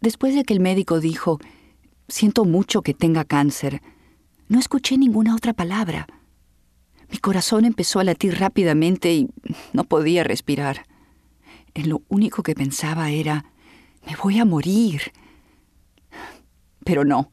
Después 0.00 0.34
de 0.34 0.42
que 0.42 0.54
el 0.54 0.58
médico 0.58 0.98
dijo, 0.98 1.38
siento 2.08 2.44
mucho 2.44 2.82
que 2.82 2.92
tenga 2.92 3.24
cáncer, 3.24 3.80
no 4.48 4.58
escuché 4.58 4.98
ninguna 4.98 5.36
otra 5.36 5.52
palabra. 5.52 6.08
Mi 7.08 7.18
corazón 7.18 7.66
empezó 7.66 8.00
a 8.00 8.04
latir 8.04 8.40
rápidamente 8.40 9.12
y 9.12 9.28
no 9.72 9.84
podía 9.84 10.24
respirar. 10.24 10.86
En 11.72 11.88
lo 11.88 12.02
único 12.08 12.42
que 12.42 12.56
pensaba 12.56 13.10
era, 13.10 13.49
me 14.06 14.16
voy 14.16 14.38
a 14.38 14.44
morir. 14.44 15.12
Pero 16.84 17.04
no. 17.04 17.30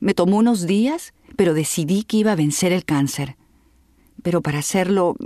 Me 0.00 0.14
tomó 0.14 0.38
unos 0.38 0.66
días, 0.66 1.14
pero 1.36 1.54
decidí 1.54 2.04
que 2.04 2.18
iba 2.18 2.32
a 2.32 2.36
vencer 2.36 2.72
el 2.72 2.84
cáncer. 2.84 3.36
Pero 4.22 4.42
para 4.42 4.58
hacerlo 4.58 5.16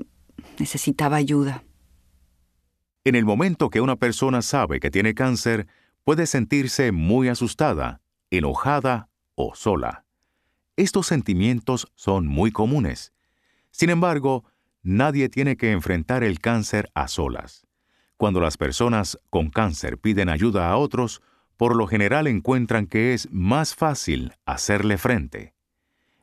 necesitaba 0.59 1.17
ayuda. 1.17 1.65
En 3.05 3.15
el 3.15 3.25
momento 3.25 3.71
que 3.71 3.81
una 3.81 3.97
persona 3.97 4.43
sabe 4.43 4.81
que 4.81 4.91
tiene 4.91 5.15
cáncer, 5.15 5.67
puede 6.05 6.27
sentirse 6.27 6.93
muy 6.93 7.29
asustada, 7.29 8.01
enojada 8.31 9.09
o 9.35 9.55
sola. 9.55 10.05
Estos 10.77 11.07
sentimientos 11.07 11.89
son 11.95 12.27
muy 12.27 12.53
comunes 12.53 13.13
sin 13.71 13.91
embargo, 13.91 14.45
nadie 14.83 15.29
tiene 15.29 15.57
que 15.57 15.73
enfrentar 15.73 16.25
el 16.25 16.41
cáncer 16.41 16.91
a 16.95 17.09
solas. 17.09 17.67
Cuando 18.21 18.39
las 18.43 18.59
personas 18.59 19.19
con 19.31 19.49
cáncer 19.49 19.97
piden 19.97 20.29
ayuda 20.29 20.69
a 20.69 20.77
otros, 20.77 21.23
por 21.57 21.75
lo 21.75 21.87
general 21.87 22.27
encuentran 22.27 22.87
que 22.87 23.15
es 23.15 23.27
más 23.33 23.75
fácil 23.75 24.35
hacerle 24.45 24.99
frente. 24.99 25.55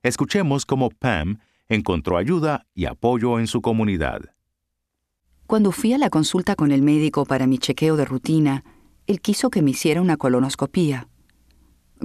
Escuchemos 0.03 0.67
cómo 0.67 0.91
Pam 0.91 1.39
encontró 1.67 2.17
ayuda 2.17 2.67
y 2.75 2.85
apoyo 2.85 3.39
en 3.39 3.47
su 3.47 3.63
comunidad. 3.63 4.21
Cuando 5.47 5.71
fui 5.71 5.91
a 5.91 5.97
la 5.97 6.11
consulta 6.11 6.55
con 6.55 6.71
el 6.71 6.83
médico 6.83 7.25
para 7.25 7.47
mi 7.47 7.57
chequeo 7.57 7.97
de 7.97 8.05
rutina, 8.05 8.63
él 9.07 9.19
quiso 9.19 9.49
que 9.49 9.63
me 9.63 9.71
hiciera 9.71 9.99
una 9.99 10.17
colonoscopía. 10.17 11.07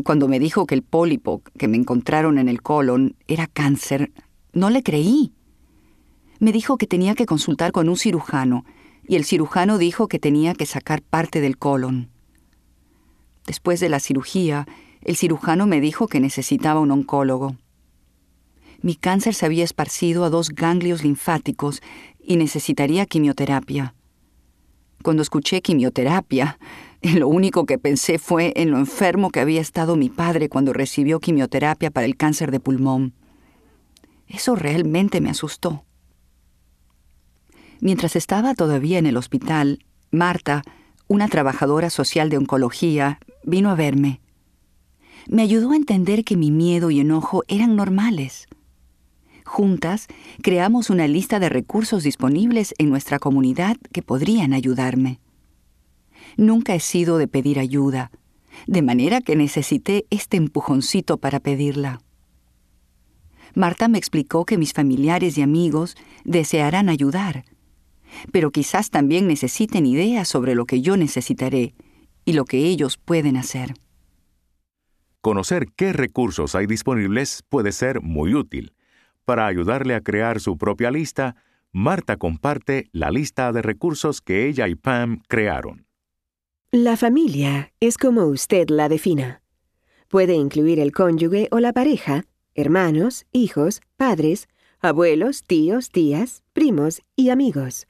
Cuando 0.07 0.26
me 0.26 0.38
dijo 0.38 0.64
que 0.64 0.74
el 0.74 0.82
pólipo 0.82 1.43
que 1.59 1.68
me 1.68 1.76
encontraron 1.76 2.38
en 2.38 2.49
el 2.49 2.62
colon 2.62 3.14
era 3.28 3.47
cáncer, 3.47 4.11
no 4.55 4.70
le 4.70 4.82
creí. 4.82 5.34
Me 6.40 6.51
dijo 6.51 6.78
que 6.78 6.86
tenía 6.86 7.14
que 7.14 7.26
consultar 7.26 7.72
con 7.72 7.90
un 7.90 7.99
cirujano, 7.99 8.64
y 9.07 9.16
el 9.16 9.24
cirujano 9.24 9.78
dijo 9.78 10.09
que 10.09 10.18
tenía 10.18 10.55
que 10.55 10.66
sacar 10.66 11.03
parte 11.03 11.40
del 11.40 11.59
colon. 11.59 12.09
Después 13.46 13.80
de 13.80 13.88
la 13.88 14.00
cirugía, 14.00 14.66
el 15.03 15.16
cirujano 15.16 15.66
me 15.66 15.80
dijo 15.80 16.07
que 16.07 16.20
necesitaba 16.20 16.80
un 16.80 16.90
oncólogo. 16.90 17.57
Mi 18.80 18.94
cáncer 18.94 19.34
se 19.34 19.46
había 19.46 19.64
esparcido 19.64 20.24
a 20.24 20.30
dos 20.30 20.50
ganglios 20.50 21.03
linfáticos 21.03 21.82
y 22.20 22.36
necesitaría 22.36 23.07
quimioterapia. 23.07 23.94
Cuando 25.03 25.22
escuché 25.22 25.62
quimioterapia, 25.62 26.59
lo 27.03 27.28
único 27.28 27.66
que 27.66 27.78
pensé 27.78 28.18
fue 28.18 28.53
en 28.57 28.70
lo 28.70 28.78
enfermo 28.78 29.30
que 29.30 29.40
había 29.40 29.61
estado 29.61 29.96
mi 29.96 30.09
padre 30.09 30.48
cuando 30.48 30.72
recibió 30.72 31.18
quimioterapia 31.18 31.90
para 31.90 32.07
el 32.07 32.16
cáncer 32.16 32.50
de 32.50 32.61
pulmón. 32.61 33.14
Eso 34.28 34.55
realmente 34.55 35.20
me 35.20 35.30
asustó. 35.30 35.84
Mientras 37.83 38.14
estaba 38.14 38.55
todavía 38.55 39.01
en 39.01 39.07
el 39.07 39.16
hospital, 39.16 39.85
Marta, 40.12 40.62
una 41.09 41.26
trabajadora 41.26 41.91
social 41.91 42.30
de 42.30 42.37
oncología, 42.39 43.18
vino 43.43 43.70
a 43.70 43.74
verme. 43.74 44.20
Me 45.28 45.43
ayudó 45.43 45.72
a 45.72 45.76
entender 45.76 46.22
que 46.22 46.37
mi 46.37 46.53
miedo 46.53 46.93
y 46.93 47.01
enojo 47.01 47.43
eran 47.49 47.74
normales. 47.74 48.47
Juntas, 49.45 50.07
creamos 50.43 50.91
una 50.91 51.09
lista 51.09 51.41
de 51.41 51.49
recursos 51.49 52.05
disponibles 52.05 52.72
en 52.78 52.89
nuestra 52.89 53.18
comunidad 53.18 53.76
que 53.93 54.01
podrían 54.01 54.53
ayudarme. 54.53 55.18
Nunca 56.37 56.76
he 56.76 56.80
sido 56.80 57.18
de 57.18 57.26
pedir 57.26 57.59
ayuda, 57.59 58.12
de 58.68 58.83
manera 58.83 59.20
que 59.22 59.35
necesité 59.35 60.07
este 60.11 60.37
empujoncito 60.37 61.16
para 61.16 61.41
pedirla. 61.41 62.01
Marta 63.57 63.89
me 63.89 63.99
explicó 63.99 64.45
que 64.45 64.57
mis 64.57 64.72
familiares 64.72 65.37
y 65.37 65.43
amigos 65.43 65.97
desearán 66.24 66.89
ayudar, 66.89 67.45
pero 68.32 68.50
quizás 68.50 68.90
también 68.90 69.26
necesiten 69.26 69.86
ideas 69.86 70.28
sobre 70.28 70.54
lo 70.54 70.66
que 70.66 70.80
yo 70.80 70.96
necesitaré 70.96 71.74
y 72.24 72.32
lo 72.34 72.44
que 72.44 72.58
ellos 72.66 72.96
pueden 72.96 73.36
hacer. 73.36 73.74
Conocer 75.20 75.68
qué 75.76 75.92
recursos 75.92 76.54
hay 76.54 76.66
disponibles 76.66 77.44
puede 77.48 77.72
ser 77.72 78.02
muy 78.02 78.34
útil. 78.34 78.72
Para 79.24 79.46
ayudarle 79.46 79.94
a 79.94 80.00
crear 80.00 80.40
su 80.40 80.58
propia 80.58 80.90
lista, 80.90 81.36
Marta 81.72 82.16
comparte 82.16 82.88
la 82.92 83.10
lista 83.10 83.52
de 83.52 83.62
recursos 83.62 84.20
que 84.20 84.48
ella 84.48 84.68
y 84.68 84.74
Pam 84.74 85.22
crearon. 85.28 85.86
La 86.70 86.96
familia 86.96 87.72
es 87.80 87.98
como 87.98 88.24
usted 88.26 88.68
la 88.68 88.88
defina. 88.88 89.42
Puede 90.08 90.34
incluir 90.34 90.80
el 90.80 90.92
cónyuge 90.92 91.48
o 91.50 91.60
la 91.60 91.72
pareja, 91.72 92.24
hermanos, 92.54 93.24
hijos, 93.30 93.80
padres, 93.96 94.48
abuelos, 94.80 95.44
tíos, 95.44 95.90
tías, 95.90 96.42
primos 96.52 97.00
y 97.14 97.30
amigos. 97.30 97.86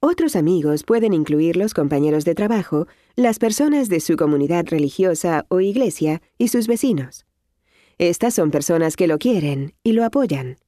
Otros 0.00 0.36
amigos 0.36 0.84
pueden 0.84 1.12
incluir 1.12 1.56
los 1.56 1.74
compañeros 1.74 2.24
de 2.24 2.36
trabajo, 2.36 2.86
las 3.16 3.40
personas 3.40 3.88
de 3.88 3.98
su 3.98 4.16
comunidad 4.16 4.66
religiosa 4.68 5.44
o 5.48 5.58
iglesia 5.58 6.22
y 6.38 6.48
sus 6.48 6.68
vecinos. 6.68 7.26
Estas 7.98 8.34
son 8.34 8.52
personas 8.52 8.94
que 8.94 9.08
lo 9.08 9.18
quieren 9.18 9.74
y 9.82 9.92
lo 9.92 10.04
apoyan. 10.04 10.58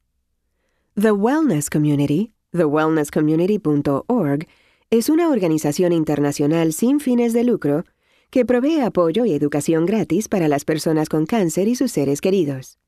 The 1.00 1.12
Wellness 1.12 1.70
Community, 1.70 2.34
thewellnesscommunity.org, 2.54 4.48
es 4.90 5.10
una 5.10 5.30
organización 5.30 5.94
internacional 5.94 6.74
sin 6.74 7.00
fines 7.00 7.34
de 7.34 7.44
lucro 7.44 7.84
que 8.32 8.46
provee 8.46 8.80
apoyo 8.80 9.24
y 9.24 9.34
educación 9.34 9.86
gratis 9.86 10.28
para 10.28 10.48
las 10.48 10.66
personas 10.66 11.08
con 11.08 11.28
cáncer 11.28 11.68
y 11.68 11.76
sus 11.76 11.92
seres 11.92 12.20
queridos. 12.20 12.80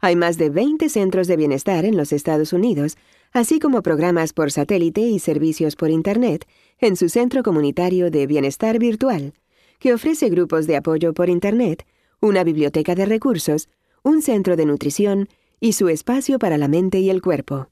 Hay 0.00 0.16
más 0.16 0.38
de 0.38 0.50
20 0.50 0.88
centros 0.88 1.28
de 1.28 1.36
bienestar 1.36 1.84
en 1.84 1.96
los 1.96 2.12
Estados 2.12 2.52
Unidos, 2.52 2.96
así 3.30 3.60
como 3.60 3.80
programas 3.80 4.32
por 4.32 4.50
satélite 4.50 5.02
y 5.02 5.20
servicios 5.20 5.76
por 5.76 5.90
Internet 5.90 6.48
en 6.80 6.96
su 6.96 7.08
centro 7.08 7.44
comunitario 7.44 8.10
de 8.10 8.26
bienestar 8.26 8.80
virtual, 8.80 9.34
que 9.78 9.94
ofrece 9.94 10.30
grupos 10.30 10.66
de 10.66 10.74
apoyo 10.74 11.14
por 11.14 11.28
Internet, 11.28 11.86
una 12.20 12.42
biblioteca 12.42 12.96
de 12.96 13.06
recursos, 13.06 13.68
un 14.02 14.20
centro 14.20 14.56
de 14.56 14.66
nutrición 14.66 15.28
y 15.60 15.72
su 15.72 15.88
espacio 15.88 16.38
para 16.38 16.58
la 16.58 16.68
mente 16.68 17.00
y 17.00 17.10
el 17.10 17.22
cuerpo. 17.22 17.68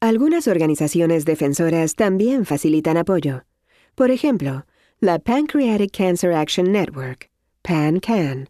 Algunas 0.00 0.46
organizaciones 0.46 1.24
defensoras 1.24 1.94
también 1.94 2.44
facilitan 2.44 2.96
apoyo. 2.96 3.42
Por 3.94 4.10
ejemplo, 4.10 4.64
la 5.00 5.18
Pancreatic 5.18 5.96
Cancer 5.96 6.32
Action 6.32 6.70
Network, 6.70 7.30
PANCAN. 7.62 8.48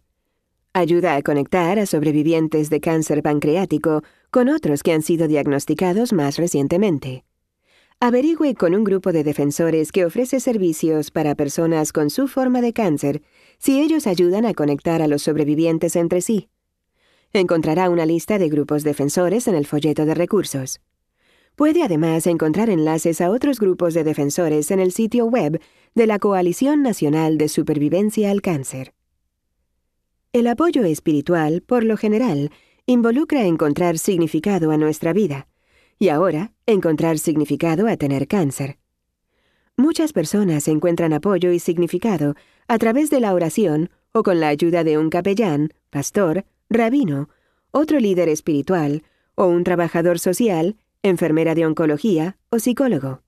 Ayuda 0.73 1.15
a 1.15 1.21
conectar 1.23 1.79
a 1.79 1.85
sobrevivientes 1.87 2.69
de 2.69 2.79
cáncer 2.79 3.23
pancreático 3.23 4.03
con 4.29 4.49
otros 4.49 4.83
que 4.83 4.93
han 4.93 5.01
sido 5.01 5.27
diagnosticados 5.27 6.13
más 6.13 6.37
recientemente. 6.37 7.25
Averigüe 7.99 8.53
con 8.53 8.75
un 8.75 8.83
grupo 8.83 9.11
de 9.11 9.23
defensores 9.23 9.91
que 9.91 10.05
ofrece 10.05 10.39
servicios 10.39 11.11
para 11.11 11.35
personas 11.35 11.91
con 11.91 12.09
su 12.09 12.27
forma 12.27 12.61
de 12.61 12.71
cáncer 12.71 13.23
si 13.57 13.81
ellos 13.81 14.07
ayudan 14.07 14.45
a 14.45 14.53
conectar 14.53 15.01
a 15.01 15.07
los 15.07 15.23
sobrevivientes 15.23 15.95
entre 15.95 16.21
sí. 16.21 16.49
Encontrará 17.31 17.91
una 17.91 18.07
lista 18.07 18.39
de 18.39 18.49
grupos 18.49 18.83
defensores 18.83 19.47
en 19.47 19.53
el 19.53 19.67
folleto 19.67 20.05
de 20.05 20.15
recursos. 20.15 20.81
Puede 21.55 21.83
además 21.83 22.25
encontrar 22.25 22.71
enlaces 22.71 23.21
a 23.21 23.29
otros 23.29 23.59
grupos 23.59 23.93
de 23.93 24.03
defensores 24.03 24.71
en 24.71 24.79
el 24.79 24.91
sitio 24.91 25.25
web 25.25 25.61
de 25.93 26.07
la 26.07 26.17
Coalición 26.17 26.81
Nacional 26.81 27.37
de 27.37 27.47
Supervivencia 27.47 28.31
al 28.31 28.41
Cáncer. 28.41 28.93
El 30.33 30.47
apoyo 30.47 30.83
espiritual, 30.85 31.61
por 31.61 31.83
lo 31.83 31.97
general, 31.97 32.51
involucra 32.87 33.45
encontrar 33.45 33.99
significado 33.99 34.71
a 34.71 34.77
nuestra 34.77 35.13
vida 35.13 35.47
y 35.99 36.09
ahora 36.09 36.53
encontrar 36.65 37.19
significado 37.19 37.87
a 37.87 37.97
tener 37.97 38.27
cáncer. 38.27 38.79
Muchas 39.77 40.13
personas 40.13 40.67
encuentran 40.67 41.13
apoyo 41.13 41.51
y 41.51 41.59
significado 41.59 42.35
a 42.67 42.79
través 42.79 43.11
de 43.11 43.19
la 43.19 43.33
oración 43.35 43.91
o 44.13 44.23
con 44.23 44.39
la 44.39 44.47
ayuda 44.47 44.83
de 44.83 44.97
un 44.97 45.09
capellán, 45.09 45.73
pastor, 45.89 46.45
rabino, 46.69 47.29
otro 47.71 47.99
líder 47.99 48.29
espiritual 48.29 49.03
o 49.35 49.47
un 49.47 49.63
trabajador 49.63 50.19
social, 50.19 50.75
enfermera 51.03 51.55
de 51.55 51.65
oncología 51.65 52.37
o 52.49 52.59
psicólogo. 52.59 53.21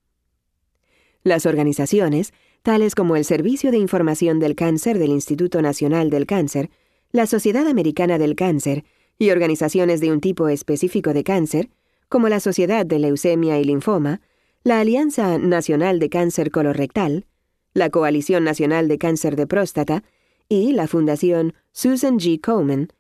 Las 1.23 1.45
organizaciones, 1.45 2.33
tales 2.63 2.95
como 2.95 3.15
el 3.15 3.25
Servicio 3.25 3.71
de 3.71 3.77
Información 3.77 4.39
del 4.39 4.55
Cáncer 4.55 4.99
del 4.99 5.11
Instituto 5.11 5.61
Nacional 5.61 6.09
del 6.09 6.25
Cáncer, 6.25 6.69
la 7.11 7.27
Sociedad 7.27 7.67
Americana 7.67 8.17
del 8.17 8.35
Cáncer 8.35 8.83
y 9.17 9.29
organizaciones 9.29 10.01
de 10.01 10.11
un 10.11 10.19
tipo 10.19 10.47
específico 10.47 11.13
de 11.13 11.23
cáncer, 11.23 11.69
como 12.09 12.27
la 12.27 12.39
Sociedad 12.39 12.85
de 12.85 12.99
Leucemia 12.99 13.59
y 13.59 13.63
Linfoma, 13.63 14.21
la 14.63 14.79
Alianza 14.79 15.37
Nacional 15.37 15.99
de 15.99 16.09
Cáncer 16.09 16.51
Colorectal, 16.51 17.25
la 17.73 17.89
Coalición 17.89 18.43
Nacional 18.43 18.87
de 18.87 18.97
Cáncer 18.97 19.35
de 19.35 19.47
Próstata 19.47 20.03
y 20.49 20.73
la 20.73 20.87
Fundación 20.87 21.53
Susan 21.71 22.19
G. 22.19 22.41
Komen, 22.41 22.91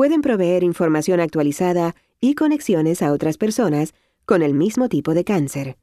pueden 0.00 0.22
proveer 0.22 0.64
información 0.64 1.20
actualizada 1.20 1.94
y 2.22 2.34
conexiones 2.34 3.02
a 3.02 3.12
otras 3.12 3.36
personas 3.36 3.92
con 4.24 4.40
el 4.40 4.54
mismo 4.54 4.88
tipo 4.88 5.12
de 5.12 5.24
cáncer. 5.24 5.76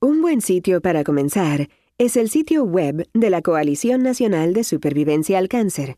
Un 0.00 0.20
buen 0.20 0.40
sitio 0.40 0.80
para 0.80 1.04
comenzar 1.04 1.68
es 1.96 2.16
el 2.16 2.28
sitio 2.28 2.64
web 2.64 3.08
de 3.14 3.30
la 3.30 3.40
Coalición 3.40 4.02
Nacional 4.02 4.52
de 4.52 4.64
Supervivencia 4.64 5.38
al 5.38 5.48
Cáncer, 5.48 5.94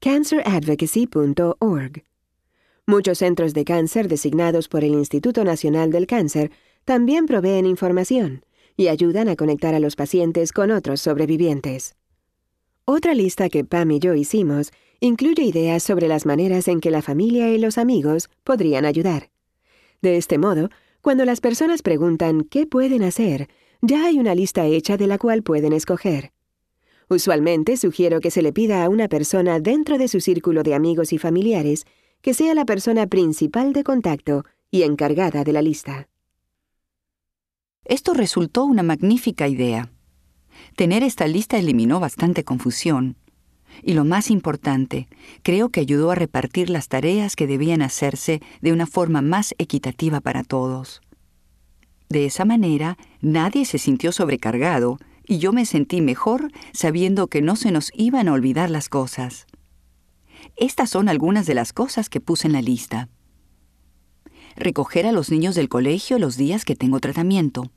canceradvocacy.org. 0.00 2.04
Muchos 2.86 3.16
centros 3.16 3.54
de 3.54 3.64
cáncer 3.64 4.08
designados 4.08 4.68
por 4.68 4.84
el 4.84 4.92
Instituto 4.92 5.44
Nacional 5.44 5.90
del 5.90 6.06
Cáncer 6.06 6.50
también 6.84 7.24
proveen 7.24 7.64
información 7.64 8.44
y 8.76 8.88
ayudan 8.88 9.30
a 9.30 9.36
conectar 9.36 9.74
a 9.74 9.80
los 9.80 9.96
pacientes 9.96 10.52
con 10.52 10.70
otros 10.70 11.00
sobrevivientes. 11.00 11.96
Otra 12.84 13.14
lista 13.14 13.48
que 13.48 13.64
Pam 13.64 13.92
y 13.92 14.00
yo 14.00 14.12
hicimos 14.12 14.70
incluye 15.02 15.42
ideas 15.42 15.82
sobre 15.82 16.06
las 16.06 16.26
maneras 16.26 16.68
en 16.68 16.80
que 16.80 16.92
la 16.92 17.02
familia 17.02 17.50
y 17.50 17.58
los 17.58 17.76
amigos 17.76 18.30
podrían 18.44 18.84
ayudar. 18.84 19.30
De 20.00 20.16
este 20.16 20.38
modo, 20.38 20.70
cuando 21.00 21.24
las 21.24 21.40
personas 21.40 21.82
preguntan 21.82 22.44
qué 22.44 22.66
pueden 22.66 23.02
hacer, 23.02 23.48
ya 23.80 24.06
hay 24.06 24.20
una 24.20 24.36
lista 24.36 24.64
hecha 24.64 24.96
de 24.96 25.08
la 25.08 25.18
cual 25.18 25.42
pueden 25.42 25.72
escoger. 25.72 26.32
Usualmente 27.08 27.76
sugiero 27.76 28.20
que 28.20 28.30
se 28.30 28.42
le 28.42 28.52
pida 28.52 28.84
a 28.84 28.88
una 28.88 29.08
persona 29.08 29.58
dentro 29.58 29.98
de 29.98 30.06
su 30.06 30.20
círculo 30.20 30.62
de 30.62 30.74
amigos 30.74 31.12
y 31.12 31.18
familiares 31.18 31.84
que 32.20 32.32
sea 32.32 32.54
la 32.54 32.64
persona 32.64 33.08
principal 33.08 33.72
de 33.72 33.82
contacto 33.82 34.44
y 34.70 34.84
encargada 34.84 35.42
de 35.42 35.52
la 35.52 35.62
lista. 35.62 36.08
Esto 37.84 38.14
resultó 38.14 38.64
una 38.64 38.84
magnífica 38.84 39.48
idea. 39.48 39.90
Tener 40.76 41.02
esta 41.02 41.26
lista 41.26 41.58
eliminó 41.58 41.98
bastante 41.98 42.44
confusión. 42.44 43.16
Y 43.82 43.94
lo 43.94 44.04
más 44.04 44.30
importante, 44.30 45.08
creo 45.42 45.70
que 45.70 45.80
ayudó 45.80 46.10
a 46.10 46.14
repartir 46.14 46.70
las 46.70 46.88
tareas 46.88 47.36
que 47.36 47.46
debían 47.46 47.82
hacerse 47.82 48.42
de 48.60 48.72
una 48.72 48.86
forma 48.86 49.22
más 49.22 49.54
equitativa 49.58 50.20
para 50.20 50.44
todos. 50.44 51.00
De 52.08 52.26
esa 52.26 52.44
manera, 52.44 52.98
nadie 53.20 53.64
se 53.64 53.78
sintió 53.78 54.12
sobrecargado 54.12 54.98
y 55.26 55.38
yo 55.38 55.52
me 55.52 55.64
sentí 55.64 56.00
mejor 56.00 56.52
sabiendo 56.72 57.28
que 57.28 57.40
no 57.40 57.56
se 57.56 57.72
nos 57.72 57.90
iban 57.94 58.28
a 58.28 58.32
olvidar 58.32 58.68
las 58.68 58.88
cosas. 58.88 59.46
Estas 60.56 60.90
son 60.90 61.08
algunas 61.08 61.46
de 61.46 61.54
las 61.54 61.72
cosas 61.72 62.08
que 62.08 62.20
puse 62.20 62.46
en 62.46 62.52
la 62.52 62.62
lista. 62.62 63.08
Recoger 64.56 65.06
a 65.06 65.12
los 65.12 65.30
niños 65.30 65.54
del 65.54 65.68
colegio 65.68 66.18
los 66.18 66.36
días 66.36 66.64
que 66.64 66.76
tengo 66.76 67.00
tratamiento. 67.00 67.70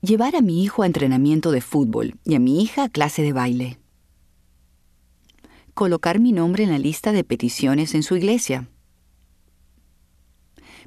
Llevar 0.00 0.36
a 0.36 0.40
mi 0.40 0.62
hijo 0.62 0.82
a 0.82 0.86
entrenamiento 0.86 1.50
de 1.50 1.60
fútbol 1.60 2.14
y 2.24 2.36
a 2.36 2.38
mi 2.38 2.62
hija 2.62 2.84
a 2.84 2.88
clase 2.88 3.22
de 3.22 3.32
baile. 3.32 3.78
Colocar 5.78 6.18
mi 6.18 6.32
nombre 6.32 6.64
en 6.64 6.70
la 6.70 6.78
lista 6.80 7.12
de 7.12 7.22
peticiones 7.22 7.94
en 7.94 8.02
su 8.02 8.16
iglesia. 8.16 8.68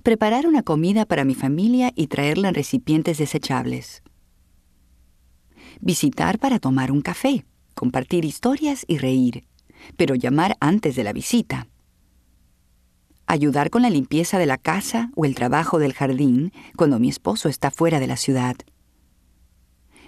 Preparar 0.04 0.46
una 0.48 0.64
comida 0.64 1.06
para 1.06 1.24
mi 1.24 1.34
familia 1.34 1.94
y 1.96 2.08
traerla 2.08 2.50
en 2.50 2.56
recipientes 2.56 3.18
desechables. 3.18 4.04
Visitar 5.80 6.40
para 6.40 6.60
tomar 6.60 6.92
un 6.92 7.00
café, 7.00 7.46
compartir 7.74 8.26
historias 8.26 8.84
y 8.86 8.98
reír 8.98 9.46
pero 9.96 10.14
llamar 10.14 10.58
antes 10.60 10.98
de 10.98 11.06
la 11.06 11.14
visita. 11.14 11.70
Ayudar 13.28 13.70
con 13.70 13.84
la 13.84 13.90
limpieza 13.90 14.40
de 14.40 14.46
la 14.46 14.58
casa 14.58 15.10
o 15.16 15.24
el 15.24 15.36
trabajo 15.36 15.80
del 15.80 15.94
jardín 15.94 16.52
cuando 16.76 17.00
mi 17.00 17.08
esposo 17.08 17.48
está 17.48 17.72
fuera 17.72 18.02
de 18.02 18.08
la 18.08 18.18
ciudad. 18.18 18.58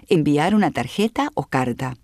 Enviar 0.08 0.54
una 0.54 0.72
tarjeta 0.72 1.30
o 1.32 1.46
carta. 1.46 1.96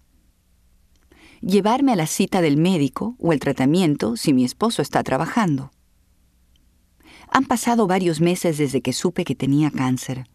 Llevarme 1.40 1.92
a 1.92 1.96
la 1.96 2.06
cita 2.06 2.40
del 2.40 2.56
médico 2.56 3.16
o 3.18 3.32
el 3.32 3.40
tratamiento 3.40 4.16
si 4.16 4.32
mi 4.32 4.44
esposo 4.44 4.82
está 4.82 5.02
trabajando. 5.02 5.70
Han 7.30 7.44
pasado 7.44 7.86
varios 7.86 8.20
meses 8.20 8.58
desde 8.58 8.82
que 8.82 8.92
supe 8.92 9.24
que 9.24 9.34
tenía 9.34 9.70
cáncer. 9.70 10.26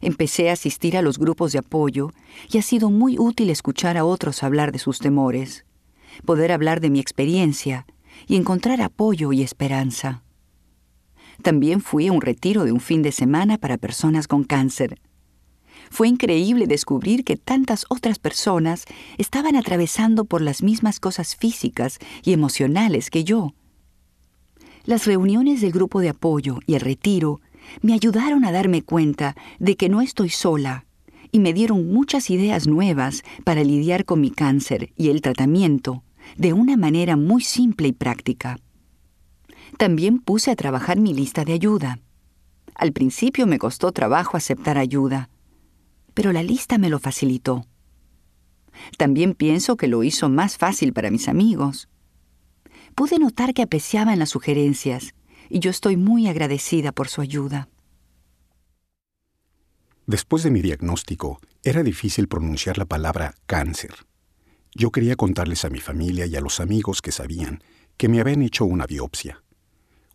Empecé 0.00 0.50
a 0.50 0.54
asistir 0.54 0.96
a 0.96 1.02
los 1.02 1.18
grupos 1.18 1.52
de 1.52 1.58
apoyo 1.58 2.10
y 2.50 2.58
ha 2.58 2.62
sido 2.62 2.90
muy 2.90 3.18
útil 3.18 3.50
escuchar 3.50 3.96
a 3.96 4.04
otros 4.04 4.42
hablar 4.42 4.72
de 4.72 4.78
sus 4.78 4.98
temores 4.98 5.66
poder 6.24 6.52
hablar 6.52 6.80
de 6.80 6.90
mi 6.90 7.00
experiencia 7.00 7.86
y 8.26 8.36
encontrar 8.36 8.80
apoyo 8.80 9.32
y 9.32 9.42
esperanza. 9.42 10.22
También 11.42 11.80
fui 11.80 12.08
a 12.08 12.12
un 12.12 12.20
retiro 12.20 12.64
de 12.64 12.72
un 12.72 12.80
fin 12.80 13.02
de 13.02 13.12
semana 13.12 13.58
para 13.58 13.76
personas 13.76 14.26
con 14.26 14.44
cáncer. 14.44 15.00
Fue 15.90 16.08
increíble 16.08 16.66
descubrir 16.66 17.24
que 17.24 17.36
tantas 17.36 17.86
otras 17.88 18.18
personas 18.18 18.84
estaban 19.18 19.56
atravesando 19.56 20.24
por 20.24 20.42
las 20.42 20.62
mismas 20.62 21.00
cosas 21.00 21.36
físicas 21.36 21.98
y 22.22 22.32
emocionales 22.32 23.10
que 23.10 23.24
yo. 23.24 23.54
Las 24.84 25.06
reuniones 25.06 25.60
del 25.60 25.72
grupo 25.72 26.00
de 26.00 26.10
apoyo 26.10 26.58
y 26.66 26.74
el 26.74 26.80
retiro 26.80 27.40
me 27.82 27.92
ayudaron 27.92 28.44
a 28.44 28.52
darme 28.52 28.82
cuenta 28.82 29.34
de 29.58 29.76
que 29.76 29.88
no 29.88 30.00
estoy 30.00 30.30
sola 30.30 30.86
y 31.32 31.40
me 31.40 31.52
dieron 31.52 31.92
muchas 31.92 32.30
ideas 32.30 32.66
nuevas 32.66 33.22
para 33.44 33.64
lidiar 33.64 34.04
con 34.04 34.20
mi 34.20 34.30
cáncer 34.30 34.92
y 34.96 35.10
el 35.10 35.20
tratamiento 35.20 36.04
de 36.36 36.52
una 36.52 36.76
manera 36.76 37.16
muy 37.16 37.42
simple 37.42 37.88
y 37.88 37.92
práctica. 37.92 38.58
También 39.78 40.18
puse 40.18 40.50
a 40.50 40.56
trabajar 40.56 40.98
mi 40.98 41.12
lista 41.14 41.44
de 41.44 41.52
ayuda. 41.52 41.98
Al 42.74 42.92
principio 42.92 43.46
me 43.46 43.58
costó 43.58 43.92
trabajo 43.92 44.36
aceptar 44.36 44.78
ayuda, 44.78 45.28
pero 46.16 46.32
la 46.32 46.42
lista 46.42 46.78
me 46.78 46.88
lo 46.88 46.98
facilitó. 46.98 47.66
También 48.96 49.34
pienso 49.34 49.76
que 49.76 49.86
lo 49.86 50.02
hizo 50.02 50.30
más 50.30 50.56
fácil 50.56 50.94
para 50.94 51.10
mis 51.10 51.28
amigos. 51.28 51.90
Pude 52.94 53.18
notar 53.18 53.52
que 53.52 53.60
apreciaban 53.60 54.18
las 54.18 54.30
sugerencias 54.30 55.14
y 55.50 55.58
yo 55.58 55.70
estoy 55.70 55.98
muy 55.98 56.26
agradecida 56.26 56.90
por 56.90 57.08
su 57.08 57.20
ayuda. 57.20 57.68
Después 60.06 60.42
de 60.42 60.50
mi 60.50 60.62
diagnóstico, 60.62 61.38
era 61.62 61.82
difícil 61.82 62.28
pronunciar 62.28 62.78
la 62.78 62.86
palabra 62.86 63.34
cáncer. 63.44 64.06
Yo 64.74 64.90
quería 64.90 65.16
contarles 65.16 65.66
a 65.66 65.70
mi 65.70 65.80
familia 65.80 66.24
y 66.24 66.34
a 66.34 66.40
los 66.40 66.60
amigos 66.60 67.02
que 67.02 67.12
sabían 67.12 67.62
que 67.98 68.08
me 68.08 68.20
habían 68.20 68.40
hecho 68.40 68.64
una 68.64 68.86
biopsia. 68.86 69.42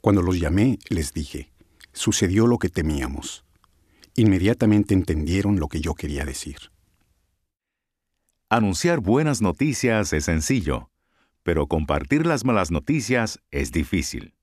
Cuando 0.01 0.23
los 0.23 0.39
llamé, 0.39 0.79
les 0.89 1.13
dije, 1.13 1.51
sucedió 1.93 2.47
lo 2.47 2.57
que 2.57 2.69
temíamos. 2.69 3.45
Inmediatamente 4.15 4.93
entendieron 4.93 5.59
lo 5.59 5.67
que 5.67 5.79
yo 5.79 5.93
quería 5.93 6.25
decir. 6.25 6.57
Anunciar 8.49 8.99
buenas 8.99 9.41
noticias 9.41 10.11
es 10.11 10.25
sencillo, 10.25 10.89
pero 11.43 11.67
compartir 11.67 12.25
las 12.25 12.43
malas 12.43 12.71
noticias 12.71 13.39
es 13.49 13.71
difícil. 13.71 14.33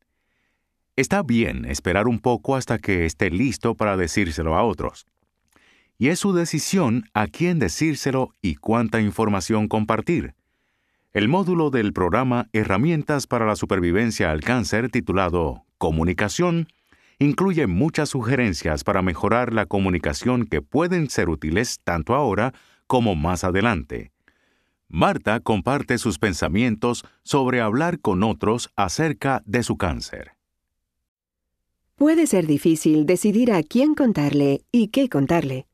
Está 0.97 1.23
bien 1.23 1.65
esperar 1.67 2.09
un 2.09 2.19
poco 2.19 2.57
hasta 2.57 2.79
que 2.79 3.05
esté 3.05 3.31
listo 3.31 3.75
para 3.75 3.97
decírselo 3.97 4.57
a 4.57 4.65
otros. 4.65 5.07
Y 5.99 6.09
es 6.09 6.19
su 6.19 6.33
decisión 6.33 7.05
a 7.13 7.27
quién 7.27 7.59
decírselo 7.59 8.35
y 8.41 8.55
cuánta 8.57 9.01
información 9.01 9.69
compartir. 9.69 10.35
El 11.13 11.29
módulo 11.29 11.71
del 11.71 11.93
programa 11.93 12.49
Herramientas 12.53 13.27
para 13.27 13.47
la 13.47 13.57
Supervivencia 13.57 14.31
al 14.31 14.41
Cáncer 14.41 14.91
titulado 14.91 15.65
Comunicación 15.77 16.69
incluye 17.19 17.67
muchas 17.67 18.11
sugerencias 18.11 18.85
para 18.85 19.03
mejorar 19.03 19.53
la 19.53 19.67
comunicación 19.67 20.47
que 20.47 20.63
pueden 20.63 21.11
ser 21.11 21.29
útiles 21.29 21.81
tanto 21.83 22.15
ahora 22.15 22.55
como 22.87 23.15
más 23.15 23.45
adelante. 23.45 24.13
Marta 24.89 25.41
comparte 25.41 25.99
sus 25.99 26.19
pensamientos 26.19 27.05
sobre 27.23 27.61
hablar 27.61 28.01
con 28.01 28.23
otros 28.23 28.71
acerca 28.77 29.43
de 29.45 29.63
su 29.63 29.77
cáncer. 29.77 30.33
Puede 31.97 32.27
ser 32.27 32.47
difícil 32.47 33.05
decidir 33.07 33.53
a 33.53 33.63
quién 33.63 33.95
contarle 33.95 34.63
y 34.71 34.89
qué 34.89 35.09
contarle. 35.09 35.67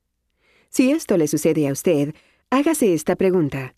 Si 0.70 0.90
esto 0.90 1.16
le 1.16 1.28
sucede 1.28 1.68
a 1.68 1.72
usted, 1.72 2.14
hágase 2.50 2.94
esta 2.94 3.14
pregunta. 3.14 3.74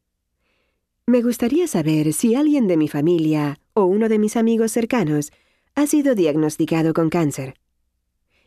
Me 1.06 1.22
gustaría 1.22 1.66
saber 1.66 2.12
si 2.12 2.34
alguien 2.34 2.66
de 2.66 2.76
mi 2.76 2.88
familia 2.88 3.58
o 3.74 3.84
uno 3.84 4.08
de 4.08 4.18
mis 4.18 4.36
amigos 4.36 4.72
cercanos 4.72 5.32
ha 5.76 5.86
sido 5.86 6.14
diagnosticado 6.14 6.94
con 6.94 7.10
cáncer. 7.10 7.54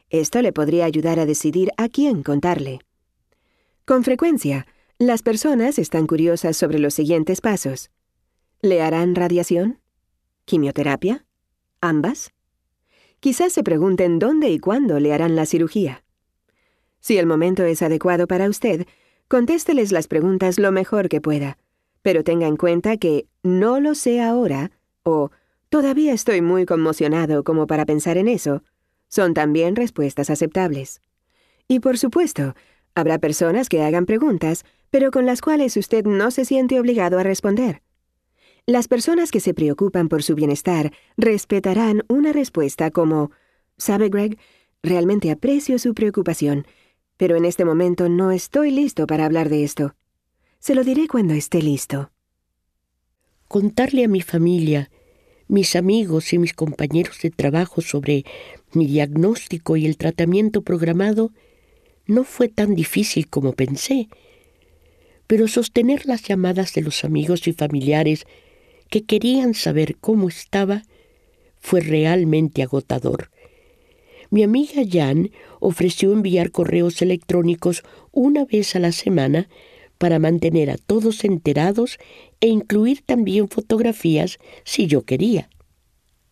Esto 0.10 0.42
le 0.42 0.52
podría 0.52 0.86
ayudar 0.86 1.20
a 1.20 1.28
decidir 1.28 1.70
a 1.78 1.88
quién 1.88 2.24
contarle. 2.24 2.80
Con 3.86 4.04
frecuencia, 4.04 4.66
las 4.98 5.22
personas 5.22 5.78
están 5.78 6.08
curiosas 6.08 6.58
sobre 6.58 6.80
los 6.80 6.96
siguientes 6.96 7.40
pasos. 7.40 7.92
¿Le 8.62 8.82
harán 8.82 9.14
radiación? 9.14 9.80
¿Quimioterapia? 10.46 11.28
¿Ambas? 11.82 12.34
Quizás 13.20 13.54
se 13.54 13.62
pregunten 13.62 14.18
dónde 14.18 14.50
y 14.50 14.58
cuándo 14.58 15.00
le 15.00 15.14
harán 15.14 15.36
la 15.36 15.46
cirugía. 15.46 16.04
Si 17.00 17.20
el 17.20 17.28
momento 17.28 17.64
es 17.64 17.84
adecuado 17.84 18.26
para 18.26 18.50
usted, 18.50 18.88
contésteles 19.28 19.92
las 19.92 20.08
preguntas 20.08 20.58
lo 20.58 20.72
mejor 20.72 21.10
que 21.10 21.22
pueda, 21.22 21.60
pero 22.02 22.24
tenga 22.24 22.48
en 22.48 22.58
cuenta 22.58 22.98
que 22.98 23.28
no 23.44 23.80
lo 23.80 23.94
sé 23.94 24.20
ahora 24.20 24.72
o 25.04 25.30
todavía 25.70 26.14
estoy 26.14 26.42
muy 26.42 26.66
conmocionado 26.66 27.44
como 27.44 27.68
para 27.68 27.86
pensar 27.86 28.18
en 28.18 28.28
eso, 28.28 28.64
son 29.08 29.34
también 29.34 29.76
respuestas 29.76 30.30
aceptables. 30.30 31.02
Y 31.68 31.80
por 31.80 31.98
supuesto, 31.98 32.56
habrá 32.96 33.20
personas 33.20 33.70
que 33.70 33.84
hagan 33.84 34.06
preguntas, 34.06 34.66
pero 34.90 35.12
con 35.12 35.26
las 35.26 35.42
cuales 35.42 35.78
usted 35.78 36.06
no 36.06 36.32
se 36.32 36.46
siente 36.46 36.80
obligado 36.80 37.20
a 37.20 37.24
responder. 37.24 37.82
Las 38.66 38.88
personas 38.88 39.32
que 39.32 39.40
se 39.40 39.54
preocupan 39.54 40.10
por 40.10 40.22
su 40.22 40.36
bienestar 40.36 40.92
respetarán 41.18 42.04
una 42.08 42.34
respuesta 42.34 42.92
como, 42.92 43.32
¿sabe 43.78 44.10
Greg? 44.10 44.38
Realmente 44.84 45.32
aprecio 45.32 45.80
su 45.80 45.94
preocupación, 45.94 46.66
pero 47.18 47.36
en 47.36 47.46
este 47.46 47.66
momento 47.66 48.10
no 48.10 48.32
estoy 48.32 48.72
listo 48.72 49.08
para 49.08 49.26
hablar 49.26 49.50
de 49.50 49.64
esto. 49.64 49.96
Se 50.60 50.76
lo 50.76 50.84
diré 50.84 51.08
cuando 51.08 51.34
esté 51.34 51.62
listo. 51.62 52.12
Contarle 53.48 54.06
a 54.06 54.08
mi 54.08 54.22
familia, 54.22 54.92
mis 55.50 55.76
amigos 55.76 56.32
y 56.32 56.38
mis 56.38 56.54
compañeros 56.54 57.20
de 57.22 57.32
trabajo 57.32 57.82
sobre 57.82 58.24
mi 58.72 58.86
diagnóstico 58.86 59.76
y 59.76 59.88
el 59.88 59.98
tratamiento 59.98 60.62
programado 60.62 61.32
no 62.06 62.24
fue 62.24 62.50
tan 62.50 62.76
difícil 62.76 63.28
como 63.28 63.54
pensé, 63.54 64.10
pero 65.28 65.48
sostener 65.48 66.06
las 66.06 66.22
llamadas 66.24 66.74
de 66.74 66.84
los 66.84 67.04
amigos 67.04 67.48
y 67.48 67.54
familiares 67.54 68.26
que 68.90 69.04
querían 69.04 69.56
saber 69.56 69.98
cómo 69.98 70.30
estaba 70.30 70.84
fue 71.60 71.82
realmente 71.82 72.62
agotador. 72.62 73.32
Mi 74.30 74.44
amiga 74.44 74.84
Jan 74.88 75.32
ofreció 75.60 76.14
enviar 76.14 76.52
correos 76.52 77.02
electrónicos 77.02 77.84
una 78.12 78.46
vez 78.46 78.76
a 78.76 78.80
la 78.80 78.92
semana 78.92 79.50
para 80.00 80.18
mantener 80.18 80.72
a 80.72 80.78
todos 80.78 81.24
enterados 81.24 82.00
e 82.42 82.48
incluir 82.48 83.04
también 83.06 83.50
fotografías 83.50 84.40
si 84.64 84.88
yo 84.88 85.04
quería. 85.04 85.50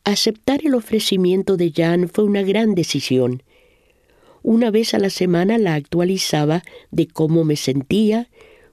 Aceptar 0.04 0.62
el 0.66 0.74
ofrecimiento 0.74 1.58
de 1.58 1.72
Jan 1.76 2.10
fue 2.10 2.24
una 2.24 2.42
gran 2.42 2.74
decisión. 2.74 3.44
Una 4.42 4.72
vez 4.72 4.94
a 4.94 5.00
la 5.00 5.10
semana 5.10 5.58
la 5.58 5.76
actualizaba 5.76 6.64
de 6.92 7.08
cómo 7.08 7.44
me 7.44 7.58
sentía, 7.58 8.30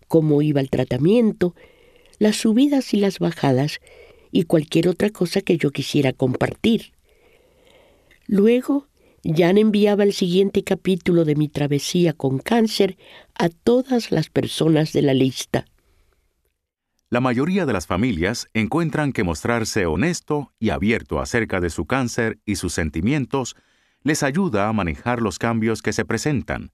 cómo 0.07 0.41
iba 0.43 0.61
el 0.61 0.71
tratamiento, 0.71 1.57
las 2.21 2.37
subidas 2.37 2.95
y 2.95 2.99
las 2.99 3.19
bajadas 3.19 3.81
y 4.31 4.45
cualquier 4.45 4.89
otra 4.89 5.11
cosa 5.11 5.41
que 5.41 5.59
yo 5.59 5.73
quisiera 5.73 6.13
compartir. 6.13 6.93
Luego, 8.27 8.87
Jan 9.25 9.59
enviaba 9.59 10.05
el 10.05 10.13
siguiente 10.13 10.63
capítulo 10.63 11.25
de 11.25 11.35
mi 11.35 11.49
travesía 11.49 12.13
con 12.13 12.39
cáncer 12.39 12.97
a 13.39 13.49
todas 13.49 14.11
las 14.11 14.31
personas 14.31 14.93
de 14.93 15.03
la 15.03 15.15
lista. 15.15 15.67
La 17.11 17.21
mayoría 17.21 17.67
de 17.67 17.73
las 17.73 17.87
familias 17.87 18.49
encuentran 18.55 19.13
que 19.13 19.25
mostrarse 19.25 19.87
honesto 19.87 20.53
y 20.59 20.71
abierto 20.71 21.21
acerca 21.21 21.61
de 21.61 21.71
su 21.71 21.87
cáncer 21.87 22.41
y 22.45 22.57
sus 22.57 22.73
sentimientos 22.73 23.57
les 24.03 24.23
ayuda 24.23 24.69
a 24.69 24.73
manejar 24.73 25.23
los 25.23 25.39
cambios 25.39 25.81
que 25.81 25.93
se 25.93 26.05
presentan. 26.05 26.73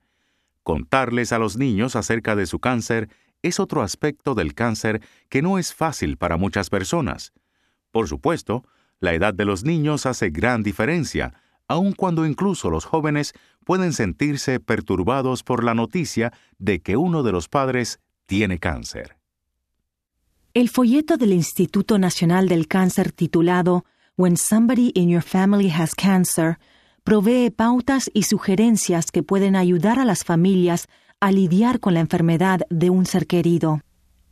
Contarles 0.62 1.32
a 1.32 1.38
los 1.38 1.56
niños 1.56 1.96
acerca 1.96 2.36
de 2.36 2.46
su 2.46 2.58
cáncer 2.58 3.08
es 3.42 3.60
otro 3.60 3.82
aspecto 3.82 4.34
del 4.34 4.54
cáncer 4.54 5.00
que 5.28 5.42
no 5.42 5.58
es 5.58 5.74
fácil 5.74 6.16
para 6.16 6.36
muchas 6.36 6.70
personas. 6.70 7.32
Por 7.90 8.08
supuesto, 8.08 8.64
la 8.98 9.14
edad 9.14 9.34
de 9.34 9.44
los 9.44 9.64
niños 9.64 10.06
hace 10.06 10.30
gran 10.30 10.62
diferencia, 10.62 11.34
aun 11.70 11.92
cuando 11.92 12.26
incluso 12.26 12.68
los 12.68 12.84
jóvenes 12.84 13.32
pueden 13.64 13.92
sentirse 13.92 14.58
perturbados 14.58 15.44
por 15.44 15.62
la 15.62 15.72
noticia 15.72 16.32
de 16.58 16.80
que 16.80 16.96
uno 16.96 17.22
de 17.22 17.30
los 17.30 17.48
padres 17.48 18.00
tiene 18.26 18.58
cáncer. 18.58 19.16
El 20.52 20.68
folleto 20.68 21.16
del 21.16 21.32
Instituto 21.32 21.96
Nacional 21.96 22.48
del 22.48 22.66
Cáncer 22.66 23.12
titulado 23.12 23.84
When 24.16 24.36
Somebody 24.36 24.90
in 24.96 25.10
Your 25.10 25.22
Family 25.22 25.70
Has 25.70 25.94
Cancer 25.94 26.58
provee 27.04 27.50
pautas 27.50 28.10
y 28.12 28.24
sugerencias 28.24 29.12
que 29.12 29.22
pueden 29.22 29.54
ayudar 29.54 30.00
a 30.00 30.04
las 30.04 30.24
familias 30.24 30.88
a 31.20 31.30
lidiar 31.30 31.78
con 31.78 31.94
la 31.94 32.00
enfermedad 32.00 32.62
de 32.68 32.90
un 32.90 33.06
ser 33.06 33.28
querido. 33.28 33.80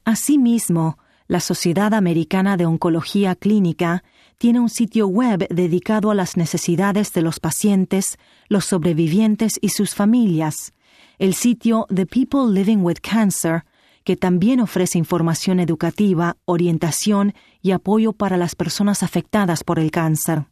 Asimismo, 0.05 0.99
la 1.29 1.39
Sociedad 1.39 1.95
Americana 1.95 2.57
de 2.57 2.67
Oncología 2.67 3.37
Clínica 3.37 4.03
tiene 4.39 4.61
un 4.61 4.71
sitio 4.71 5.09
web 5.09 5.47
dedicado 5.51 6.13
a 6.13 6.15
las 6.15 6.37
necesidades 6.37 7.13
de 7.13 7.23
los 7.23 7.41
pacientes, 7.41 8.19
los 8.49 8.65
sobrevivientes 8.65 9.59
y 9.61 9.71
sus 9.71 9.95
familias, 9.95 10.73
el 11.19 11.35
sitio 11.35 11.87
The 11.93 12.07
People 12.07 12.53
Living 12.53 12.79
with 12.79 12.99
Cancer, 13.03 13.65
que 14.05 14.17
también 14.17 14.61
ofrece 14.61 14.97
información 14.97 15.59
educativa, 15.61 16.37
orientación 16.45 17.35
y 17.61 17.73
apoyo 17.73 18.13
para 18.13 18.37
las 18.37 18.55
personas 18.55 19.03
afectadas 19.03 19.65
por 19.65 19.81
el 19.81 19.91
cáncer. 19.91 20.47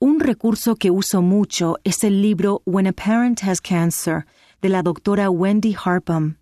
Un 0.00 0.18
recurso 0.18 0.74
que 0.74 0.90
uso 0.90 1.22
mucho 1.22 1.76
es 1.84 2.02
el 2.04 2.20
libro 2.20 2.62
When 2.66 2.88
a 2.88 2.92
Parent 2.92 3.44
Has 3.44 3.60
Cancer, 3.60 4.26
de 4.60 4.68
la 4.68 4.82
doctora 4.82 5.30
Wendy 5.30 5.76
Harpham, 5.82 6.38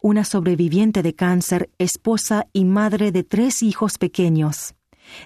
una 0.00 0.24
sobreviviente 0.24 1.02
de 1.02 1.14
cáncer, 1.14 1.68
esposa 1.78 2.46
y 2.52 2.64
madre 2.64 3.10
de 3.10 3.24
tres 3.24 3.62
hijos 3.62 3.98
pequeños. 3.98 4.74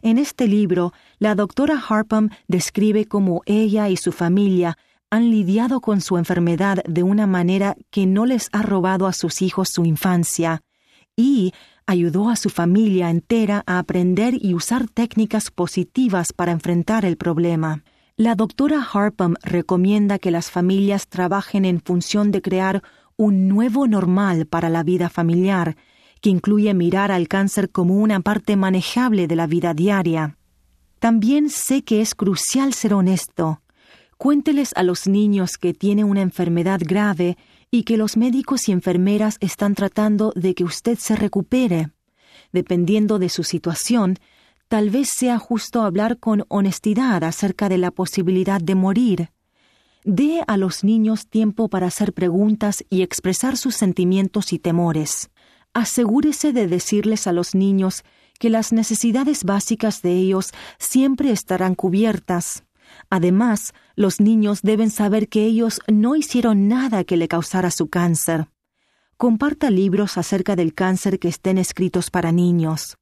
En 0.02 0.18
este 0.18 0.48
libro, 0.48 0.92
la 1.18 1.34
doctora 1.34 1.82
Harpham 1.88 2.30
describe 2.48 3.06
cómo 3.06 3.42
ella 3.46 3.88
y 3.88 3.96
su 3.96 4.12
familia 4.12 4.76
han 5.10 5.30
lidiado 5.30 5.80
con 5.80 6.00
su 6.00 6.16
enfermedad 6.16 6.82
de 6.86 7.02
una 7.02 7.26
manera 7.26 7.76
que 7.90 8.06
no 8.06 8.24
les 8.24 8.48
ha 8.52 8.62
robado 8.62 9.06
a 9.06 9.12
sus 9.12 9.42
hijos 9.42 9.68
su 9.70 9.84
infancia 9.84 10.62
y 11.16 11.52
ayudó 11.86 12.30
a 12.30 12.36
su 12.36 12.48
familia 12.48 13.10
entera 13.10 13.62
a 13.66 13.78
aprender 13.78 14.34
y 14.40 14.54
usar 14.54 14.88
técnicas 14.88 15.50
positivas 15.50 16.32
para 16.32 16.52
enfrentar 16.52 17.04
el 17.04 17.16
problema. 17.16 17.82
La 18.16 18.34
doctora 18.34 18.82
Harpham 18.82 19.34
recomienda 19.42 20.18
que 20.18 20.30
las 20.30 20.50
familias 20.50 21.08
trabajen 21.08 21.64
en 21.64 21.80
función 21.80 22.30
de 22.30 22.40
crear 22.40 22.82
un 23.16 23.48
nuevo 23.48 23.86
normal 23.86 24.46
para 24.46 24.68
la 24.68 24.82
vida 24.82 25.08
familiar, 25.08 25.76
que 26.22 26.30
incluye 26.30 26.72
mirar 26.72 27.12
al 27.12 27.28
cáncer 27.28 27.68
como 27.68 27.96
una 27.96 28.20
parte 28.20 28.56
manejable 28.56 29.26
de 29.26 29.36
la 29.36 29.46
vida 29.46 29.74
diaria. 29.74 30.38
También 31.00 31.50
sé 31.50 31.82
que 31.82 32.00
es 32.00 32.14
crucial 32.14 32.72
ser 32.72 32.94
honesto. 32.94 33.60
Cuénteles 34.18 34.70
a 34.76 34.84
los 34.84 35.08
niños 35.08 35.58
que 35.58 35.74
tiene 35.74 36.04
una 36.04 36.22
enfermedad 36.22 36.80
grave 36.82 37.36
y 37.72 37.82
que 37.82 37.96
los 37.96 38.16
médicos 38.16 38.68
y 38.68 38.72
enfermeras 38.72 39.36
están 39.40 39.74
tratando 39.74 40.32
de 40.36 40.54
que 40.54 40.62
usted 40.62 40.96
se 40.96 41.16
recupere. 41.16 41.90
Dependiendo 42.52 43.18
de 43.18 43.28
su 43.28 43.42
situación, 43.42 44.18
tal 44.68 44.90
vez 44.90 45.08
sea 45.12 45.40
justo 45.40 45.82
hablar 45.82 46.18
con 46.18 46.44
honestidad 46.48 47.24
acerca 47.24 47.68
de 47.68 47.78
la 47.78 47.90
posibilidad 47.90 48.60
de 48.60 48.76
morir. 48.76 49.30
Dé 50.04 50.44
a 50.46 50.56
los 50.56 50.84
niños 50.84 51.26
tiempo 51.26 51.68
para 51.68 51.88
hacer 51.88 52.12
preguntas 52.12 52.84
y 52.90 53.02
expresar 53.02 53.56
sus 53.56 53.74
sentimientos 53.74 54.52
y 54.52 54.60
temores. 54.60 55.31
Asegúrese 55.74 56.52
de 56.52 56.66
decirles 56.66 57.26
a 57.26 57.32
los 57.32 57.54
niños 57.54 58.04
que 58.38 58.50
las 58.50 58.72
necesidades 58.72 59.44
básicas 59.44 60.02
de 60.02 60.12
ellos 60.16 60.50
siempre 60.78 61.30
estarán 61.30 61.74
cubiertas. 61.74 62.64
Además, 63.08 63.72
los 63.94 64.20
niños 64.20 64.60
deben 64.62 64.90
saber 64.90 65.28
que 65.28 65.44
ellos 65.44 65.80
no 65.86 66.16
hicieron 66.16 66.68
nada 66.68 67.04
que 67.04 67.16
le 67.16 67.28
causara 67.28 67.70
su 67.70 67.88
cáncer. 67.88 68.48
Comparta 69.16 69.70
libros 69.70 70.18
acerca 70.18 70.56
del 70.56 70.74
cáncer 70.74 71.18
que 71.18 71.28
estén 71.28 71.56
escritos 71.56 72.10
para 72.10 72.32
niños. 72.32 72.98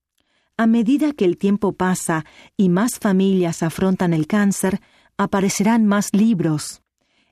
A 0.57 0.66
medida 0.66 1.12
que 1.12 1.25
el 1.25 1.39
tiempo 1.39 1.73
pasa 1.73 2.27
y 2.57 2.68
más 2.68 2.99
familias 3.01 3.62
afrontan 3.62 4.12
el 4.12 4.27
cáncer, 4.27 4.81
aparecerán 5.16 5.87
más 5.87 6.11
libros. 6.12 6.83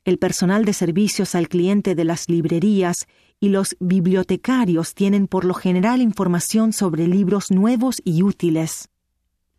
El 0.05 0.19
personal 0.19 0.65
de 0.65 0.73
servicios 0.73 1.35
al 1.35 1.49
cliente 1.49 1.95
de 1.95 2.05
las 2.05 2.31
librerías 2.31 3.07
y 3.41 3.51
los 3.51 3.77
bibliotecarios 3.81 4.95
tienen 4.95 5.27
por 5.27 5.45
lo 5.45 5.55
general 5.55 6.01
información 6.01 6.73
sobre 6.73 7.07
libros 7.07 7.51
nuevos 7.51 8.01
y 8.05 8.23
útiles. 8.23 8.89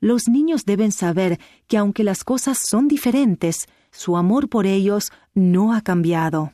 Los 0.01 0.27
niños 0.27 0.65
deben 0.65 0.91
saber 0.91 1.39
que 1.67 1.77
aunque 1.77 2.03
las 2.03 2.23
cosas 2.23 2.57
son 2.57 2.88
diferentes, 2.88 3.67
su 3.91 4.17
amor 4.17 4.49
por 4.49 4.65
ellos 4.65 5.11
no 5.34 5.73
ha 5.73 5.82
cambiado. 5.82 6.53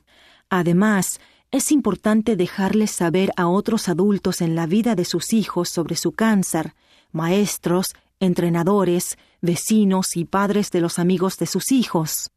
Además, 0.49 1.19
es 1.51 1.71
importante 1.71 2.36
dejarles 2.36 2.91
saber 2.91 3.32
a 3.38 3.47
otros 3.47 3.88
adultos 3.88 4.41
en 4.41 4.55
la 4.55 4.65
vida 4.65 4.95
de 4.95 5.05
sus 5.05 5.32
hijos 5.34 5.69
sobre 5.69 5.95
su 5.95 6.11
cáncer, 6.11 6.73
maestros, 7.11 7.95
entrenadores, 8.19 9.17
vecinos 9.41 10.15
y 10.15 10.26
padres 10.26 10.71
de 10.71 10.82
los 10.82 10.99
amigos 10.99 11.38
de 11.38 11.45
sus 11.45 11.71
hijos. 11.71 12.32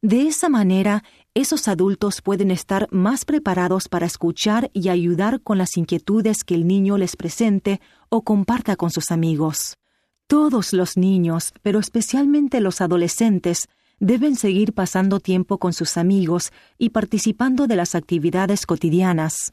De 0.00 0.26
esa 0.26 0.48
manera, 0.48 1.04
esos 1.34 1.66
adultos 1.66 2.22
pueden 2.22 2.52
estar 2.52 2.86
más 2.92 3.24
preparados 3.24 3.88
para 3.88 4.06
escuchar 4.06 4.70
y 4.72 4.88
ayudar 4.88 5.40
con 5.42 5.58
las 5.58 5.76
inquietudes 5.76 6.44
que 6.44 6.54
el 6.54 6.64
niño 6.64 6.96
les 6.96 7.16
presente 7.16 7.80
o 8.08 8.22
comparta 8.22 8.76
con 8.76 8.90
sus 8.90 9.10
amigos. 9.10 9.76
Todos 10.28 10.72
los 10.72 10.96
niños, 10.96 11.52
pero 11.60 11.80
especialmente 11.80 12.60
los 12.60 12.80
adolescentes, 12.80 13.68
deben 13.98 14.36
seguir 14.36 14.74
pasando 14.74 15.18
tiempo 15.18 15.58
con 15.58 15.72
sus 15.72 15.96
amigos 15.96 16.52
y 16.78 16.90
participando 16.90 17.66
de 17.66 17.76
las 17.76 17.96
actividades 17.96 18.64
cotidianas. 18.64 19.52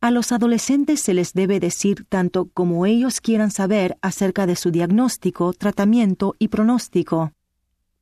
A 0.00 0.10
los 0.10 0.32
adolescentes 0.32 1.00
se 1.00 1.12
les 1.12 1.34
debe 1.34 1.60
decir 1.60 2.06
tanto 2.08 2.48
como 2.54 2.86
ellos 2.86 3.20
quieran 3.20 3.50
saber 3.50 3.98
acerca 4.00 4.46
de 4.46 4.56
su 4.56 4.70
diagnóstico, 4.70 5.52
tratamiento 5.52 6.34
y 6.38 6.48
pronóstico. 6.48 7.32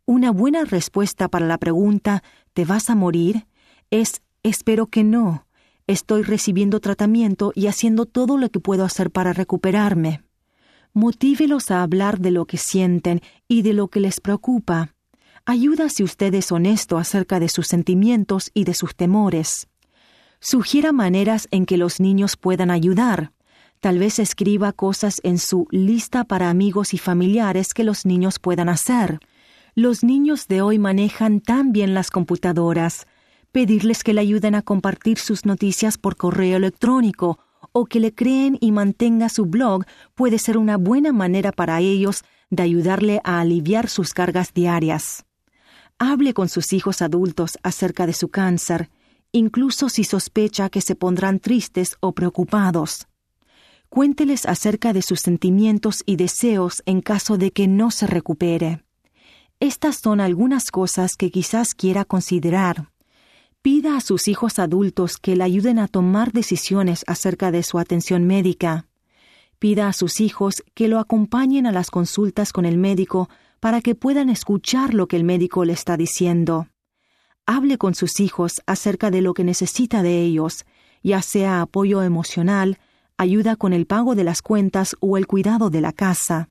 Una 0.09 0.30
buena 0.30 0.64
respuesta 0.64 1.26
para 1.26 1.46
la 1.46 1.59
pregunta 1.59 2.22
¿te 2.52 2.64
vas 2.64 2.90
a 2.90 2.94
morir? 2.94 3.48
es 3.90 4.22
espero 4.44 4.86
que 4.86 5.02
no. 5.02 5.48
Estoy 5.88 6.22
recibiendo 6.22 6.78
tratamiento 6.78 7.50
y 7.57 7.66
haciendo 7.66 8.07
todo 8.07 8.38
lo 8.38 8.48
que 8.50 8.61
puedo 8.61 8.84
hacer 8.84 9.11
para 9.11 9.32
recuperarme. 9.32 10.22
Motívelos 10.92 11.72
a 11.72 11.82
hablar 11.82 12.20
de 12.20 12.30
lo 12.30 12.46
que 12.46 12.57
sienten 12.57 13.20
y 13.48 13.62
de 13.62 13.72
lo 13.72 13.88
que 13.88 13.98
les 13.98 14.20
preocupa. 14.20 14.94
Ayuda 15.44 15.88
si 15.88 16.04
usted 16.04 16.32
es 16.34 16.52
honesto 16.52 16.98
acerca 16.98 17.40
de 17.40 17.48
sus 17.48 17.66
sentimientos 17.66 18.52
y 18.54 18.62
de 18.62 18.74
sus 18.74 18.94
temores. 18.94 19.66
Sugiera 20.38 20.92
maneras 20.92 21.48
en 21.50 21.66
que 21.66 21.78
los 21.78 21.98
niños 21.98 22.36
puedan 22.36 22.70
ayudar. 22.70 23.32
Tal 23.80 23.98
vez 23.98 24.20
escriba 24.20 24.70
cosas 24.70 25.20
en 25.24 25.38
su 25.38 25.66
lista 25.72 26.22
para 26.22 26.48
amigos 26.48 26.94
y 26.94 26.98
familiares 26.98 27.74
que 27.74 27.82
los 27.82 28.07
niños 28.07 28.38
puedan 28.38 28.68
hacer. 28.68 29.18
Los 29.79 30.03
niños 30.03 30.49
de 30.49 30.62
hoy 30.62 30.79
manejan 30.79 31.43
tan 31.43 31.70
bien 31.70 31.93
las 31.93 32.11
computadoras. 32.11 33.07
Pedirles 33.53 34.05
que 34.05 34.14
le 34.14 34.22
ayuden 34.22 34.55
a 34.55 34.62
compartir 34.62 35.18
sus 35.18 35.45
noticias 35.45 35.99
por 35.99 36.16
correo 36.16 36.57
electrónico 36.57 37.41
o 37.72 37.85
que 37.85 38.01
le 38.01 38.14
creen 38.14 38.57
y 38.62 38.72
mantenga 38.72 39.29
su 39.29 39.45
blog 39.45 39.85
puede 40.14 40.39
ser 40.39 40.57
una 40.57 40.79
buena 40.79 41.12
manera 41.12 41.53
para 41.53 41.79
ellos 41.81 42.24
de 42.49 42.62
ayudarle 42.62 43.20
a 43.22 43.39
aliviar 43.39 43.91
sus 43.91 44.14
cargas 44.14 44.55
diarias. 44.55 45.27
Hable 45.99 46.33
con 46.33 46.49
sus 46.49 46.72
hijos 46.72 47.03
adultos 47.03 47.59
acerca 47.62 48.07
de 48.07 48.14
su 48.14 48.31
cáncer, 48.31 48.89
incluso 49.31 49.91
si 49.91 50.05
sospecha 50.05 50.70
que 50.70 50.81
se 50.81 50.95
pondrán 50.95 51.39
tristes 51.39 51.99
o 52.01 52.12
preocupados. 52.12 53.09
Cuénteles 53.91 54.47
acerca 54.47 54.95
de 54.95 55.03
sus 55.03 55.20
sentimientos 55.20 56.03
y 56.07 56.16
deseos 56.16 56.83
en 56.87 57.03
caso 57.03 57.37
de 57.37 57.51
que 57.51 57.68
no 57.68 57.91
se 57.91 58.07
recupere. 58.07 58.86
Estas 59.59 60.00
son 60.02 60.20
algunas 60.20 60.70
cosas 60.70 61.16
que 61.16 61.30
quizás 61.30 61.74
quiera 61.74 62.04
considerar. 62.04 62.90
Pida 63.62 63.96
a 63.96 64.02
sus 64.02 64.28
hijos 64.28 64.59
adultos 64.59 65.16
que 65.16 65.34
le 65.34 65.44
ayuden 65.44 65.78
a 65.78 65.88
tomar 65.88 66.32
decisiones 66.32 67.04
acerca 67.07 67.50
de 67.50 67.62
su 67.62 67.78
atención 67.78 68.26
médica. 68.26 68.86
Pida 69.59 69.88
a 69.88 69.94
sus 69.94 70.20
hijos 70.20 70.62
que 70.74 70.88
lo 70.88 70.98
acompañen 70.98 71.66
a 71.66 71.72
las 71.72 71.90
consultas 71.90 72.52
con 72.52 72.66
el 72.66 72.76
médico 72.76 73.30
para 73.59 73.80
que 73.80 73.94
puedan 73.94 74.28
escuchar 74.28 74.92
lo 74.92 75.09
que 75.09 75.16
el 75.16 75.24
médico 75.24 75.64
le 75.64 75.72
está 75.72 75.96
diciendo. 75.96 76.68
Hable 77.46 77.78
con 77.78 77.94
sus 77.94 78.20
hijos 78.20 78.61
acerca 78.66 79.11
de 79.11 79.22
lo 79.22 79.32
que 79.32 79.42
necesita 79.42 80.02
de 80.02 80.20
ellos, 80.20 80.66
ya 81.02 81.22
sea 81.22 81.62
apoyo 81.62 82.02
emocional, 82.02 82.78
ayuda 83.16 83.57
con 83.57 83.72
el 83.72 83.86
pago 83.86 84.14
de 84.14 84.24
las 84.24 84.42
cuentas 84.42 84.96
o 85.00 85.16
el 85.16 85.26
cuidado 85.26 85.70
de 85.70 85.80
la 85.80 85.92
casa. 85.92 86.50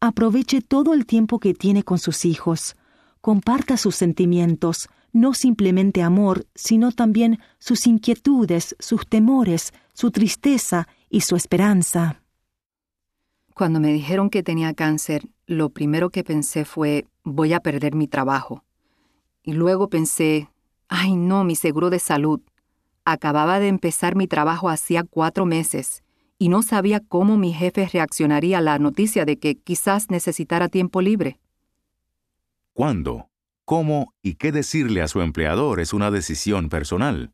Aproveche 0.00 0.60
todo 0.60 0.92
el 0.92 1.06
tiempo 1.06 1.38
que 1.38 1.54
tiene 1.54 1.82
con 1.82 1.98
sus 1.98 2.26
hijos. 2.26 2.76
Comparta 3.22 3.78
sus 3.78 3.96
sentimientos, 3.96 4.90
no 5.12 5.32
simplemente 5.32 6.02
amor, 6.02 6.46
sino 6.54 6.92
también 6.92 7.40
sus 7.58 7.86
inquietudes, 7.86 8.76
sus 8.78 9.06
temores, 9.06 9.72
su 9.94 10.10
tristeza 10.10 10.86
y 11.08 11.22
su 11.22 11.34
esperanza. 11.34 12.20
Cuando 13.54 13.80
me 13.80 13.90
dijeron 13.90 14.28
que 14.28 14.42
tenía 14.42 14.74
cáncer, 14.74 15.30
lo 15.46 15.70
primero 15.70 16.10
que 16.10 16.24
pensé 16.24 16.66
fue, 16.66 17.06
voy 17.24 17.54
a 17.54 17.60
perder 17.60 17.94
mi 17.94 18.06
trabajo. 18.06 18.64
Y 19.42 19.54
luego 19.54 19.88
pensé, 19.88 20.50
ay 20.88 21.16
no, 21.16 21.42
mi 21.42 21.56
seguro 21.56 21.88
de 21.88 22.00
salud. 22.00 22.42
Acababa 23.06 23.60
de 23.60 23.68
empezar 23.68 24.14
mi 24.14 24.26
trabajo 24.26 24.68
hacía 24.68 25.04
cuatro 25.04 25.46
meses 25.46 26.02
y 26.38 26.48
no 26.48 26.62
sabía 26.62 27.00
cómo 27.00 27.38
mi 27.38 27.52
jefe 27.52 27.88
reaccionaría 27.92 28.58
a 28.58 28.62
la 28.62 28.78
noticia 28.78 29.24
de 29.24 29.38
que 29.38 29.56
quizás 29.56 30.10
necesitara 30.10 30.68
tiempo 30.68 31.00
libre. 31.00 31.38
¿Cuándo, 32.72 33.30
cómo 33.64 34.12
y 34.22 34.34
qué 34.34 34.52
decirle 34.52 35.00
a 35.02 35.08
su 35.08 35.22
empleador 35.22 35.80
es 35.80 35.92
una 35.92 36.10
decisión 36.10 36.68
personal? 36.68 37.32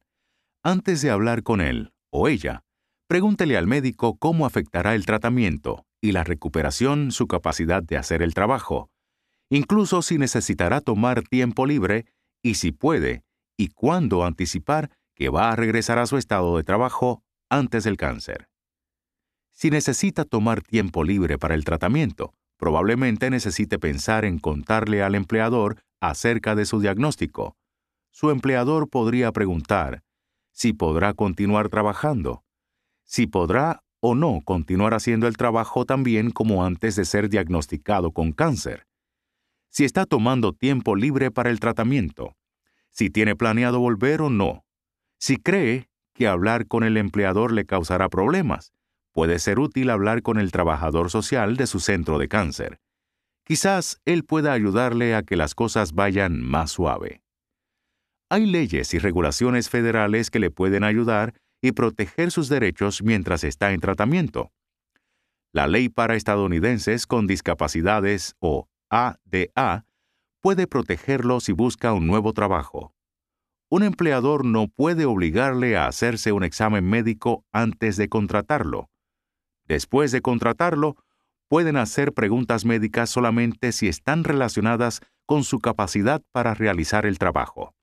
Antes 0.62 1.02
de 1.02 1.10
hablar 1.10 1.42
con 1.42 1.60
él 1.60 1.92
o 2.10 2.28
ella, 2.28 2.62
pregúntele 3.08 3.56
al 3.56 3.66
médico 3.66 4.16
cómo 4.16 4.46
afectará 4.46 4.94
el 4.94 5.04
tratamiento 5.04 5.84
y 6.00 6.12
la 6.12 6.22
recuperación 6.22 7.10
su 7.10 7.26
capacidad 7.26 7.82
de 7.82 7.96
hacer 7.96 8.22
el 8.22 8.34
trabajo, 8.34 8.88
incluso 9.50 10.02
si 10.02 10.18
necesitará 10.18 10.80
tomar 10.80 11.22
tiempo 11.22 11.66
libre 11.66 12.06
y 12.42 12.54
si 12.54 12.70
puede 12.70 13.24
y 13.56 13.68
cuándo 13.68 14.24
anticipar 14.24 14.90
que 15.14 15.28
va 15.28 15.50
a 15.50 15.56
regresar 15.56 15.98
a 15.98 16.06
su 16.06 16.16
estado 16.16 16.56
de 16.56 16.64
trabajo 16.64 17.22
antes 17.50 17.84
del 17.84 17.96
cáncer. 17.96 18.48
Si 19.62 19.70
necesita 19.70 20.24
tomar 20.24 20.60
tiempo 20.60 21.04
libre 21.04 21.38
para 21.38 21.54
el 21.54 21.62
tratamiento, 21.62 22.34
probablemente 22.56 23.30
necesite 23.30 23.78
pensar 23.78 24.24
en 24.24 24.40
contarle 24.40 25.04
al 25.04 25.14
empleador 25.14 25.84
acerca 26.00 26.56
de 26.56 26.66
su 26.66 26.80
diagnóstico. 26.80 27.54
Su 28.10 28.30
empleador 28.30 28.90
podría 28.90 29.30
preguntar 29.30 30.02
si 30.50 30.72
podrá 30.72 31.14
continuar 31.14 31.68
trabajando, 31.68 32.42
si 33.04 33.28
podrá 33.28 33.84
o 34.00 34.16
no 34.16 34.40
continuar 34.44 34.94
haciendo 34.94 35.28
el 35.28 35.36
trabajo 35.36 35.86
tan 35.86 36.02
bien 36.02 36.32
como 36.32 36.64
antes 36.64 36.96
de 36.96 37.04
ser 37.04 37.28
diagnosticado 37.28 38.10
con 38.10 38.32
cáncer. 38.32 38.88
Si 39.68 39.84
está 39.84 40.06
tomando 40.06 40.52
tiempo 40.52 40.96
libre 40.96 41.30
para 41.30 41.50
el 41.50 41.60
tratamiento. 41.60 42.34
si 42.90 43.10
tiene 43.10 43.36
planeado 43.36 43.78
volver 43.78 44.22
o 44.22 44.28
no. 44.28 44.64
Si 45.20 45.36
cree 45.36 45.88
que 46.14 46.26
hablar 46.26 46.66
con 46.66 46.82
el 46.82 46.96
empleador 46.96 47.52
le 47.52 47.64
causará 47.64 48.08
problemas, 48.08 48.72
puede 49.12 49.38
ser 49.38 49.58
útil 49.58 49.90
hablar 49.90 50.22
con 50.22 50.38
el 50.38 50.50
trabajador 50.50 51.10
social 51.10 51.56
de 51.56 51.66
su 51.66 51.80
centro 51.80 52.18
de 52.18 52.28
cáncer. 52.28 52.80
Quizás 53.44 54.00
él 54.04 54.24
pueda 54.24 54.52
ayudarle 54.52 55.14
a 55.14 55.22
que 55.22 55.36
las 55.36 55.54
cosas 55.54 55.92
vayan 55.92 56.40
más 56.40 56.70
suave. 56.70 57.22
Hay 58.30 58.46
leyes 58.46 58.94
y 58.94 58.98
regulaciones 58.98 59.68
federales 59.68 60.30
que 60.30 60.38
le 60.38 60.50
pueden 60.50 60.84
ayudar 60.84 61.34
y 61.60 61.72
proteger 61.72 62.30
sus 62.30 62.48
derechos 62.48 63.02
mientras 63.02 63.44
está 63.44 63.72
en 63.72 63.80
tratamiento. 63.80 64.52
La 65.52 65.66
Ley 65.66 65.90
para 65.90 66.16
Estadounidenses 66.16 67.06
con 67.06 67.26
Discapacidades, 67.26 68.34
o 68.40 68.68
ADA, 68.90 69.84
puede 70.40 70.66
protegerlo 70.66 71.40
si 71.40 71.52
busca 71.52 71.92
un 71.92 72.06
nuevo 72.06 72.32
trabajo. 72.32 72.94
Un 73.70 73.82
empleador 73.82 74.44
no 74.44 74.68
puede 74.68 75.04
obligarle 75.04 75.76
a 75.76 75.86
hacerse 75.86 76.32
un 76.32 76.42
examen 76.42 76.88
médico 76.88 77.44
antes 77.52 77.96
de 77.96 78.08
contratarlo. 78.08 78.88
Después 79.72 80.12
de 80.12 80.20
contratarlo, 80.20 80.96
pueden 81.48 81.78
hacer 81.78 82.12
preguntas 82.12 82.66
médicas 82.66 83.08
solamente 83.08 83.72
si 83.72 83.88
están 83.88 84.22
relacionadas 84.22 85.00
con 85.24 85.44
su 85.44 85.60
capacidad 85.60 86.20
para 86.30 86.52
realizar 86.52 87.06
el 87.06 87.18
trabajo. 87.18 87.74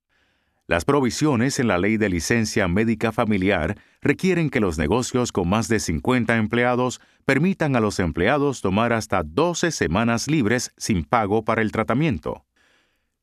Las 0.67 0.85
provisiones 0.85 1.57
en 1.57 1.67
la 1.67 1.79
ley 1.79 1.97
de 1.97 2.09
licencia 2.09 2.67
médica 2.67 3.11
familiar 3.11 3.75
requieren 4.01 4.51
que 4.51 4.59
los 4.59 4.77
negocios 4.77 5.31
con 5.31 5.49
más 5.49 5.67
de 5.67 5.79
50 5.79 6.37
empleados 6.37 7.01
permitan 7.25 7.75
a 7.75 7.79
los 7.79 7.99
empleados 7.99 8.61
tomar 8.61 8.93
hasta 8.93 9.23
12 9.23 9.71
semanas 9.71 10.27
libres 10.27 10.71
sin 10.77 11.03
pago 11.03 11.43
para 11.43 11.63
el 11.63 11.71
tratamiento. 11.71 12.45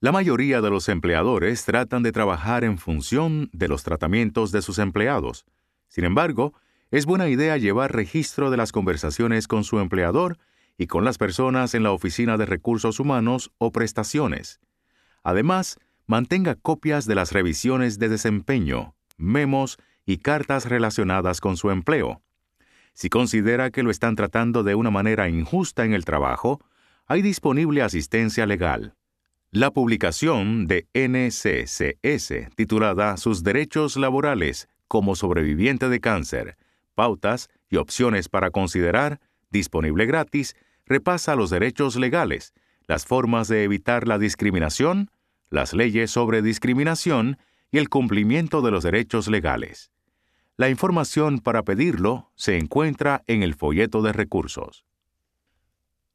La 0.00 0.10
mayoría 0.10 0.60
de 0.60 0.70
los 0.70 0.88
empleadores 0.88 1.64
tratan 1.64 2.02
de 2.02 2.10
trabajar 2.10 2.64
en 2.64 2.78
función 2.78 3.48
de 3.52 3.68
los 3.68 3.84
tratamientos 3.84 4.50
de 4.50 4.60
sus 4.60 4.80
empleados. 4.80 5.46
Sin 5.86 6.02
embargo, 6.02 6.52
es 6.90 7.04
buena 7.04 7.28
idea 7.28 7.56
llevar 7.56 7.94
registro 7.94 8.50
de 8.50 8.56
las 8.56 8.72
conversaciones 8.72 9.48
con 9.48 9.64
su 9.64 9.80
empleador 9.80 10.38
y 10.78 10.86
con 10.86 11.04
las 11.04 11.18
personas 11.18 11.74
en 11.74 11.82
la 11.82 11.90
Oficina 11.90 12.36
de 12.36 12.46
Recursos 12.46 13.00
Humanos 13.00 13.50
o 13.58 13.72
Prestaciones. 13.72 14.60
Además, 15.22 15.78
mantenga 16.06 16.54
copias 16.54 17.06
de 17.06 17.16
las 17.16 17.32
revisiones 17.32 17.98
de 17.98 18.08
desempeño, 18.08 18.94
memos 19.16 19.78
y 20.04 20.18
cartas 20.18 20.66
relacionadas 20.66 21.40
con 21.40 21.56
su 21.56 21.70
empleo. 21.70 22.22
Si 22.92 23.08
considera 23.08 23.70
que 23.70 23.82
lo 23.82 23.90
están 23.90 24.14
tratando 24.14 24.62
de 24.62 24.74
una 24.74 24.90
manera 24.90 25.28
injusta 25.28 25.84
en 25.84 25.92
el 25.92 26.04
trabajo, 26.04 26.60
hay 27.06 27.22
disponible 27.22 27.82
asistencia 27.82 28.46
legal. 28.46 28.94
La 29.50 29.70
publicación 29.70 30.66
de 30.66 30.86
NCCS, 30.94 32.54
titulada 32.54 33.16
Sus 33.16 33.42
derechos 33.42 33.96
laborales 33.96 34.68
como 34.88 35.16
sobreviviente 35.16 35.88
de 35.88 36.00
cáncer, 36.00 36.56
pautas 36.96 37.48
y 37.70 37.76
opciones 37.76 38.28
para 38.28 38.50
considerar, 38.50 39.20
disponible 39.50 40.06
gratis, 40.06 40.56
repasa 40.84 41.36
los 41.36 41.50
derechos 41.50 41.94
legales, 41.94 42.52
las 42.88 43.06
formas 43.06 43.46
de 43.46 43.62
evitar 43.62 44.08
la 44.08 44.18
discriminación, 44.18 45.10
las 45.50 45.72
leyes 45.72 46.10
sobre 46.10 46.42
discriminación 46.42 47.38
y 47.70 47.78
el 47.78 47.88
cumplimiento 47.88 48.62
de 48.62 48.72
los 48.72 48.82
derechos 48.82 49.28
legales. 49.28 49.92
La 50.56 50.70
información 50.70 51.38
para 51.38 51.62
pedirlo 51.62 52.32
se 52.34 52.56
encuentra 52.56 53.22
en 53.26 53.42
el 53.42 53.54
folleto 53.54 54.02
de 54.02 54.12
recursos. 54.12 54.86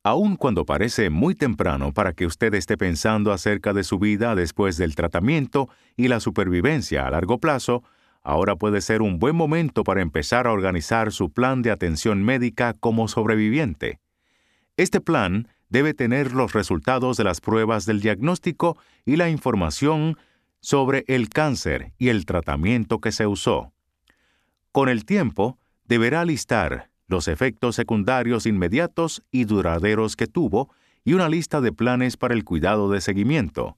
Aun 0.03 0.36
cuando 0.36 0.66
parece 0.66 1.12
muy 1.12 1.36
temprano 1.36 1.94
para 1.94 2.14
que 2.14 2.26
usted 2.26 2.56
esté 2.56 2.76
pensando 2.76 3.32
acerca 3.32 3.72
de 3.72 3.84
su 3.84 3.99
vida 3.99 4.34
después 4.34 4.78
del 4.78 4.95
tratamiento 4.95 5.70
y 5.95 6.08
la 6.08 6.20
supervivencia 6.20 7.06
a 7.06 7.12
largo 7.12 7.38
plazo, 7.38 7.84
ahora 8.23 8.56
puede 8.56 8.81
ser 8.81 9.02
un 9.02 9.19
buen 9.19 9.35
momento 9.35 9.84
para 9.84 10.02
empezar 10.02 10.48
a 10.48 10.52
organizar 10.52 11.11
su 11.11 11.31
plan 11.31 11.61
de 11.61 11.72
atención 11.72 12.23
médica 12.23 12.73
como 12.73 13.07
sobreviviente. 13.07 13.99
Este 14.77 15.02
plan 15.02 15.48
debe 15.69 15.93
tener 15.93 16.34
los 16.34 16.53
resultados 16.53 17.18
de 17.18 17.23
las 17.23 17.41
pruebas 17.41 17.85
del 17.85 18.02
diagnóstico 18.02 18.77
y 19.06 19.15
la 19.15 19.30
información 19.30 20.18
sobre 20.60 21.03
el 21.07 21.30
cáncer 21.30 21.93
y 21.98 22.10
el 22.10 22.26
tratamiento 22.26 22.99
que 22.99 23.11
se 23.11 23.26
usó. 23.26 23.73
Con 24.72 24.89
el 24.89 25.06
tiempo, 25.06 25.57
deberá 25.85 26.23
listar 26.23 26.89
los 27.07 27.27
efectos 27.27 27.76
secundarios 27.76 28.45
inmediatos 28.45 29.23
y 29.31 29.45
duraderos 29.45 30.15
que 30.15 30.27
tuvo 30.27 30.73
y 31.03 31.14
una 31.14 31.30
lista 31.30 31.61
de 31.61 31.73
planes 31.73 32.15
para 32.15 32.34
el 32.34 32.43
cuidado 32.43 32.89
de 32.89 33.02
seguimiento. 33.02 33.77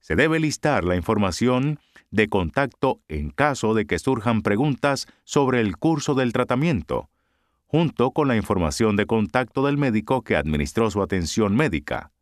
Se 0.00 0.16
debe 0.16 0.40
listar 0.40 0.84
la 0.84 0.96
información 0.96 1.78
de 2.10 2.28
contacto 2.28 3.00
en 3.08 3.30
caso 3.30 3.74
de 3.74 3.86
que 3.86 3.98
surjan 3.98 4.42
preguntas 4.42 5.06
sobre 5.24 5.60
el 5.60 5.76
curso 5.76 6.14
del 6.14 6.32
tratamiento, 6.32 7.10
junto 7.66 8.12
con 8.12 8.28
la 8.28 8.36
información 8.36 8.96
de 8.96 9.06
contacto 9.06 9.64
del 9.66 9.76
médico 9.76 10.22
que 10.22 10.36
administró 10.36 10.90
su 10.90 11.02
atención 11.02 11.54
médica. 11.54 12.12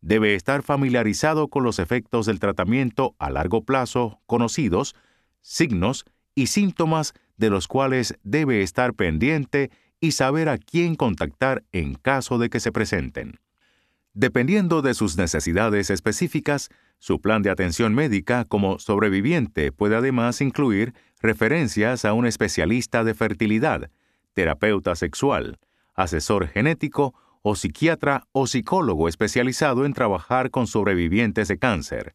Debe 0.00 0.34
estar 0.34 0.62
familiarizado 0.62 1.48
con 1.48 1.64
los 1.64 1.78
efectos 1.78 2.26
del 2.26 2.40
tratamiento 2.40 3.14
a 3.18 3.30
largo 3.30 3.62
plazo 3.62 4.20
conocidos, 4.26 4.94
signos 5.40 6.04
y 6.34 6.48
síntomas 6.48 7.14
de 7.36 7.50
los 7.50 7.68
cuales 7.68 8.18
debe 8.22 8.62
estar 8.62 8.94
pendiente 8.94 9.70
y 10.00 10.12
saber 10.12 10.48
a 10.48 10.58
quién 10.58 10.94
contactar 10.94 11.64
en 11.72 11.94
caso 11.94 12.38
de 12.38 12.50
que 12.50 12.60
se 12.60 12.72
presenten. 12.72 13.40
Dependiendo 14.14 14.82
de 14.82 14.94
sus 14.94 15.16
necesidades 15.16 15.90
específicas, 15.90 16.70
su 16.98 17.20
plan 17.20 17.42
de 17.42 17.50
atención 17.50 17.94
médica 17.94 18.44
como 18.44 18.78
sobreviviente 18.78 19.72
puede 19.72 19.96
además 19.96 20.40
incluir 20.40 20.94
referencias 21.20 22.04
a 22.04 22.12
un 22.12 22.26
especialista 22.26 23.04
de 23.04 23.14
fertilidad, 23.14 23.90
terapeuta 24.32 24.96
sexual, 24.96 25.58
asesor 25.94 26.48
genético 26.48 27.14
o 27.42 27.54
psiquiatra 27.54 28.26
o 28.32 28.46
psicólogo 28.46 29.08
especializado 29.08 29.84
en 29.84 29.92
trabajar 29.92 30.50
con 30.50 30.66
sobrevivientes 30.66 31.48
de 31.48 31.58
cáncer. 31.58 32.14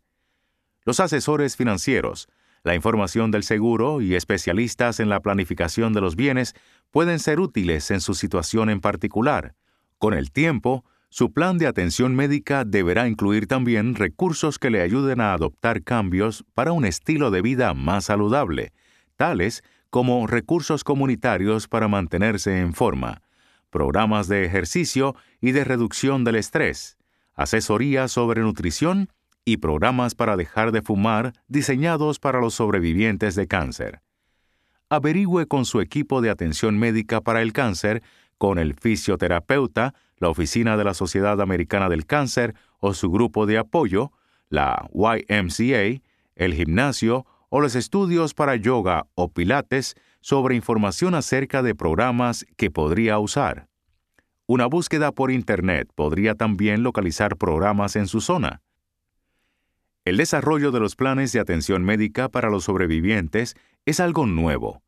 Los 0.84 1.00
asesores 1.00 1.56
financieros, 1.56 2.28
la 2.64 2.76
información 2.76 3.32
del 3.32 3.44
seguro 3.44 4.02
y 4.02 4.16
especialistas 4.16 5.00
en 5.00 5.10
la 5.10 5.20
planificación 5.20 5.94
de 5.94 6.02
los 6.02 6.16
bienes 6.16 6.54
pueden 6.92 7.20
ser 7.20 7.40
útiles 7.40 7.90
en 7.92 8.02
su 8.02 8.14
situación 8.14 8.70
en 8.70 8.82
particular. 8.82 9.56
Con 9.98 10.14
el 10.14 10.32
tiempo, 10.32 10.86
su 11.12 11.34
plan 11.34 11.58
de 11.58 11.68
atención 11.68 12.16
médica 12.16 12.64
deberá 12.64 13.06
incluir 13.06 13.46
también 13.46 13.96
recursos 13.96 14.58
que 14.58 14.70
le 14.70 14.82
ayuden 14.82 15.20
a 15.20 15.34
adoptar 15.34 15.84
cambios 15.84 16.46
para 16.54 16.72
un 16.72 16.86
estilo 16.86 17.32
de 17.32 17.42
vida 17.42 17.74
más 17.74 18.06
saludable, 18.06 18.72
tales 19.18 19.62
como 19.90 20.26
recursos 20.26 20.86
comunitarios 20.86 21.68
para 21.68 21.90
mantenerse 21.90 22.62
en 22.62 22.74
forma, 22.74 23.22
programas 23.70 24.30
de 24.30 24.46
ejercicio 24.46 25.14
y 25.42 25.52
de 25.52 25.66
reducción 25.66 26.24
del 26.24 26.38
estrés, 26.38 26.98
asesoría 27.36 28.08
sobre 28.08 28.42
nutrición 28.42 29.10
y 29.44 29.58
programas 29.58 30.16
para 30.16 30.38
dejar 30.38 30.72
de 30.72 30.82
fumar 30.82 31.34
diseñados 31.50 32.20
para 32.20 32.40
los 32.40 32.54
sobrevivientes 32.54 33.36
de 33.36 33.48
cáncer. 33.48 34.02
Averigüe 34.88 35.46
con 35.46 35.66
su 35.66 35.82
equipo 35.82 36.22
de 36.22 36.30
atención 36.30 36.80
médica 36.80 37.20
para 37.20 37.42
el 37.42 37.52
cáncer, 37.52 38.02
con 38.38 38.60
el 38.60 38.76
fisioterapeuta, 38.76 39.94
la 40.22 40.30
Oficina 40.30 40.78
de 40.78 40.84
la 40.84 40.94
Sociedad 40.94 41.42
Americana 41.42 41.90
del 41.90 42.06
Cáncer 42.06 42.54
o 42.80 42.94
su 42.94 43.10
grupo 43.10 43.48
de 43.48 43.58
apoyo, 43.58 44.12
la 44.50 44.88
YMCA, 44.94 46.02
el 46.36 46.54
gimnasio 46.54 47.26
o 47.50 47.60
los 47.60 47.76
estudios 47.76 48.36
para 48.36 48.56
yoga 48.56 49.08
o 49.16 49.30
pilates 49.30 49.96
sobre 50.22 50.56
información 50.56 51.16
acerca 51.16 51.64
de 51.64 51.74
programas 51.74 52.46
que 52.56 52.70
podría 52.70 53.18
usar. 53.18 53.68
Una 54.46 54.68
búsqueda 54.68 55.12
por 55.12 55.32
Internet 55.32 55.90
podría 55.96 56.36
también 56.36 56.84
localizar 56.84 57.36
programas 57.36 57.96
en 57.96 58.06
su 58.08 58.22
zona. 58.22 58.62
El 60.06 60.18
desarrollo 60.18 60.72
de 60.72 60.80
los 60.80 60.96
planes 60.96 61.32
de 61.32 61.40
atención 61.40 61.84
médica 61.84 62.30
para 62.30 62.50
los 62.52 62.66
sobrevivientes 62.66 63.56
es 63.86 64.00
algo 64.00 64.28
nuevo. 64.28 64.84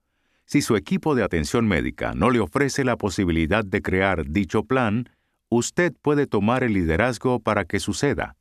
Si 0.45 0.61
su 0.61 0.75
equipo 0.75 1.15
de 1.15 1.23
atención 1.23 1.67
médica 1.67 2.13
no 2.13 2.29
le 2.29 2.39
ofrece 2.39 2.83
la 2.83 2.97
posibilidad 2.97 3.65
de 3.65 3.81
crear 3.81 4.29
dicho 4.29 4.65
plan, 4.65 5.09
usted 5.55 5.93
puede 6.01 6.27
tomar 6.27 6.63
el 6.63 6.73
liderazgo 6.73 7.39
para 7.39 7.65
que 7.65 7.79
suceda. 7.79 8.35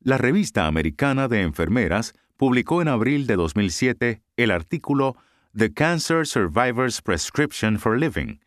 La 0.00 0.18
revista 0.18 0.66
americana 0.66 1.28
de 1.28 1.42
enfermeras 1.42 2.14
publicó 2.36 2.82
en 2.82 2.88
abril 2.88 3.26
de 3.26 3.36
2007 3.36 4.22
el 4.36 4.50
artículo 4.50 5.16
The 5.56 5.72
Cancer 5.72 6.26
Survivor's 6.26 7.02
Prescription 7.02 7.78
for 7.78 7.98
Living. 7.98 8.38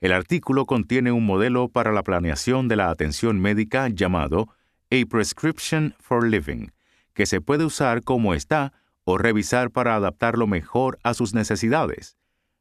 El 0.00 0.12
artículo 0.12 0.66
contiene 0.66 1.12
un 1.12 1.26
modelo 1.26 1.68
para 1.68 1.92
la 1.92 2.02
planeación 2.02 2.68
de 2.68 2.76
la 2.76 2.90
atención 2.90 3.40
médica 3.40 3.88
llamado 3.88 4.48
A 4.90 5.04
Prescription 5.08 5.94
for 5.98 6.26
Living, 6.26 6.68
que 7.12 7.26
se 7.26 7.40
puede 7.40 7.64
usar 7.64 8.02
como 8.02 8.34
está 8.34 8.72
o 9.04 9.18
revisar 9.18 9.70
para 9.70 9.94
adaptarlo 9.94 10.46
mejor 10.46 10.98
a 11.02 11.14
sus 11.14 11.34
necesidades. 11.34 12.16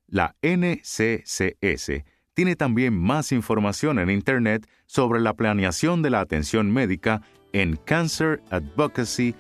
La 0.08 0.36
NCCS 0.42 2.04
tiene 2.36 2.56
también 2.56 2.96
más 2.96 3.32
información 3.32 3.98
en 3.98 4.12
Internet 4.12 4.68
sobre 4.86 5.20
la 5.20 5.34
planeación 5.34 6.04
de 6.04 6.12
la 6.12 6.20
atención 6.20 6.72
médica 6.72 7.24
en 7.54 7.78
canceradvocacy.com 7.78 9.36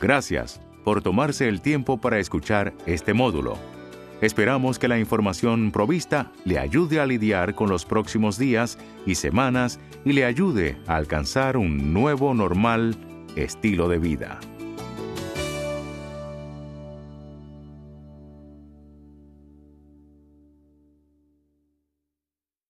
Gracias 0.00 0.60
por 0.84 1.02
tomarse 1.02 1.48
el 1.48 1.60
tiempo 1.60 2.00
para 2.00 2.18
escuchar 2.18 2.72
este 2.86 3.12
módulo. 3.12 3.58
Esperamos 4.20 4.78
que 4.78 4.88
la 4.88 4.98
información 4.98 5.70
provista 5.70 6.32
le 6.44 6.58
ayude 6.58 7.00
a 7.00 7.06
lidiar 7.06 7.54
con 7.54 7.68
los 7.68 7.84
próximos 7.84 8.38
días 8.38 8.78
y 9.06 9.14
semanas 9.14 9.80
y 10.04 10.12
le 10.12 10.24
ayude 10.24 10.76
a 10.86 10.96
alcanzar 10.96 11.56
un 11.56 11.92
nuevo 11.92 12.34
normal 12.34 12.96
estilo 13.36 13.88
de 13.88 13.98
vida. 13.98 14.40